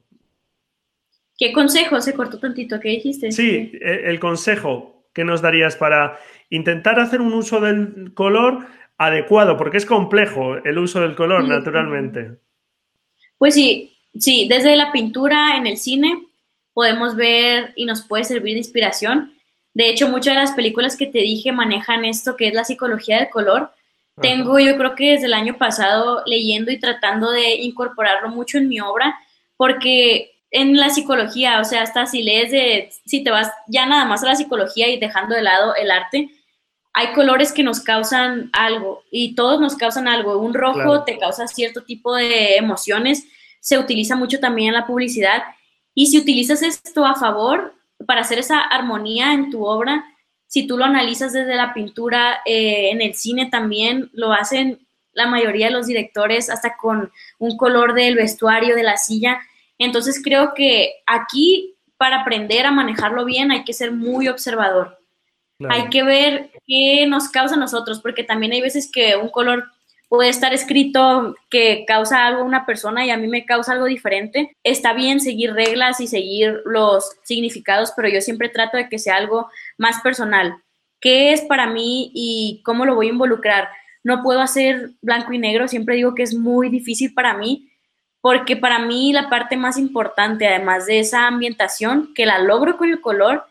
¿Qué 1.37 1.53
consejo? 1.53 2.01
Se 2.01 2.14
cortó 2.14 2.39
tantito, 2.39 2.79
¿qué 2.79 2.91
dijiste? 2.91 3.33
Sí, 3.33 3.72
e, 3.81 4.03
el 4.05 4.20
consejo 4.20 5.04
que 5.15 5.25
nos 5.25 5.41
darías 5.41 5.77
para 5.77 6.19
intentar 6.51 7.01
hacer 7.01 7.21
un 7.21 7.33
uso 7.33 7.61
del 7.61 8.12
color 8.15 8.67
adecuado, 8.99 9.57
porque 9.57 9.79
es 9.79 9.87
complejo 9.87 10.57
el 10.57 10.79
uso 10.79 11.01
del 11.01 11.15
color, 11.15 11.45
naturalmente. 11.45 12.39
Pues 13.39 13.55
sí, 13.55 13.97
sí, 14.19 14.47
desde 14.49 14.77
la 14.77 14.93
pintura 14.93 15.57
en 15.57 15.67
el 15.67 15.79
cine 15.79 16.27
podemos 16.73 17.17
ver 17.17 17.73
y 17.77 17.87
nos 17.87 18.03
puede 18.03 18.25
servir 18.25 18.55
de 18.55 18.59
inspiración. 18.59 19.33
De 19.73 19.89
hecho, 19.89 20.09
muchas 20.09 20.35
de 20.35 20.41
las 20.41 20.53
películas 20.53 20.97
que 20.97 21.07
te 21.07 21.19
dije 21.19 21.53
manejan 21.53 22.05
esto 22.05 22.37
que 22.37 22.49
es 22.49 22.55
la 22.55 22.65
psicología 22.65 23.19
del 23.19 23.31
color. 23.31 23.71
Tengo, 24.21 24.61
yo 24.61 24.77
creo 24.77 24.95
que 24.95 25.12
desde 25.12 25.27
el 25.27 25.35
año 25.35 25.59
pasado 25.59 26.23
leyendo 26.25 26.71
y 26.71 26.79
tratando 26.79 27.33
de 27.33 27.57
incorporarlo 27.57 28.29
mucho 28.29 28.59
en 28.59 28.69
mi 28.69 28.81
obra, 28.81 29.19
porque 29.57 30.34
en 30.55 30.77
la 30.77 30.89
psicología, 30.89 31.59
o 31.61 31.65
sea, 31.65 31.83
hasta 31.83 32.07
si 32.07 32.23
lees 32.23 32.53
de, 32.53 32.93
si 33.05 33.25
te 33.25 33.33
vas 33.33 33.51
ya 33.67 33.87
nada 33.87 34.05
más 34.05 34.23
a 34.23 34.27
la 34.27 34.37
psicología 34.37 34.89
y 34.89 35.01
dejando 35.01 35.35
de 35.35 35.43
lado 35.43 35.75
el 35.75 35.91
arte, 35.91 36.31
hay 36.93 37.13
colores 37.13 37.51
que 37.51 37.65
nos 37.65 37.81
causan 37.81 38.51
algo 38.53 39.03
y 39.11 39.35
todos 39.35 39.61
nos 39.61 39.75
causan 39.75 40.07
algo. 40.07 40.39
Un 40.39 40.55
rojo 40.55 41.03
te 41.03 41.19
causa 41.19 41.49
cierto 41.49 41.83
tipo 41.83 42.15
de 42.15 42.55
emociones, 42.55 43.27
se 43.59 43.79
utiliza 43.79 44.15
mucho 44.15 44.39
también 44.39 44.69
en 44.69 44.75
la 44.75 44.87
publicidad. 44.87 45.43
Y 45.93 46.07
si 46.07 46.21
utilizas 46.21 46.63
esto 46.63 47.05
a 47.05 47.17
favor 47.17 47.75
para 48.07 48.21
hacer 48.21 48.39
esa 48.39 48.61
armonía 48.61 49.33
en 49.33 49.51
tu 49.51 49.65
obra, 49.67 50.05
si 50.47 50.69
tú 50.69 50.79
lo 50.79 50.85
analizas 50.85 51.33
desde 51.33 51.57
la 51.57 51.75
pintura, 51.75 52.43
eh, 52.47 52.91
en 52.93 53.03
el 53.03 53.15
cine 53.15 53.47
también 53.47 54.09
lo 54.13 54.33
hacen 54.33 54.87
la 55.15 55.27
mayoría 55.27 55.67
de 55.67 55.73
los 55.73 55.87
directores, 55.87 56.49
hasta 56.49 56.77
con 56.77 57.11
un 57.41 57.57
color 57.57 57.93
del 57.95 58.15
vestuario, 58.15 58.77
de 58.77 58.85
la 58.85 58.97
silla, 58.99 59.41
entonces 59.79 60.20
creo 60.22 60.55
que 60.55 60.95
aquí, 61.07 61.77
para 61.97 62.22
aprender 62.22 62.66
a 62.66 62.72
manejarlo 62.72 63.25
bien, 63.25 63.51
hay 63.51 63.64
que 63.64 63.72
ser 63.72 63.93
muy 63.93 64.29
observador. 64.29 64.99
Hay 65.68 65.89
que 65.89 66.03
ver 66.03 66.51
qué 66.66 67.07
nos 67.07 67.29
causa 67.29 67.55
a 67.55 67.59
nosotros, 67.59 68.01
porque 68.01 68.25
también 68.25 68.53
hay 68.53 68.61
veces 68.61 68.91
que 68.91 69.16
un 69.16 69.29
color 69.29 69.64
puede 70.09 70.29
estar 70.29 70.53
escrito 70.53 71.35
que 71.51 71.85
causa 71.87 72.27
algo 72.27 72.43
a 72.43 72.45
una 72.45 72.66
persona 72.66 73.05
y 73.05 73.11
a 73.11 73.16
mí 73.16 73.27
me 73.27 73.45
causa 73.45 73.72
algo 73.72 73.87
diferente. 73.87 74.57
Está 74.62 74.93
bien 74.93 75.20
seguir 75.20 75.55
reglas 75.55 76.01
y 76.01 76.07
seguir 76.07 76.61
los 76.64 77.16
significados, 77.22 77.93
pero 77.97 78.09
yo 78.09 78.20
siempre 78.20 78.49
trato 78.49 78.77
de 78.77 78.89
que 78.89 78.99
sea 78.99 79.16
algo 79.16 79.49
más 79.79 80.01
personal. 80.03 80.57
¿Qué 81.01 81.33
es 81.33 81.43
para 81.43 81.66
mí 81.66 82.11
y 82.14 82.62
cómo 82.64 82.85
lo 82.85 82.95
voy 82.95 83.09
a 83.09 83.12
involucrar? 83.12 83.68
No 84.03 84.22
puedo 84.22 84.41
hacer 84.41 84.91
blanco 85.03 85.33
y 85.33 85.39
negro, 85.39 85.66
siempre 85.66 85.97
digo 85.97 86.14
que 86.14 86.22
es 86.22 86.35
muy 86.35 86.68
difícil 86.68 87.14
para 87.14 87.35
mí 87.37 87.70
porque 88.25 88.57
para 88.57 88.79
mí 88.79 89.12
la 89.12 89.29
parte 89.29 89.55
más 89.55 89.77
importante, 89.77 90.49
además 90.49 90.87
de 90.87 90.99
esa 90.99 91.27
ambientación, 91.27 92.14
que 92.14 92.25
la 92.25 92.39
logro 92.39 92.79
con 92.79 92.89
el 92.89 93.03
color, 93.03 93.45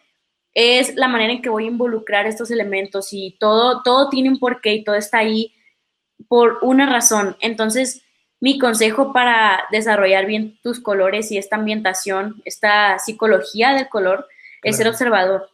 es 0.55 0.95
la 0.95 1.07
manera 1.07 1.32
en 1.32 1.43
que 1.43 1.49
voy 1.49 1.65
a 1.65 1.67
involucrar 1.67 2.26
estos 2.26 2.49
elementos 2.49 3.09
y 3.11 3.38
todo, 3.39 3.84
todo 3.84 4.09
tiene 4.09 4.30
un 4.30 4.39
porqué 4.39 4.74
y 4.74 4.84
todo 4.84 4.95
está 4.95 5.19
ahí 5.19 5.53
por 6.28 6.57
una 6.63 6.91
razón. 6.91 7.38
Entonces, 7.39 8.01
mi 8.39 8.57
consejo 8.57 9.13
para 9.13 9.63
desarrollar 9.71 10.26
bien 10.26 10.57
tus 10.63 10.80
colores 10.80 11.32
y 11.32 11.38
esta 11.38 11.57
ambientación, 11.57 12.41
esta 12.43 12.97
psicología 12.97 13.74
del 13.74 13.89
color, 13.89 14.28
es 14.63 14.78
ser 14.78 14.88
observador, 14.88 15.51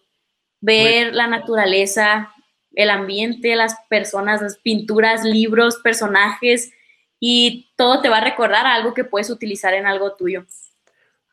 ver 0.62 1.14
la 1.14 1.28
naturaleza, 1.28 2.34
el 2.74 2.90
ambiente, 2.90 3.58
las 3.58 3.76
personas, 3.90 4.42
las 4.42 4.56
pinturas, 4.60 5.26
libros, 5.26 5.76
personajes 5.84 6.72
y 7.20 7.72
todo 7.76 8.02
te 8.02 8.10
va 8.10 8.18
a 8.18 8.24
recordar 8.24 8.66
algo 8.66 8.94
que 8.94 9.04
puedes 9.04 9.30
utilizar 9.30 9.74
en 9.74 9.86
algo 9.86 10.16
tuyo. 10.16 10.46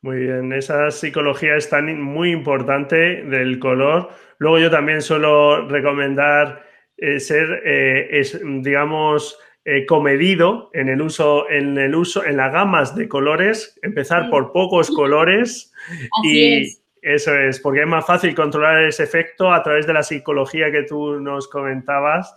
Muy 0.03 0.19
bien, 0.19 0.53
esa 0.53 0.91
psicología 0.91 1.57
es 1.57 1.69
tan 1.69 2.01
muy 2.01 2.31
importante 2.31 3.25
del 3.25 3.59
color. 3.59 4.11
Luego 4.39 4.59
yo 4.59 4.71
también 4.71 5.03
suelo 5.03 5.69
recomendar 5.69 6.65
eh, 6.97 7.21
ser, 7.21 7.63
eh, 7.65 8.23
digamos, 8.61 9.39
eh, 9.65 9.85
comedido 9.85 10.71
en 10.75 10.89
el 10.89 11.03
uso, 11.03 11.51
en 11.51 11.77
el 11.77 11.95
uso, 11.95 12.25
en 12.25 12.37
las 12.37 12.53
gamas 12.53 12.95
de 12.95 13.09
colores, 13.09 13.79
empezar 13.83 14.31
por 14.31 14.53
pocos 14.53 14.91
colores 14.93 15.73
y 16.23 16.69
eso 17.03 17.35
es, 17.37 17.59
porque 17.59 17.81
es 17.81 17.87
más 17.87 18.07
fácil 18.07 18.33
controlar 18.35 18.85
ese 18.85 19.03
efecto 19.03 19.53
a 19.53 19.63
través 19.63 19.87
de 19.87 19.93
la 19.93 20.03
psicología 20.03 20.71
que 20.71 20.85
tú 20.85 21.21
nos 21.21 21.49
comentabas, 21.49 22.33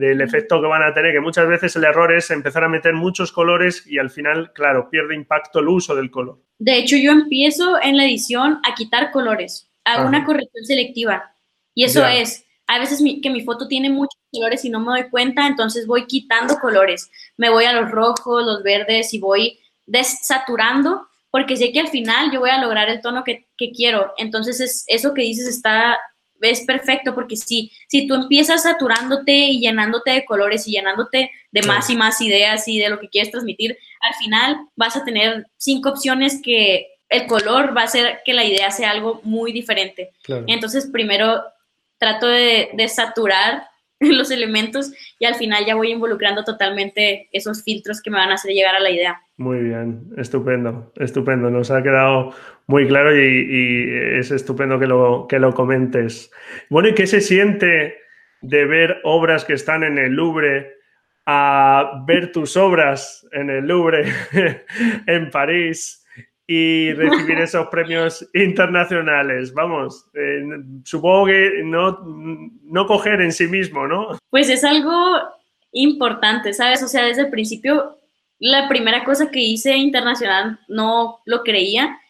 del 0.00 0.20
efecto 0.20 0.60
que 0.60 0.66
van 0.66 0.82
a 0.82 0.92
tener, 0.92 1.12
que 1.12 1.20
muchas 1.20 1.46
veces 1.46 1.76
el 1.76 1.84
error 1.84 2.12
es 2.12 2.30
empezar 2.30 2.64
a 2.64 2.68
meter 2.68 2.94
muchos 2.94 3.30
colores 3.30 3.86
y 3.86 3.98
al 3.98 4.10
final, 4.10 4.52
claro, 4.52 4.90
pierde 4.90 5.14
impacto 5.14 5.60
el 5.60 5.68
uso 5.68 5.94
del 5.94 6.10
color. 6.10 6.40
De 6.58 6.76
hecho, 6.76 6.96
yo 6.96 7.12
empiezo 7.12 7.80
en 7.82 7.96
la 7.96 8.04
edición 8.04 8.60
a 8.68 8.74
quitar 8.74 9.12
colores, 9.12 9.70
hago 9.84 10.08
una 10.08 10.24
corrección 10.24 10.64
selectiva 10.64 11.34
y 11.74 11.84
eso 11.84 12.04
es 12.06 12.44
hay 12.70 12.78
veces 12.78 13.02
que 13.20 13.30
mi 13.30 13.40
foto 13.40 13.66
tiene 13.66 13.90
muchos 13.90 14.20
colores 14.30 14.64
y 14.64 14.70
no 14.70 14.78
me 14.78 14.92
doy 14.92 15.10
cuenta, 15.10 15.48
entonces 15.48 15.88
voy 15.88 16.06
quitando 16.06 16.56
colores. 16.60 17.10
Me 17.36 17.50
voy 17.50 17.64
a 17.64 17.72
los 17.72 17.90
rojos, 17.90 18.44
los 18.44 18.62
verdes 18.62 19.12
y 19.12 19.18
voy 19.18 19.58
desaturando 19.86 21.08
porque 21.32 21.56
sé 21.56 21.72
que 21.72 21.80
al 21.80 21.88
final 21.88 22.30
yo 22.30 22.38
voy 22.38 22.50
a 22.50 22.60
lograr 22.60 22.88
el 22.88 23.00
tono 23.00 23.24
que, 23.24 23.48
quiero. 23.74 24.12
Entonces 24.18 24.60
es, 24.60 24.84
eso 24.86 25.14
que 25.14 25.22
dices 25.22 25.48
está 25.48 25.98
es 26.40 26.62
perfecto 26.62 27.14
porque 27.14 27.36
si, 27.36 27.72
si 27.88 28.06
tú 28.06 28.14
empiezas 28.14 28.62
saturándote 28.62 29.32
y 29.32 29.60
llenándote 29.60 30.10
de 30.10 30.24
colores 30.24 30.66
y 30.66 30.72
llenándote 30.72 31.30
de 31.50 31.62
más 31.62 31.90
y 31.90 31.96
más 31.96 32.20
ideas 32.20 32.66
y 32.68 32.78
de 32.78 32.88
lo 32.88 32.98
que 33.00 33.08
quieres 33.08 33.30
transmitir, 33.30 33.76
al 34.00 34.14
final 34.14 34.56
vas 34.76 34.96
a 34.96 35.04
tener 35.04 35.46
cinco 35.56 35.90
opciones 35.90 36.40
que 36.42 36.88
el 37.08 37.26
color 37.26 37.76
va 37.76 37.82
a 37.82 37.84
hacer 37.84 38.20
que 38.24 38.32
la 38.32 38.44
idea 38.44 38.70
sea 38.70 38.90
algo 38.90 39.20
muy 39.24 39.52
diferente. 39.52 40.12
Entonces, 40.46 40.88
primero 40.90 41.42
trato 41.98 42.26
de, 42.26 42.88
saturar 42.88 43.68
los 44.08 44.30
elementos 44.30 44.92
y 45.18 45.26
al 45.26 45.34
final 45.34 45.64
ya 45.66 45.74
voy 45.74 45.92
involucrando 45.92 46.42
totalmente 46.42 47.28
esos 47.32 47.62
filtros 47.62 48.00
que 48.00 48.10
me 48.10 48.16
van 48.16 48.30
a 48.30 48.34
hacer 48.34 48.52
llegar 48.52 48.74
a 48.74 48.80
la 48.80 48.90
idea. 48.90 49.20
Muy 49.36 49.58
bien, 49.58 50.10
estupendo, 50.16 50.92
estupendo. 50.96 51.50
Nos 51.50 51.70
ha 51.70 51.82
quedado 51.82 52.34
muy 52.66 52.88
claro 52.88 53.14
y, 53.14 54.18
es 54.18 54.30
estupendo 54.30 54.78
que 54.78 54.86
lo, 54.86 55.26
que 55.28 55.38
lo 55.38 55.52
comentes. 55.52 56.30
Bueno, 56.70 56.88
¿y 56.88 56.94
qué 56.94 57.06
se 57.06 57.20
siente 57.20 57.98
de 58.40 58.64
ver 58.64 59.00
obras 59.04 59.44
que 59.44 59.52
están 59.52 59.84
en 59.84 59.98
el 59.98 60.12
Louvre 60.12 60.74
a 61.26 62.02
ver 62.06 62.32
tus 62.32 62.56
obras 62.56 63.26
en 63.32 63.50
el 63.50 63.66
Louvre 63.66 64.04
en 65.06 65.30
París? 65.30 65.99
Y 66.52 66.92
recibir 66.94 67.38
esos 67.38 67.68
premios 67.68 68.28
internacionales. 68.34 69.54
Vamos, 69.54 70.06
eh, 70.14 70.42
supongo 70.84 71.26
que 71.26 71.62
no, 71.62 72.00
no 72.64 72.86
coger 72.88 73.20
en 73.20 73.30
sí 73.30 73.46
mismo, 73.46 73.86
¿no? 73.86 74.18
Pues 74.30 74.50
es 74.50 74.64
algo 74.64 75.20
importante, 75.70 76.52
¿sabes? 76.52 76.82
O 76.82 76.88
sea, 76.88 77.04
desde 77.04 77.22
el 77.22 77.30
principio, 77.30 78.00
la 78.40 78.68
primera 78.68 79.04
cosa 79.04 79.30
que 79.30 79.38
hice 79.38 79.76
internacional 79.76 80.58
no 80.66 81.20
lo 81.24 81.44
creía 81.44 82.00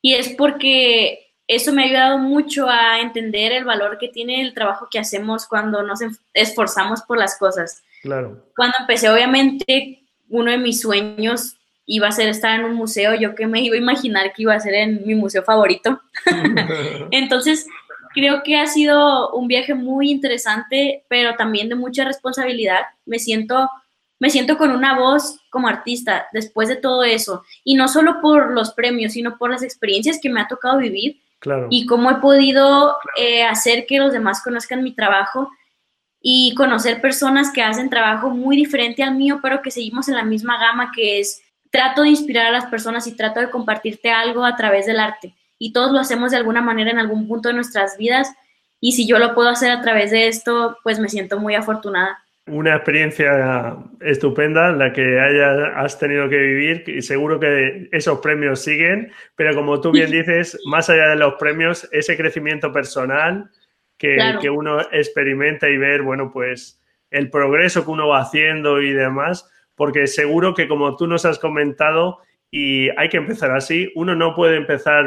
y 0.00 0.14
es 0.14 0.30
porque 0.30 1.34
eso 1.46 1.70
me 1.74 1.82
ha 1.82 1.86
ayudado 1.86 2.18
mucho 2.18 2.66
a 2.70 3.00
entender 3.00 3.52
el 3.52 3.64
valor 3.64 3.98
que 3.98 4.08
tiene 4.08 4.40
el 4.40 4.54
trabajo 4.54 4.88
que 4.90 4.98
hacemos 4.98 5.46
cuando 5.46 5.82
nos 5.82 6.00
esforzamos 6.32 7.02
por 7.02 7.18
las 7.18 7.38
cosas. 7.38 7.82
Claro. 8.00 8.46
Cuando 8.56 8.76
empecé, 8.80 9.10
obviamente, 9.10 10.06
uno 10.30 10.52
de 10.52 10.58
mis 10.58 10.80
sueños 10.80 11.58
iba 11.86 12.08
a 12.08 12.12
ser 12.12 12.28
estar 12.28 12.58
en 12.58 12.66
un 12.66 12.74
museo, 12.74 13.14
yo 13.14 13.34
que 13.34 13.46
me 13.46 13.60
iba 13.60 13.76
a 13.76 13.78
imaginar 13.78 14.32
que 14.32 14.42
iba 14.42 14.54
a 14.54 14.60
ser 14.60 14.74
en 14.74 15.06
mi 15.06 15.14
museo 15.14 15.42
favorito. 15.42 16.00
Entonces, 17.10 17.66
creo 18.14 18.42
que 18.42 18.56
ha 18.56 18.66
sido 18.66 19.32
un 19.32 19.48
viaje 19.48 19.74
muy 19.74 20.10
interesante, 20.10 21.04
pero 21.08 21.34
también 21.36 21.68
de 21.68 21.74
mucha 21.74 22.04
responsabilidad. 22.04 22.80
Me 23.04 23.18
siento, 23.18 23.68
me 24.18 24.30
siento 24.30 24.56
con 24.56 24.70
una 24.70 24.98
voz 24.98 25.40
como 25.50 25.68
artista 25.68 26.26
después 26.32 26.68
de 26.68 26.76
todo 26.76 27.04
eso, 27.04 27.44
y 27.64 27.74
no 27.74 27.88
solo 27.88 28.20
por 28.20 28.52
los 28.52 28.72
premios, 28.72 29.12
sino 29.12 29.36
por 29.36 29.50
las 29.50 29.62
experiencias 29.62 30.18
que 30.22 30.30
me 30.30 30.40
ha 30.40 30.48
tocado 30.48 30.78
vivir 30.78 31.20
y 31.70 31.84
cómo 31.86 32.10
he 32.10 32.14
podido 32.16 32.96
eh, 33.16 33.42
hacer 33.42 33.84
que 33.86 33.98
los 33.98 34.12
demás 34.12 34.42
conozcan 34.42 34.82
mi 34.82 34.94
trabajo 34.94 35.50
y 36.20 36.54
conocer 36.54 37.02
personas 37.02 37.52
que 37.52 37.62
hacen 37.62 37.90
trabajo 37.90 38.30
muy 38.30 38.56
diferente 38.56 39.02
al 39.02 39.14
mío, 39.14 39.40
pero 39.42 39.60
que 39.60 39.70
seguimos 39.70 40.08
en 40.08 40.14
la 40.14 40.24
misma 40.24 40.58
gama 40.58 40.90
que 40.94 41.20
es 41.20 41.42
trato 41.74 42.02
de 42.02 42.10
inspirar 42.10 42.46
a 42.46 42.52
las 42.52 42.66
personas 42.66 43.04
y 43.08 43.16
trato 43.16 43.40
de 43.40 43.50
compartirte 43.50 44.08
algo 44.08 44.44
a 44.44 44.54
través 44.54 44.86
del 44.86 45.00
arte. 45.00 45.34
Y 45.58 45.72
todos 45.72 45.90
lo 45.90 45.98
hacemos 45.98 46.30
de 46.30 46.36
alguna 46.36 46.62
manera 46.62 46.92
en 46.92 47.00
algún 47.00 47.26
punto 47.26 47.48
de 47.48 47.56
nuestras 47.56 47.98
vidas. 47.98 48.32
Y 48.78 48.92
si 48.92 49.08
yo 49.08 49.18
lo 49.18 49.34
puedo 49.34 49.48
hacer 49.48 49.72
a 49.72 49.80
través 49.80 50.12
de 50.12 50.28
esto, 50.28 50.78
pues 50.84 51.00
me 51.00 51.08
siento 51.08 51.40
muy 51.40 51.56
afortunada. 51.56 52.20
Una 52.46 52.76
experiencia 52.76 53.76
estupenda 54.00 54.70
la 54.70 54.92
que 54.92 55.18
hayas, 55.18 55.72
has 55.74 55.98
tenido 55.98 56.28
que 56.28 56.36
vivir 56.36 56.84
y 56.86 57.02
seguro 57.02 57.40
que 57.40 57.88
esos 57.90 58.20
premios 58.20 58.60
siguen, 58.60 59.10
pero 59.34 59.56
como 59.56 59.80
tú 59.80 59.90
bien 59.90 60.10
dices, 60.12 60.56
más 60.66 60.88
allá 60.88 61.08
de 61.08 61.16
los 61.16 61.34
premios, 61.40 61.88
ese 61.90 62.16
crecimiento 62.16 62.72
personal 62.72 63.50
que, 63.98 64.16
que 64.40 64.48
uno 64.48 64.80
experimenta 64.92 65.68
y 65.68 65.76
ver, 65.76 66.02
bueno, 66.02 66.30
pues 66.32 66.80
el 67.10 67.30
progreso 67.30 67.84
que 67.84 67.90
uno 67.90 68.06
va 68.06 68.20
haciendo 68.20 68.80
y 68.80 68.92
demás, 68.92 69.50
porque 69.74 70.06
seguro 70.06 70.54
que 70.54 70.68
como 70.68 70.96
tú 70.96 71.06
nos 71.06 71.24
has 71.24 71.38
comentado, 71.38 72.18
y 72.50 72.88
hay 72.90 73.08
que 73.08 73.16
empezar 73.16 73.50
así, 73.50 73.90
uno 73.96 74.14
no 74.14 74.32
puede 74.32 74.56
empezar 74.56 75.06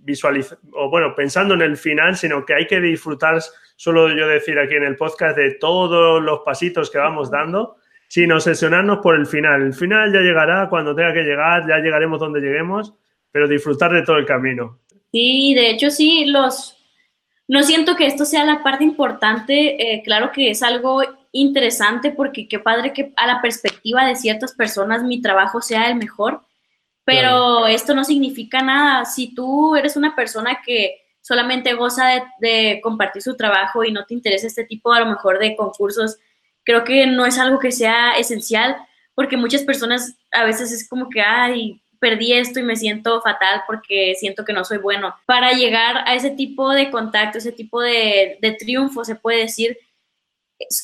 visualizando, 0.00 0.62
o 0.74 0.90
bueno, 0.90 1.14
pensando 1.14 1.54
en 1.54 1.62
el 1.62 1.78
final, 1.78 2.16
sino 2.16 2.44
que 2.44 2.54
hay 2.54 2.66
que 2.66 2.80
disfrutar, 2.80 3.40
solo 3.76 4.14
yo 4.14 4.28
decir 4.28 4.58
aquí 4.58 4.74
en 4.74 4.84
el 4.84 4.96
podcast, 4.96 5.36
de 5.36 5.54
todos 5.54 6.22
los 6.22 6.40
pasitos 6.40 6.90
que 6.90 6.98
vamos 6.98 7.30
dando, 7.30 7.76
sin 8.08 8.30
obsesionarnos 8.30 8.98
por 8.98 9.14
el 9.14 9.24
final. 9.24 9.62
El 9.62 9.72
final 9.72 10.12
ya 10.12 10.20
llegará 10.20 10.68
cuando 10.68 10.94
tenga 10.94 11.14
que 11.14 11.22
llegar, 11.22 11.66
ya 11.66 11.78
llegaremos 11.78 12.20
donde 12.20 12.40
lleguemos, 12.40 12.92
pero 13.30 13.48
disfrutar 13.48 13.90
de 13.90 14.02
todo 14.02 14.18
el 14.18 14.26
camino. 14.26 14.80
Sí, 15.10 15.54
de 15.54 15.70
hecho 15.70 15.90
sí, 15.90 16.26
los... 16.26 16.76
No 17.48 17.62
siento 17.62 17.96
que 17.96 18.06
esto 18.06 18.26
sea 18.26 18.44
la 18.44 18.62
parte 18.62 18.84
importante, 18.84 19.94
eh, 19.94 20.02
claro 20.04 20.30
que 20.30 20.50
es 20.50 20.62
algo 20.62 21.02
interesante 21.32 22.10
porque 22.10 22.46
qué 22.46 22.58
padre 22.58 22.92
que 22.92 23.12
a 23.16 23.26
la 23.26 23.40
perspectiva 23.40 24.06
de 24.06 24.16
ciertas 24.16 24.52
personas 24.52 25.02
mi 25.02 25.20
trabajo 25.20 25.60
sea 25.62 25.88
el 25.88 25.96
mejor, 25.96 26.42
pero 27.04 27.66
esto 27.66 27.94
no 27.94 28.04
significa 28.04 28.62
nada. 28.62 29.04
Si 29.06 29.34
tú 29.34 29.74
eres 29.74 29.96
una 29.96 30.14
persona 30.14 30.60
que 30.64 31.02
solamente 31.20 31.74
goza 31.74 32.24
de, 32.38 32.80
compartir 32.82 33.22
su 33.22 33.36
trabajo 33.36 33.84
y 33.84 33.92
no 33.92 34.04
te 34.04 34.14
interesa 34.14 34.46
este 34.46 34.64
tipo 34.64 34.92
a 34.92 35.00
lo 35.00 35.06
mejor 35.06 35.38
de 35.38 35.56
concursos, 35.56 36.18
creo 36.64 36.84
que 36.84 37.06
no 37.06 37.26
es 37.26 37.38
algo 37.38 37.58
que 37.58 37.72
sea 37.72 38.12
esencial 38.12 38.76
porque 39.14 39.36
muchas 39.36 39.62
personas 39.62 40.16
a 40.32 40.44
veces 40.44 40.72
es 40.72 40.88
como 40.88 41.08
que, 41.08 41.20
ay, 41.20 41.82
perdí 41.98 42.32
esto 42.32 42.60
y 42.60 42.64
me 42.64 42.76
siento 42.76 43.20
fatal 43.20 43.62
porque 43.66 44.14
siento 44.18 44.44
que 44.44 44.52
no 44.52 44.64
soy 44.64 44.78
bueno. 44.78 45.14
Para 45.26 45.52
llegar 45.52 46.04
a 46.06 46.14
ese 46.14 46.30
tipo 46.30 46.70
de 46.70 46.90
contacto, 46.90 47.38
ese 47.38 47.52
tipo 47.52 47.80
de, 47.80 48.38
de 48.40 48.52
triunfo, 48.52 49.04
se 49.04 49.14
puede 49.14 49.38
decir, 49.40 49.78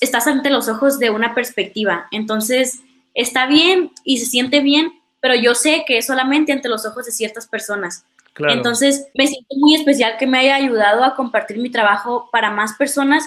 estás 0.00 0.26
ante 0.26 0.50
los 0.50 0.68
ojos 0.68 0.98
de 0.98 1.10
una 1.10 1.34
perspectiva. 1.34 2.06
Entonces, 2.10 2.80
está 3.14 3.46
bien 3.46 3.92
y 4.04 4.18
se 4.18 4.26
siente 4.26 4.60
bien, 4.60 4.92
pero 5.20 5.34
yo 5.34 5.54
sé 5.54 5.84
que 5.86 5.98
es 5.98 6.06
solamente 6.06 6.52
ante 6.52 6.68
los 6.68 6.86
ojos 6.86 7.06
de 7.06 7.12
ciertas 7.12 7.46
personas. 7.46 8.04
Entonces, 8.48 9.08
me 9.14 9.26
siento 9.26 9.56
muy 9.56 9.74
especial 9.74 10.16
que 10.16 10.26
me 10.26 10.38
haya 10.38 10.54
ayudado 10.54 11.02
a 11.02 11.16
compartir 11.16 11.58
mi 11.58 11.70
trabajo 11.70 12.28
para 12.30 12.50
más 12.50 12.74
personas, 12.74 13.24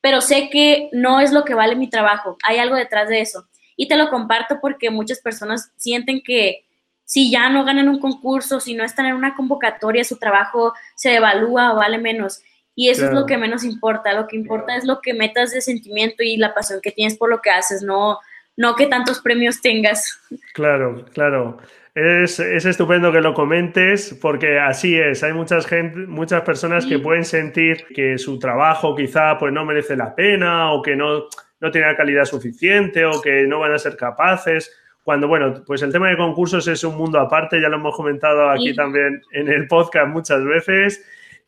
pero 0.00 0.20
sé 0.20 0.48
que 0.50 0.88
no 0.92 1.20
es 1.20 1.32
lo 1.32 1.44
que 1.44 1.54
vale 1.54 1.76
mi 1.76 1.90
trabajo, 1.90 2.38
hay 2.44 2.58
algo 2.58 2.76
detrás 2.76 3.08
de 3.08 3.20
eso. 3.20 3.46
Y 3.76 3.88
te 3.88 3.96
lo 3.96 4.08
comparto 4.08 4.60
porque 4.60 4.90
muchas 4.90 5.20
personas 5.20 5.70
sienten 5.76 6.22
que 6.22 6.64
si 7.04 7.30
ya 7.30 7.50
no 7.50 7.64
ganan 7.64 7.88
un 7.88 8.00
concurso, 8.00 8.60
si 8.60 8.74
no 8.74 8.84
están 8.84 9.06
en 9.06 9.14
una 9.14 9.34
convocatoria, 9.34 10.04
su 10.04 10.16
trabajo 10.16 10.72
se 10.94 11.10
devalúa 11.10 11.72
o 11.72 11.76
vale 11.76 11.98
menos. 11.98 12.40
Y 12.76 12.88
eso 12.88 13.06
es 13.06 13.12
lo 13.12 13.24
que 13.26 13.38
menos 13.38 13.62
importa, 13.62 14.12
lo 14.12 14.26
que 14.26 14.36
importa 14.36 14.76
es 14.76 14.84
lo 14.84 15.00
que 15.00 15.14
metas 15.14 15.52
de 15.52 15.60
sentimiento 15.60 16.22
y 16.22 16.36
la 16.36 16.54
pasión 16.54 16.80
que 16.82 16.90
tienes 16.90 17.16
por 17.16 17.30
lo 17.30 17.40
que 17.40 17.50
haces, 17.50 17.82
no, 17.82 18.18
no 18.56 18.74
que 18.74 18.86
tantos 18.86 19.20
premios 19.20 19.60
tengas. 19.60 20.20
Claro, 20.54 21.04
claro. 21.12 21.58
Es, 21.94 22.40
estupendo 22.40 23.12
que 23.12 23.20
lo 23.20 23.34
comentes 23.34 24.18
porque 24.20 24.58
así 24.58 24.98
es. 24.98 25.22
Hay 25.22 25.32
muchas 25.32 25.66
gente, 25.66 25.98
muchas 26.00 26.42
personas 26.42 26.84
que 26.86 26.98
pueden 26.98 27.24
sentir 27.24 27.86
que 27.94 28.18
su 28.18 28.40
trabajo 28.40 28.96
quizá 28.96 29.38
pues 29.38 29.52
no 29.52 29.64
merece 29.64 29.94
la 29.94 30.12
pena 30.12 30.72
o 30.72 30.82
que 30.82 30.96
no, 30.96 31.26
no 31.60 31.70
tienen 31.70 31.90
la 31.90 31.96
calidad 31.96 32.24
suficiente 32.24 33.04
o 33.04 33.20
que 33.22 33.46
no 33.46 33.60
van 33.60 33.72
a 33.72 33.78
ser 33.78 33.96
capaces. 33.96 34.76
Cuando, 35.04 35.28
bueno, 35.28 35.62
pues 35.64 35.82
el 35.82 35.92
tema 35.92 36.08
de 36.08 36.16
concursos 36.16 36.66
es 36.66 36.82
un 36.82 36.96
mundo 36.96 37.20
aparte, 37.20 37.60
ya 37.60 37.68
lo 37.68 37.76
hemos 37.76 37.94
comentado 37.94 38.50
aquí 38.50 38.74
también 38.74 39.22
en 39.30 39.48
el 39.48 39.68
podcast 39.68 40.08
muchas 40.08 40.44
veces. 40.44 41.04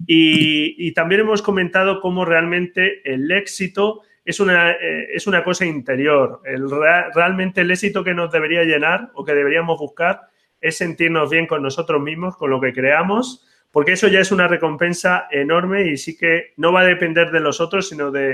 Y, 0.07 0.93
también 0.93 1.23
hemos 1.23 1.43
comentado 1.43 2.01
cómo 2.01 2.25
realmente 2.25 3.01
el 3.11 3.31
éxito 3.31 4.03
es 4.25 4.41
una, 4.41 4.73
eh, 4.73 5.09
es 5.15 5.27
una 5.27 5.43
cosa 5.43 5.65
interior. 5.65 6.41
El, 6.45 6.69
realmente 7.15 7.63
el 7.63 7.71
éxito 7.71 8.05
que 8.05 8.15
nos 8.15 8.31
debería 8.31 8.65
llenar 8.65 9.11
o 9.15 9.25
que 9.25 9.35
deberíamos 9.35 9.79
buscar 9.79 10.23
es 10.61 10.77
sentirnos 10.77 11.31
bien 11.31 11.47
con 11.47 11.63
nosotros 11.63 12.03
mismos, 12.03 12.37
con 12.37 12.51
lo 12.51 12.61
que 12.61 12.73
creamos, 12.73 13.47
porque 13.71 13.93
eso 13.93 14.09
ya 14.09 14.21
es 14.21 14.33
una 14.33 14.49
recompensa 14.49 15.29
enorme 15.31 15.91
y 15.91 15.97
sí 15.97 16.17
que 16.17 16.55
no 16.57 16.73
va 16.73 16.81
a 16.81 16.87
depender 16.87 17.31
de 17.31 17.41
los 17.41 17.61
otros, 17.61 17.89
sino 17.89 18.11
de, 18.11 18.33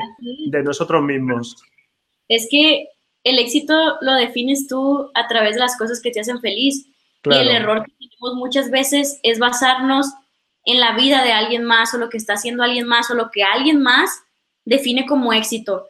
nosotros 0.64 1.02
mismos. 1.02 1.56
Es 2.28 2.48
que 2.50 2.86
el 3.24 3.38
éxito 3.38 3.96
lo 4.00 4.14
defines 4.14 4.66
tú 4.68 5.10
a 5.14 5.26
través 5.28 5.54
de 5.54 5.60
las 5.60 5.76
cosas 5.76 6.00
que 6.00 6.10
te 6.10 6.20
hacen 6.20 6.40
feliz. 6.40 6.86
Y 7.24 7.34
el 7.34 7.48
error 7.48 7.84
que 7.84 7.92
tenemos 7.92 8.36
muchas 8.36 8.70
veces 8.70 9.20
es 9.22 9.38
basarnos 9.38 10.12
en 10.64 10.80
la 10.80 10.96
vida 10.96 11.24
de 11.24 11.32
alguien 11.32 11.64
más 11.64 11.94
o 11.94 11.98
lo 11.98 12.08
que 12.08 12.16
está 12.16 12.34
haciendo 12.34 12.62
alguien 12.62 12.86
más 12.86 13.10
o 13.10 13.14
lo 13.14 13.30
que 13.30 13.42
alguien 13.42 13.82
más 13.82 14.22
define 14.64 15.06
como 15.06 15.32
éxito. 15.32 15.86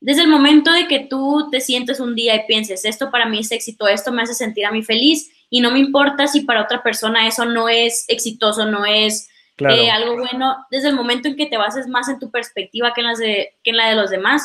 Desde 0.00 0.22
el 0.22 0.28
momento 0.28 0.72
de 0.72 0.88
que 0.88 1.00
tú 1.00 1.48
te 1.50 1.60
sientes 1.60 2.00
un 2.00 2.14
día 2.14 2.34
y 2.34 2.46
pienses, 2.46 2.84
esto 2.84 3.10
para 3.10 3.26
mí 3.26 3.40
es 3.40 3.52
éxito, 3.52 3.86
esto 3.86 4.10
me 4.10 4.22
hace 4.22 4.34
sentir 4.34 4.66
a 4.66 4.72
mí 4.72 4.82
feliz 4.82 5.30
y 5.48 5.60
no 5.60 5.70
me 5.70 5.78
importa 5.78 6.26
si 6.26 6.40
para 6.40 6.62
otra 6.62 6.82
persona 6.82 7.26
eso 7.28 7.44
no 7.44 7.68
es 7.68 8.04
exitoso, 8.08 8.66
no 8.66 8.84
es 8.84 9.28
eh, 9.58 9.90
algo 9.90 10.16
bueno, 10.16 10.56
desde 10.70 10.88
el 10.88 10.96
momento 10.96 11.28
en 11.28 11.36
que 11.36 11.46
te 11.46 11.56
bases 11.56 11.86
más 11.86 12.08
en 12.08 12.18
tu 12.18 12.30
perspectiva 12.30 12.92
que 12.94 13.02
en, 13.02 13.06
las 13.06 13.18
de, 13.18 13.54
que 13.62 13.70
en 13.70 13.76
la 13.76 13.88
de 13.90 13.94
los 13.94 14.10
demás, 14.10 14.42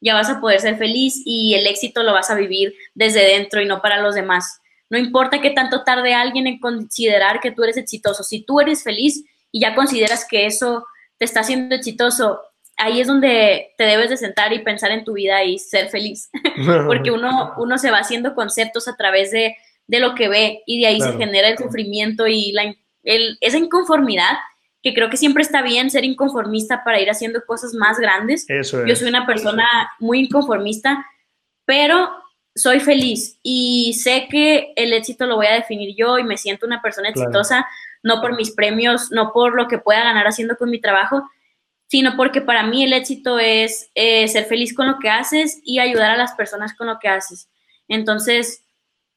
ya 0.00 0.14
vas 0.14 0.30
a 0.30 0.40
poder 0.40 0.60
ser 0.60 0.76
feliz 0.76 1.22
y 1.24 1.54
el 1.54 1.66
éxito 1.66 2.02
lo 2.02 2.12
vas 2.12 2.30
a 2.30 2.34
vivir 2.34 2.74
desde 2.94 3.24
dentro 3.24 3.60
y 3.60 3.66
no 3.66 3.82
para 3.82 4.00
los 4.00 4.14
demás. 4.14 4.59
No 4.90 4.98
importa 4.98 5.40
qué 5.40 5.50
tanto 5.50 5.84
tarde 5.84 6.12
alguien 6.12 6.48
en 6.48 6.58
considerar 6.58 7.40
que 7.40 7.52
tú 7.52 7.62
eres 7.62 7.76
exitoso. 7.76 8.24
Si 8.24 8.42
tú 8.42 8.60
eres 8.60 8.82
feliz 8.82 9.24
y 9.52 9.60
ya 9.60 9.74
consideras 9.74 10.26
que 10.28 10.46
eso 10.46 10.84
te 11.16 11.24
está 11.24 11.40
haciendo 11.40 11.76
exitoso, 11.76 12.40
ahí 12.76 13.00
es 13.00 13.06
donde 13.06 13.72
te 13.78 13.84
debes 13.84 14.10
de 14.10 14.16
sentar 14.16 14.52
y 14.52 14.64
pensar 14.64 14.90
en 14.90 15.04
tu 15.04 15.12
vida 15.12 15.44
y 15.44 15.58
ser 15.58 15.88
feliz. 15.90 16.30
Porque 16.86 17.10
uno, 17.12 17.54
uno 17.56 17.78
se 17.78 17.90
va 17.90 17.98
haciendo 17.98 18.34
conceptos 18.34 18.88
a 18.88 18.96
través 18.96 19.30
de, 19.30 19.56
lo 19.86 20.14
que 20.14 20.28
ve 20.28 20.62
y 20.66 20.80
de 20.80 20.86
ahí 20.86 21.00
se 21.00 21.12
genera 21.14 21.48
el 21.48 21.58
sufrimiento 21.58 22.26
y 22.28 22.52
la, 22.52 22.74
esa 23.02 23.58
inconformidad 23.58 24.36
que 24.82 24.94
creo 24.94 25.10
que 25.10 25.16
siempre 25.16 25.42
está 25.42 25.62
bien 25.62 25.90
ser 25.90 26.04
inconformista 26.04 26.82
para 26.84 27.00
ir 27.00 27.10
haciendo 27.10 27.44
cosas 27.44 27.74
más 27.74 27.98
grandes. 27.98 28.46
Yo 28.48 28.62
soy 28.96 29.08
una 29.08 29.26
persona 29.26 29.66
muy 29.98 30.20
inconformista, 30.20 31.04
pero 31.64 32.08
soy 32.60 32.80
feliz 32.80 33.38
y 33.42 33.94
sé 33.94 34.28
que 34.30 34.72
el 34.76 34.92
éxito 34.92 35.26
lo 35.26 35.36
voy 35.36 35.46
a 35.46 35.54
definir 35.54 35.94
yo 35.96 36.18
y 36.18 36.24
me 36.24 36.36
siento 36.36 36.66
una 36.66 36.82
persona 36.82 37.08
exitosa, 37.08 37.66
no 38.02 38.20
por 38.20 38.36
mis 38.36 38.52
premios, 38.52 39.10
no 39.10 39.32
por 39.32 39.54
lo 39.54 39.68
que 39.68 39.78
pueda 39.78 40.04
ganar 40.04 40.26
haciendo 40.26 40.56
con 40.56 40.70
mi 40.70 40.80
trabajo, 40.80 41.22
sino 41.88 42.16
porque 42.16 42.40
para 42.40 42.62
mí 42.62 42.84
el 42.84 42.92
éxito 42.92 43.38
es 43.38 43.90
eh, 43.94 44.28
ser 44.28 44.44
feliz 44.44 44.74
con 44.74 44.86
lo 44.86 44.98
que 44.98 45.08
haces 45.08 45.60
y 45.64 45.78
ayudar 45.78 46.10
a 46.10 46.16
las 46.16 46.32
personas 46.32 46.74
con 46.74 46.86
lo 46.86 46.98
que 46.98 47.08
haces. 47.08 47.48
Entonces, 47.88 48.64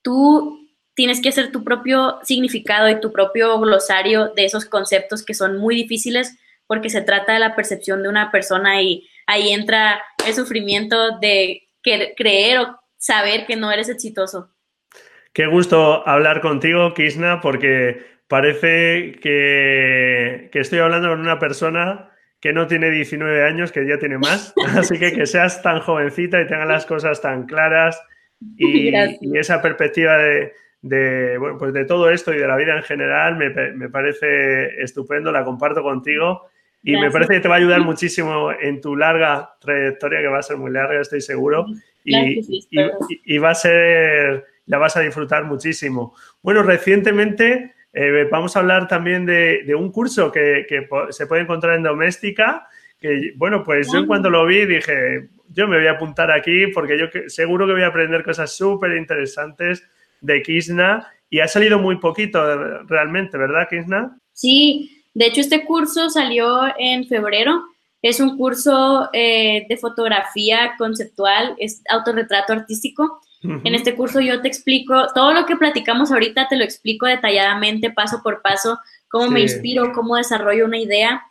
tú 0.01 0.67
tienes 0.95 1.21
que 1.21 1.29
hacer 1.29 1.51
tu 1.51 1.63
propio 1.63 2.19
significado 2.23 2.89
y 2.89 2.99
tu 2.99 3.11
propio 3.11 3.59
glosario 3.59 4.29
de 4.35 4.45
esos 4.45 4.65
conceptos 4.65 5.23
que 5.23 5.33
son 5.33 5.57
muy 5.57 5.75
difíciles 5.75 6.35
porque 6.67 6.89
se 6.89 7.01
trata 7.01 7.33
de 7.33 7.39
la 7.39 7.55
percepción 7.55 8.03
de 8.03 8.09
una 8.09 8.31
persona 8.31 8.81
y 8.81 9.07
ahí 9.27 9.51
entra 9.51 10.01
el 10.25 10.33
sufrimiento 10.33 11.17
de 11.19 11.63
creer 11.81 12.59
o 12.59 12.79
saber 13.03 13.45
que 13.45 13.57
no 13.57 13.69
eres 13.69 13.89
exitoso. 13.89 14.49
Qué 15.33 15.45
gusto 15.45 16.07
hablar 16.07 16.39
contigo, 16.39 16.93
Kisna, 16.93 17.41
porque 17.41 18.01
parece 18.29 19.19
que, 19.21 20.49
estoy 20.53 20.79
hablando 20.79 21.09
con 21.09 21.19
una 21.19 21.37
persona 21.37 22.11
que 22.39 22.53
no 22.53 22.65
tiene 22.67 22.89
19 22.89 23.45
años, 23.45 23.73
que 23.73 23.85
ya 23.85 23.99
tiene 23.99 24.17
más. 24.17 24.53
Así 24.77 24.97
que 24.97 25.11
que 25.11 25.25
seas 25.25 25.61
tan 25.61 25.81
jovencita 25.81 26.41
y 26.41 26.47
tengas 26.47 26.67
las 26.67 26.85
cosas 26.85 27.19
tan 27.19 27.45
claras 27.45 28.01
y, 28.55 28.93
esa 29.37 29.61
perspectiva 29.61 30.17
de, 30.81 31.37
bueno, 31.37 31.57
pues 31.57 31.73
de 31.73 31.83
todo 31.83 32.09
esto 32.09 32.33
y 32.33 32.37
de 32.37 32.47
la 32.47 32.55
vida 32.55 32.77
en 32.77 32.83
general 32.83 33.35
me, 33.35 33.49
me 33.49 33.89
parece 33.89 34.81
estupendo, 34.81 35.29
la 35.29 35.43
comparto 35.43 35.83
contigo 35.83 36.47
y 36.81 36.95
me 36.95 37.11
parece 37.11 37.33
que 37.33 37.39
te 37.41 37.47
va 37.49 37.55
a 37.55 37.57
ayudar 37.57 37.81
muchísimo 37.81 38.51
en 38.51 38.79
tu 38.79 38.95
larga 38.95 39.55
trayectoria, 39.59 40.19
que 40.19 40.27
va 40.27 40.39
a 40.39 40.43
ser 40.43 40.57
muy 40.57 40.71
larga, 40.71 41.01
estoy 41.01 41.21
seguro 41.21 41.65
y, 42.03 43.37
va 43.37 43.51
a 43.51 43.55
ser, 43.55 44.45
la 44.65 44.77
vas 44.77 44.97
a 44.97 45.01
disfrutar 45.01 45.45
muchísimo. 45.45 46.15
Bueno, 46.41 46.63
recientemente 46.63 47.73
eh, 47.93 48.27
vamos 48.31 48.55
a 48.55 48.59
hablar 48.59 48.87
también 48.87 49.25
de, 49.25 49.73
un 49.77 49.91
curso 49.91 50.31
que, 50.31 50.65
se 51.09 51.27
puede 51.27 51.43
encontrar 51.43 51.75
en 51.75 51.83
Doméstica, 51.83 52.67
que 52.99 53.33
bueno, 53.35 53.63
pues 53.63 53.91
yo 53.91 54.07
cuando 54.07 54.29
lo 54.29 54.45
vi 54.45 54.65
dije, 54.65 55.29
yo 55.49 55.67
me 55.67 55.77
voy 55.77 55.87
a 55.87 55.91
apuntar 55.91 56.31
aquí 56.31 56.67
porque 56.67 56.97
yo 56.97 57.05
seguro 57.27 57.67
que 57.67 57.73
voy 57.73 57.83
a 57.83 57.87
aprender 57.87 58.23
cosas 58.23 58.55
súper 58.55 58.97
interesantes 58.97 59.87
de 60.21 60.41
Kisna 60.41 61.07
y 61.29 61.39
ha 61.39 61.47
salido 61.47 61.79
muy 61.79 61.97
poquito 61.97 62.83
realmente, 62.85 63.37
¿verdad, 63.37 63.67
Kisna? 63.69 64.17
Sí, 64.31 65.03
de 65.13 65.27
hecho 65.27 65.41
este 65.41 65.65
curso 65.65 66.09
salió 66.09 66.61
en 66.77 67.05
febrero 67.07 67.63
es 68.03 68.19
un 68.19 68.37
curso 68.37 69.09
eh, 69.13 69.65
de 69.69 69.77
fotografía 69.77 70.75
conceptual, 70.77 71.55
es 71.57 71.81
autorretrato 71.89 72.53
artístico. 72.53 73.21
En 73.41 73.75
este 73.75 73.95
curso 73.95 74.21
yo 74.21 74.41
te 74.41 74.47
explico, 74.47 75.07
todo 75.13 75.33
lo 75.33 75.45
que 75.45 75.57
platicamos 75.57 76.13
ahorita 76.13 76.47
te 76.47 76.55
lo 76.55 76.63
explico 76.63 77.05
detalladamente, 77.07 77.91
paso 77.91 78.21
por 78.23 78.41
paso, 78.41 78.79
cómo 79.09 79.29
me 79.29 79.41
inspiro, 79.41 79.91
cómo 79.91 80.15
desarrollo 80.15 80.63
una 80.63 80.77
idea. 80.77 81.23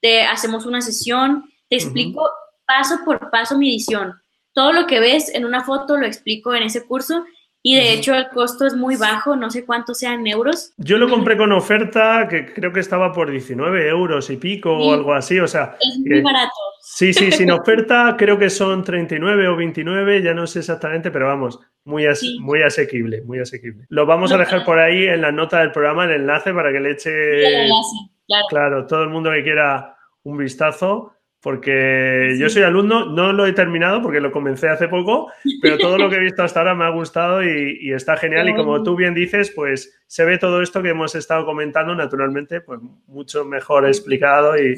Te 0.00 0.22
hacemos 0.22 0.64
una 0.64 0.80
sesión, 0.80 1.44
te 1.68 1.76
explico 1.76 2.26
paso 2.66 3.00
por 3.04 3.30
paso 3.30 3.58
mi 3.58 3.68
visión. 3.68 4.14
Todo 4.54 4.72
lo 4.72 4.86
que 4.86 4.98
ves 4.98 5.34
en 5.34 5.44
una 5.44 5.62
foto 5.62 5.98
lo 5.98 6.06
explico 6.06 6.54
en 6.54 6.62
ese 6.62 6.86
curso 6.86 7.24
y 7.62 7.76
de 7.76 7.92
hecho 7.92 8.14
el 8.14 8.28
costo 8.28 8.66
es 8.66 8.74
muy 8.74 8.96
bajo, 8.96 9.34
no 9.36 9.50
sé 9.50 9.64
cuánto 9.64 9.94
sean 9.94 10.26
euros. 10.26 10.72
Yo 10.76 10.96
lo 10.96 11.08
compré 11.08 11.36
con 11.36 11.52
oferta 11.52 12.26
que 12.28 12.46
creo 12.46 12.72
que 12.72 12.80
estaba 12.80 13.12
por 13.12 13.30
19 13.30 13.88
euros 13.88 14.30
y 14.30 14.36
pico 14.36 14.72
o 14.72 14.92
algo 14.92 15.12
así, 15.12 15.38
o 15.40 15.48
sea... 15.48 15.76
Es 15.80 15.98
muy 15.98 16.20
barato. 16.20 16.52
Sí, 16.80 17.12
sí, 17.12 17.32
sin 17.32 17.50
oferta 17.50 18.14
creo 18.16 18.38
que 18.38 18.48
son 18.48 18.84
39 18.84 19.48
o 19.48 19.56
29, 19.56 20.22
ya 20.22 20.34
no 20.34 20.46
sé 20.46 20.60
exactamente, 20.60 21.10
pero 21.10 21.26
vamos, 21.26 21.58
muy, 21.84 22.06
muy 22.40 22.62
asequible, 22.62 23.22
muy 23.22 23.40
asequible. 23.40 23.86
Lo 23.88 24.06
vamos 24.06 24.32
a 24.32 24.38
dejar 24.38 24.64
por 24.64 24.78
ahí 24.78 25.04
en 25.06 25.20
la 25.20 25.32
nota 25.32 25.60
del 25.60 25.72
programa, 25.72 26.04
el 26.04 26.12
enlace 26.12 26.54
para 26.54 26.72
que 26.72 26.80
le 26.80 26.92
eche... 26.92 27.10
El 27.10 27.54
enlace, 27.64 27.96
claro. 28.26 28.46
Claro, 28.48 28.86
todo 28.86 29.02
el 29.02 29.10
mundo 29.10 29.30
que 29.32 29.42
quiera 29.42 29.96
un 30.22 30.38
vistazo 30.38 31.17
porque 31.40 32.36
yo 32.38 32.48
soy 32.48 32.62
alumno, 32.62 33.06
no 33.06 33.32
lo 33.32 33.46
he 33.46 33.52
terminado 33.52 34.02
porque 34.02 34.20
lo 34.20 34.32
comencé 34.32 34.68
hace 34.68 34.88
poco, 34.88 35.30
pero 35.62 35.78
todo 35.78 35.96
lo 35.96 36.10
que 36.10 36.16
he 36.16 36.20
visto 36.24 36.42
hasta 36.42 36.60
ahora 36.60 36.74
me 36.74 36.84
ha 36.84 36.90
gustado 36.90 37.44
y, 37.44 37.92
está 37.92 38.16
genial. 38.16 38.48
Y 38.48 38.54
como 38.54 38.82
tú 38.82 38.96
bien 38.96 39.14
dices, 39.14 39.52
pues 39.54 40.00
se 40.06 40.24
ve 40.24 40.38
todo 40.38 40.62
esto 40.62 40.82
que 40.82 40.90
hemos 40.90 41.14
estado 41.14 41.46
comentando 41.46 41.94
naturalmente, 41.94 42.60
pues 42.60 42.80
mucho 43.06 43.44
mejor 43.44 43.86
explicado 43.86 44.54
y, 44.58 44.74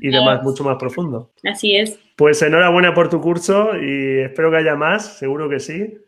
demás, 0.00 0.42
mucho 0.42 0.62
más 0.62 0.76
profundo. 0.76 1.32
Así 1.44 1.76
es. 1.76 1.98
Pues 2.16 2.40
enhorabuena 2.40 2.94
por 2.94 3.10
tu 3.10 3.20
curso 3.20 3.70
y 3.76 4.20
espero 4.20 4.50
que 4.50 4.58
haya 4.58 4.76
más, 4.76 5.18
seguro 5.18 5.48
que 5.48 5.58
sí. 5.58 5.98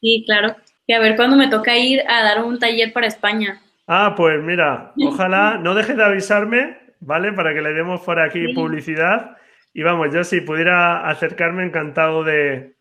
Sí, 0.00 0.24
claro. 0.24 0.56
Y 0.86 0.92
a 0.92 1.00
ver 1.00 1.16
cuándo 1.16 1.36
me 1.36 1.48
toca 1.48 1.76
ir 1.76 2.00
a 2.08 2.22
dar 2.22 2.44
un 2.44 2.58
taller 2.58 2.92
para 2.92 3.06
España. 3.06 3.60
Ah, 3.86 4.14
pues 4.16 4.40
mira, 4.42 4.92
ojalá 5.04 5.58
no 5.62 5.74
dejes 5.74 5.96
de 5.96 6.04
avisarme 6.04 6.81
¿vale? 7.02 7.32
Para 7.32 7.52
que 7.52 7.60
le 7.60 7.72
demos 7.72 8.00
por 8.00 8.18
aquí 8.18 8.54
publicidad. 8.54 9.36
Y 9.74 9.82
vamos, 9.82 10.08
yo 10.12 10.24
si 10.24 10.40
pudiera 10.40 11.08
acercarme, 11.08 11.64
encantado 11.64 12.24
de, 12.24 12.74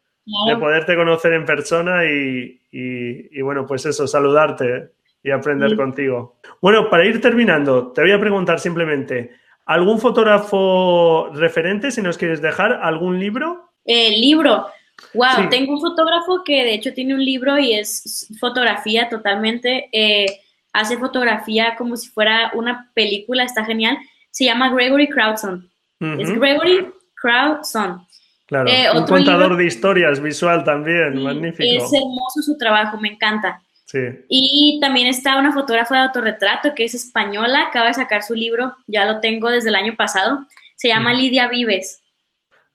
poderte 0.60 0.96
conocer 0.96 1.34
en 1.34 1.46
persona 1.46 2.06
y, 2.06 3.42
bueno, 3.42 3.66
pues 3.66 3.86
eso, 3.86 4.08
saludarte 4.08 4.92
y 5.24 5.32
aprender 5.32 5.76
contigo. 5.76 6.38
Bueno, 6.62 6.90
para 6.90 7.06
ir 7.06 7.22
terminando, 7.22 7.92
te 7.92 8.02
voy 8.02 8.12
a 8.12 8.20
preguntar 8.20 8.60
simplemente, 8.60 9.32
¿algún 9.66 10.00
fotógrafo 10.00 11.30
referente, 11.34 11.92
si 11.92 12.02
nos 12.02 12.18
quieres 12.18 12.42
dejar, 12.42 12.80
algún 12.84 13.20
libro? 13.20 13.72
El 13.86 14.20
libro. 14.20 14.68
Wow, 15.14 15.50
tengo 15.50 15.74
un 15.74 15.82
fotógrafo 15.82 16.44
que 16.44 16.64
de 16.64 16.76
hecho 16.76 16.94
tiene 16.94 17.16
un 17.16 17.26
libro 17.26 17.58
y 17.58 17.74
es 17.74 18.28
fotografía 18.40 19.10
totalmente. 19.10 19.90
Eh, 19.92 20.28
hace 20.74 20.98
fotografía 20.98 21.76
como 21.76 21.98
si 21.98 22.10
fuera 22.10 22.52
una 22.54 22.92
película, 22.94 23.44
está 23.44 23.66
genial 23.66 23.98
se 24.32 24.46
llama 24.46 24.74
Gregory 24.74 25.08
Crowdson. 25.08 25.70
Es 26.18 26.32
Gregory 26.32 26.88
Crowdson. 27.16 28.08
Claro, 28.48 28.70
eh, 28.70 28.88
un 28.94 29.06
contador 29.06 29.56
de 29.56 29.66
historias 29.66 30.20
visual 30.20 30.64
también, 30.64 31.22
magnífico. 31.22 31.64
Es 31.64 31.94
hermoso 31.94 32.42
su 32.42 32.58
trabajo, 32.58 33.00
me 33.00 33.10
encanta. 33.10 33.62
Sí. 33.86 34.00
Y 34.28 34.80
también 34.82 35.08
está 35.08 35.38
una 35.38 35.54
fotógrafa 35.54 35.96
de 35.96 36.02
autorretrato 36.02 36.74
que 36.74 36.86
es 36.86 36.96
española, 36.96 37.68
acaba 37.68 37.88
de 37.88 37.94
sacar 37.94 38.24
su 38.24 38.34
libro, 38.34 38.76
ya 38.88 39.06
lo 39.06 39.20
tengo 39.20 39.50
desde 39.50 39.70
el 39.70 39.76
año 39.76 39.96
pasado, 39.96 40.48
se 40.76 40.88
llama 40.88 41.14
Lidia 41.14 41.48
Vives. 41.48 42.02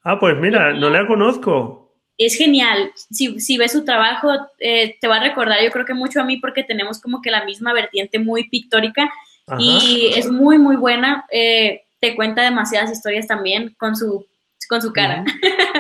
Ah, 0.03 0.19
pues 0.21 0.37
mira, 0.39 0.73
no 0.73 0.89
la 0.89 1.07
conozco. 1.07 1.93
es 2.17 2.37
genial. 2.37 2.93
Si, 3.11 3.41
si 3.41 3.59
ves 3.59 3.73
su 3.73 3.85
trabajo, 3.85 4.31
eh, 4.59 4.97
te 5.01 5.09
va 5.09 5.17
a 5.17 5.23
recordar, 5.23 5.63
yo 5.63 5.71
creo 5.71 5.85
que 5.85 5.95
mucho 5.95 6.21
a 6.21 6.25
mí 6.25 6.39
porque 6.39 6.65
tenemos 6.65 7.01
como 7.01 7.21
que 7.21 7.31
la 7.31 7.45
misma 7.45 7.73
vertiente 7.73 8.19
muy 8.19 8.49
pictórica 8.49 9.11
y 9.59 10.13
es 10.17 10.31
muy, 10.31 10.59
muy 10.59 10.77
buena. 10.77 11.25
Eh, 11.31 11.83
te 12.01 12.15
cuenta 12.15 12.43
demasiadas 12.43 12.91
historias 12.91 13.27
también 13.27 13.75
con 13.79 13.97
su, 13.97 14.27
con 14.69 14.83
su 14.83 14.93
cara. 14.93 15.25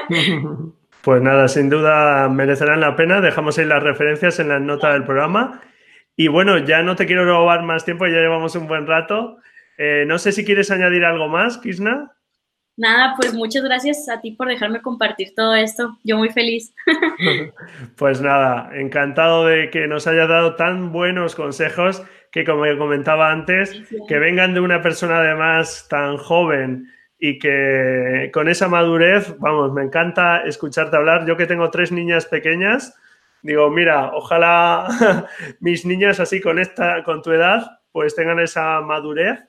Pues 1.07 1.23
nada, 1.23 1.47
sin 1.47 1.71
duda 1.71 2.29
merecerán 2.29 2.81
la 2.81 2.97
pena. 2.97 3.21
Dejamos 3.21 3.57
ahí 3.57 3.64
las 3.64 3.81
referencias 3.81 4.41
en 4.41 4.49
la 4.49 4.59
nota 4.59 4.93
del 4.93 5.05
programa. 5.05 5.62
Y 6.17 6.27
bueno, 6.27 6.59
ya 6.59 6.83
no 6.83 6.97
te 6.97 7.07
quiero 7.07 7.25
robar 7.25 7.62
más 7.62 7.85
tiempo, 7.85 8.09
ya 8.09 8.14
llevamos 8.14 8.57
un 8.57 8.67
buen 8.67 8.89
rato. 8.89 9.39
Eh, 9.79 10.03
no 10.09 10.19
sé 10.19 10.33
si 10.33 10.45
quieres 10.45 10.73
añadir 10.73 11.05
algo 11.05 11.29
más, 11.29 11.59
Kisna. 11.59 12.11
Nada, 12.77 13.14
pues 13.17 13.35
muchas 13.35 13.62
gracias 13.62 14.09
a 14.09 14.21
ti 14.21 14.33
por 14.33 14.49
dejarme 14.49 14.83
compartir 14.83 15.33
todo 15.37 15.55
esto. 15.55 15.97
Yo 16.03 16.17
muy 16.17 16.31
feliz. 16.31 16.75
pues 17.97 18.21
nada, 18.21 18.71
encantado 18.75 19.47
de 19.47 19.71
que 19.71 19.87
nos 19.87 20.09
hayas 20.09 20.29
dado 20.29 20.57
tan 20.57 20.91
buenos 20.91 21.37
consejos 21.37 22.03
que, 22.37 22.45
como 22.45 22.64
comentaba 22.76 23.32
antes, 23.32 23.82
que 24.07 24.18
vengan 24.18 24.53
de 24.53 24.61
una 24.61 24.82
persona 24.82 25.20
además 25.20 25.87
tan 25.89 26.18
joven 26.18 26.87
y 27.18 27.39
que 27.39 28.30
con 28.30 28.51
esa 28.51 28.68
madurez, 28.68 29.34
vamos, 29.39 29.72
me 29.72 29.82
encanta 29.82 30.43
escucharte 30.43 30.99
hablar. 30.99 31.26
Yo 31.26 31.39
que 31.39 31.47
tengo 31.47 31.70
tres 31.70 31.93
niñas 31.93 32.26
pequeñas, 32.26 32.95
digo, 33.41 33.70
mira, 33.70 34.11
ojalá 34.12 34.87
mis 35.61 35.87
niñas 35.87 36.20
así 36.20 36.43
con 36.43 36.59
esta, 36.59 37.03
con 37.05 37.22
tu 37.22 37.32
edad, 37.32 37.80
pues 37.91 38.14
tengan 38.14 38.39
esa 38.39 38.82
madurez 38.82 39.41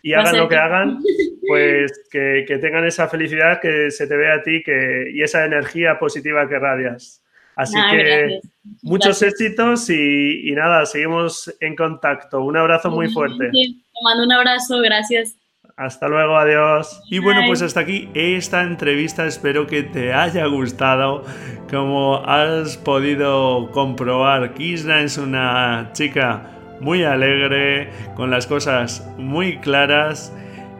y 0.00 0.14
hagan 0.14 0.36
lo 0.36 0.48
que 0.48 0.56
hagan, 0.56 1.00
pues 1.48 2.06
que, 2.12 2.44
tengan 2.60 2.86
esa 2.86 3.08
felicidad 3.08 3.60
que 3.60 3.90
se 3.90 4.06
te 4.06 4.16
ve 4.16 4.30
a 4.30 4.44
ti 4.44 4.62
que, 4.62 5.10
y 5.12 5.20
esa 5.20 5.44
energía 5.44 5.98
positiva 5.98 6.48
que 6.48 6.60
radias. 6.60 7.24
Así 7.56 7.74
que 7.90 8.40
muchos 8.82 9.22
éxitos 9.22 9.88
y, 9.88 10.52
nada, 10.52 10.84
seguimos 10.84 11.52
en 11.60 11.74
contacto. 11.74 12.42
Un 12.42 12.56
abrazo 12.56 12.90
muy 12.90 13.10
fuerte. 13.10 13.50
Te 13.50 14.04
mando 14.04 14.24
un 14.24 14.32
abrazo, 14.32 14.78
gracias. 14.80 15.36
Hasta 15.76 16.08
luego, 16.08 16.36
adiós. 16.36 17.02
Y 17.10 17.18
bueno, 17.18 17.42
pues 17.46 17.62
hasta 17.62 17.80
aquí 17.80 18.08
esta 18.14 18.62
entrevista. 18.62 19.26
Espero 19.26 19.66
que 19.66 19.82
te 19.82 20.12
haya 20.12 20.46
gustado. 20.46 21.24
Como 21.70 22.24
has 22.26 22.76
podido 22.76 23.70
comprobar, 23.72 24.54
Kisna 24.54 25.02
es 25.02 25.18
una 25.18 25.90
chica 25.92 26.50
muy 26.80 27.04
alegre, 27.04 27.90
con 28.14 28.30
las 28.30 28.46
cosas 28.46 29.06
muy 29.16 29.58
claras. 29.58 30.32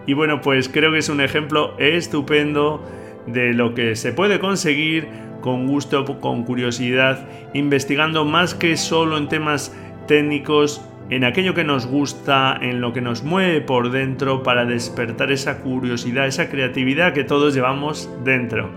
Y 0.06 0.12
bueno, 0.12 0.40
pues 0.40 0.68
creo 0.68 0.92
que 0.92 0.98
es 0.98 1.08
un 1.08 1.20
ejemplo 1.20 1.74
estupendo 1.78 2.82
de 3.26 3.52
lo 3.54 3.74
que 3.74 3.96
se 3.96 4.12
puede 4.12 4.38
conseguir 4.38 5.25
con 5.40 5.66
gusto, 5.66 6.04
con 6.20 6.44
curiosidad, 6.44 7.28
investigando 7.54 8.24
más 8.24 8.54
que 8.54 8.76
solo 8.76 9.16
en 9.16 9.28
temas 9.28 9.74
técnicos, 10.06 10.82
en 11.10 11.24
aquello 11.24 11.54
que 11.54 11.64
nos 11.64 11.86
gusta, 11.86 12.58
en 12.60 12.80
lo 12.80 12.92
que 12.92 13.00
nos 13.00 13.22
mueve 13.22 13.60
por 13.60 13.90
dentro 13.90 14.42
para 14.42 14.64
despertar 14.64 15.30
esa 15.30 15.58
curiosidad, 15.58 16.26
esa 16.26 16.48
creatividad 16.48 17.12
que 17.12 17.24
todos 17.24 17.54
llevamos 17.54 18.10
dentro. 18.24 18.70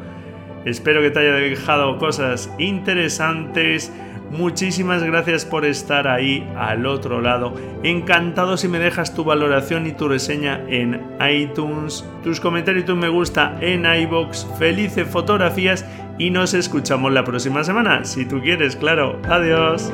Espero 0.65 1.01
que 1.01 1.09
te 1.09 1.19
haya 1.19 1.33
dejado 1.33 1.97
cosas 1.97 2.53
interesantes 2.59 3.91
Muchísimas 4.31 5.03
gracias 5.03 5.43
por 5.43 5.65
estar 5.65 6.07
ahí 6.07 6.47
al 6.55 6.85
otro 6.85 7.19
lado. 7.19 7.53
Encantado 7.81 8.57
si 8.57 8.67
me 8.67 8.77
dejas 8.77 9.15
tu 9.15 9.23
valoración 9.23 9.87
y 9.87 9.93
tu 9.93 10.07
reseña 10.07 10.61
en 10.67 11.01
iTunes, 11.19 12.05
tus 12.23 12.39
comentarios 12.39 12.83
y 12.83 12.85
tu 12.85 12.95
me 12.95 13.09
gusta 13.09 13.57
en 13.59 13.85
iBox. 13.85 14.47
Felices 14.59 15.07
fotografías 15.07 15.83
y 16.19 16.29
nos 16.29 16.53
escuchamos 16.53 17.11
la 17.11 17.23
próxima 17.23 17.63
semana, 17.63 18.05
si 18.05 18.25
tú 18.25 18.41
quieres, 18.41 18.75
claro. 18.75 19.19
Adiós. 19.27 19.91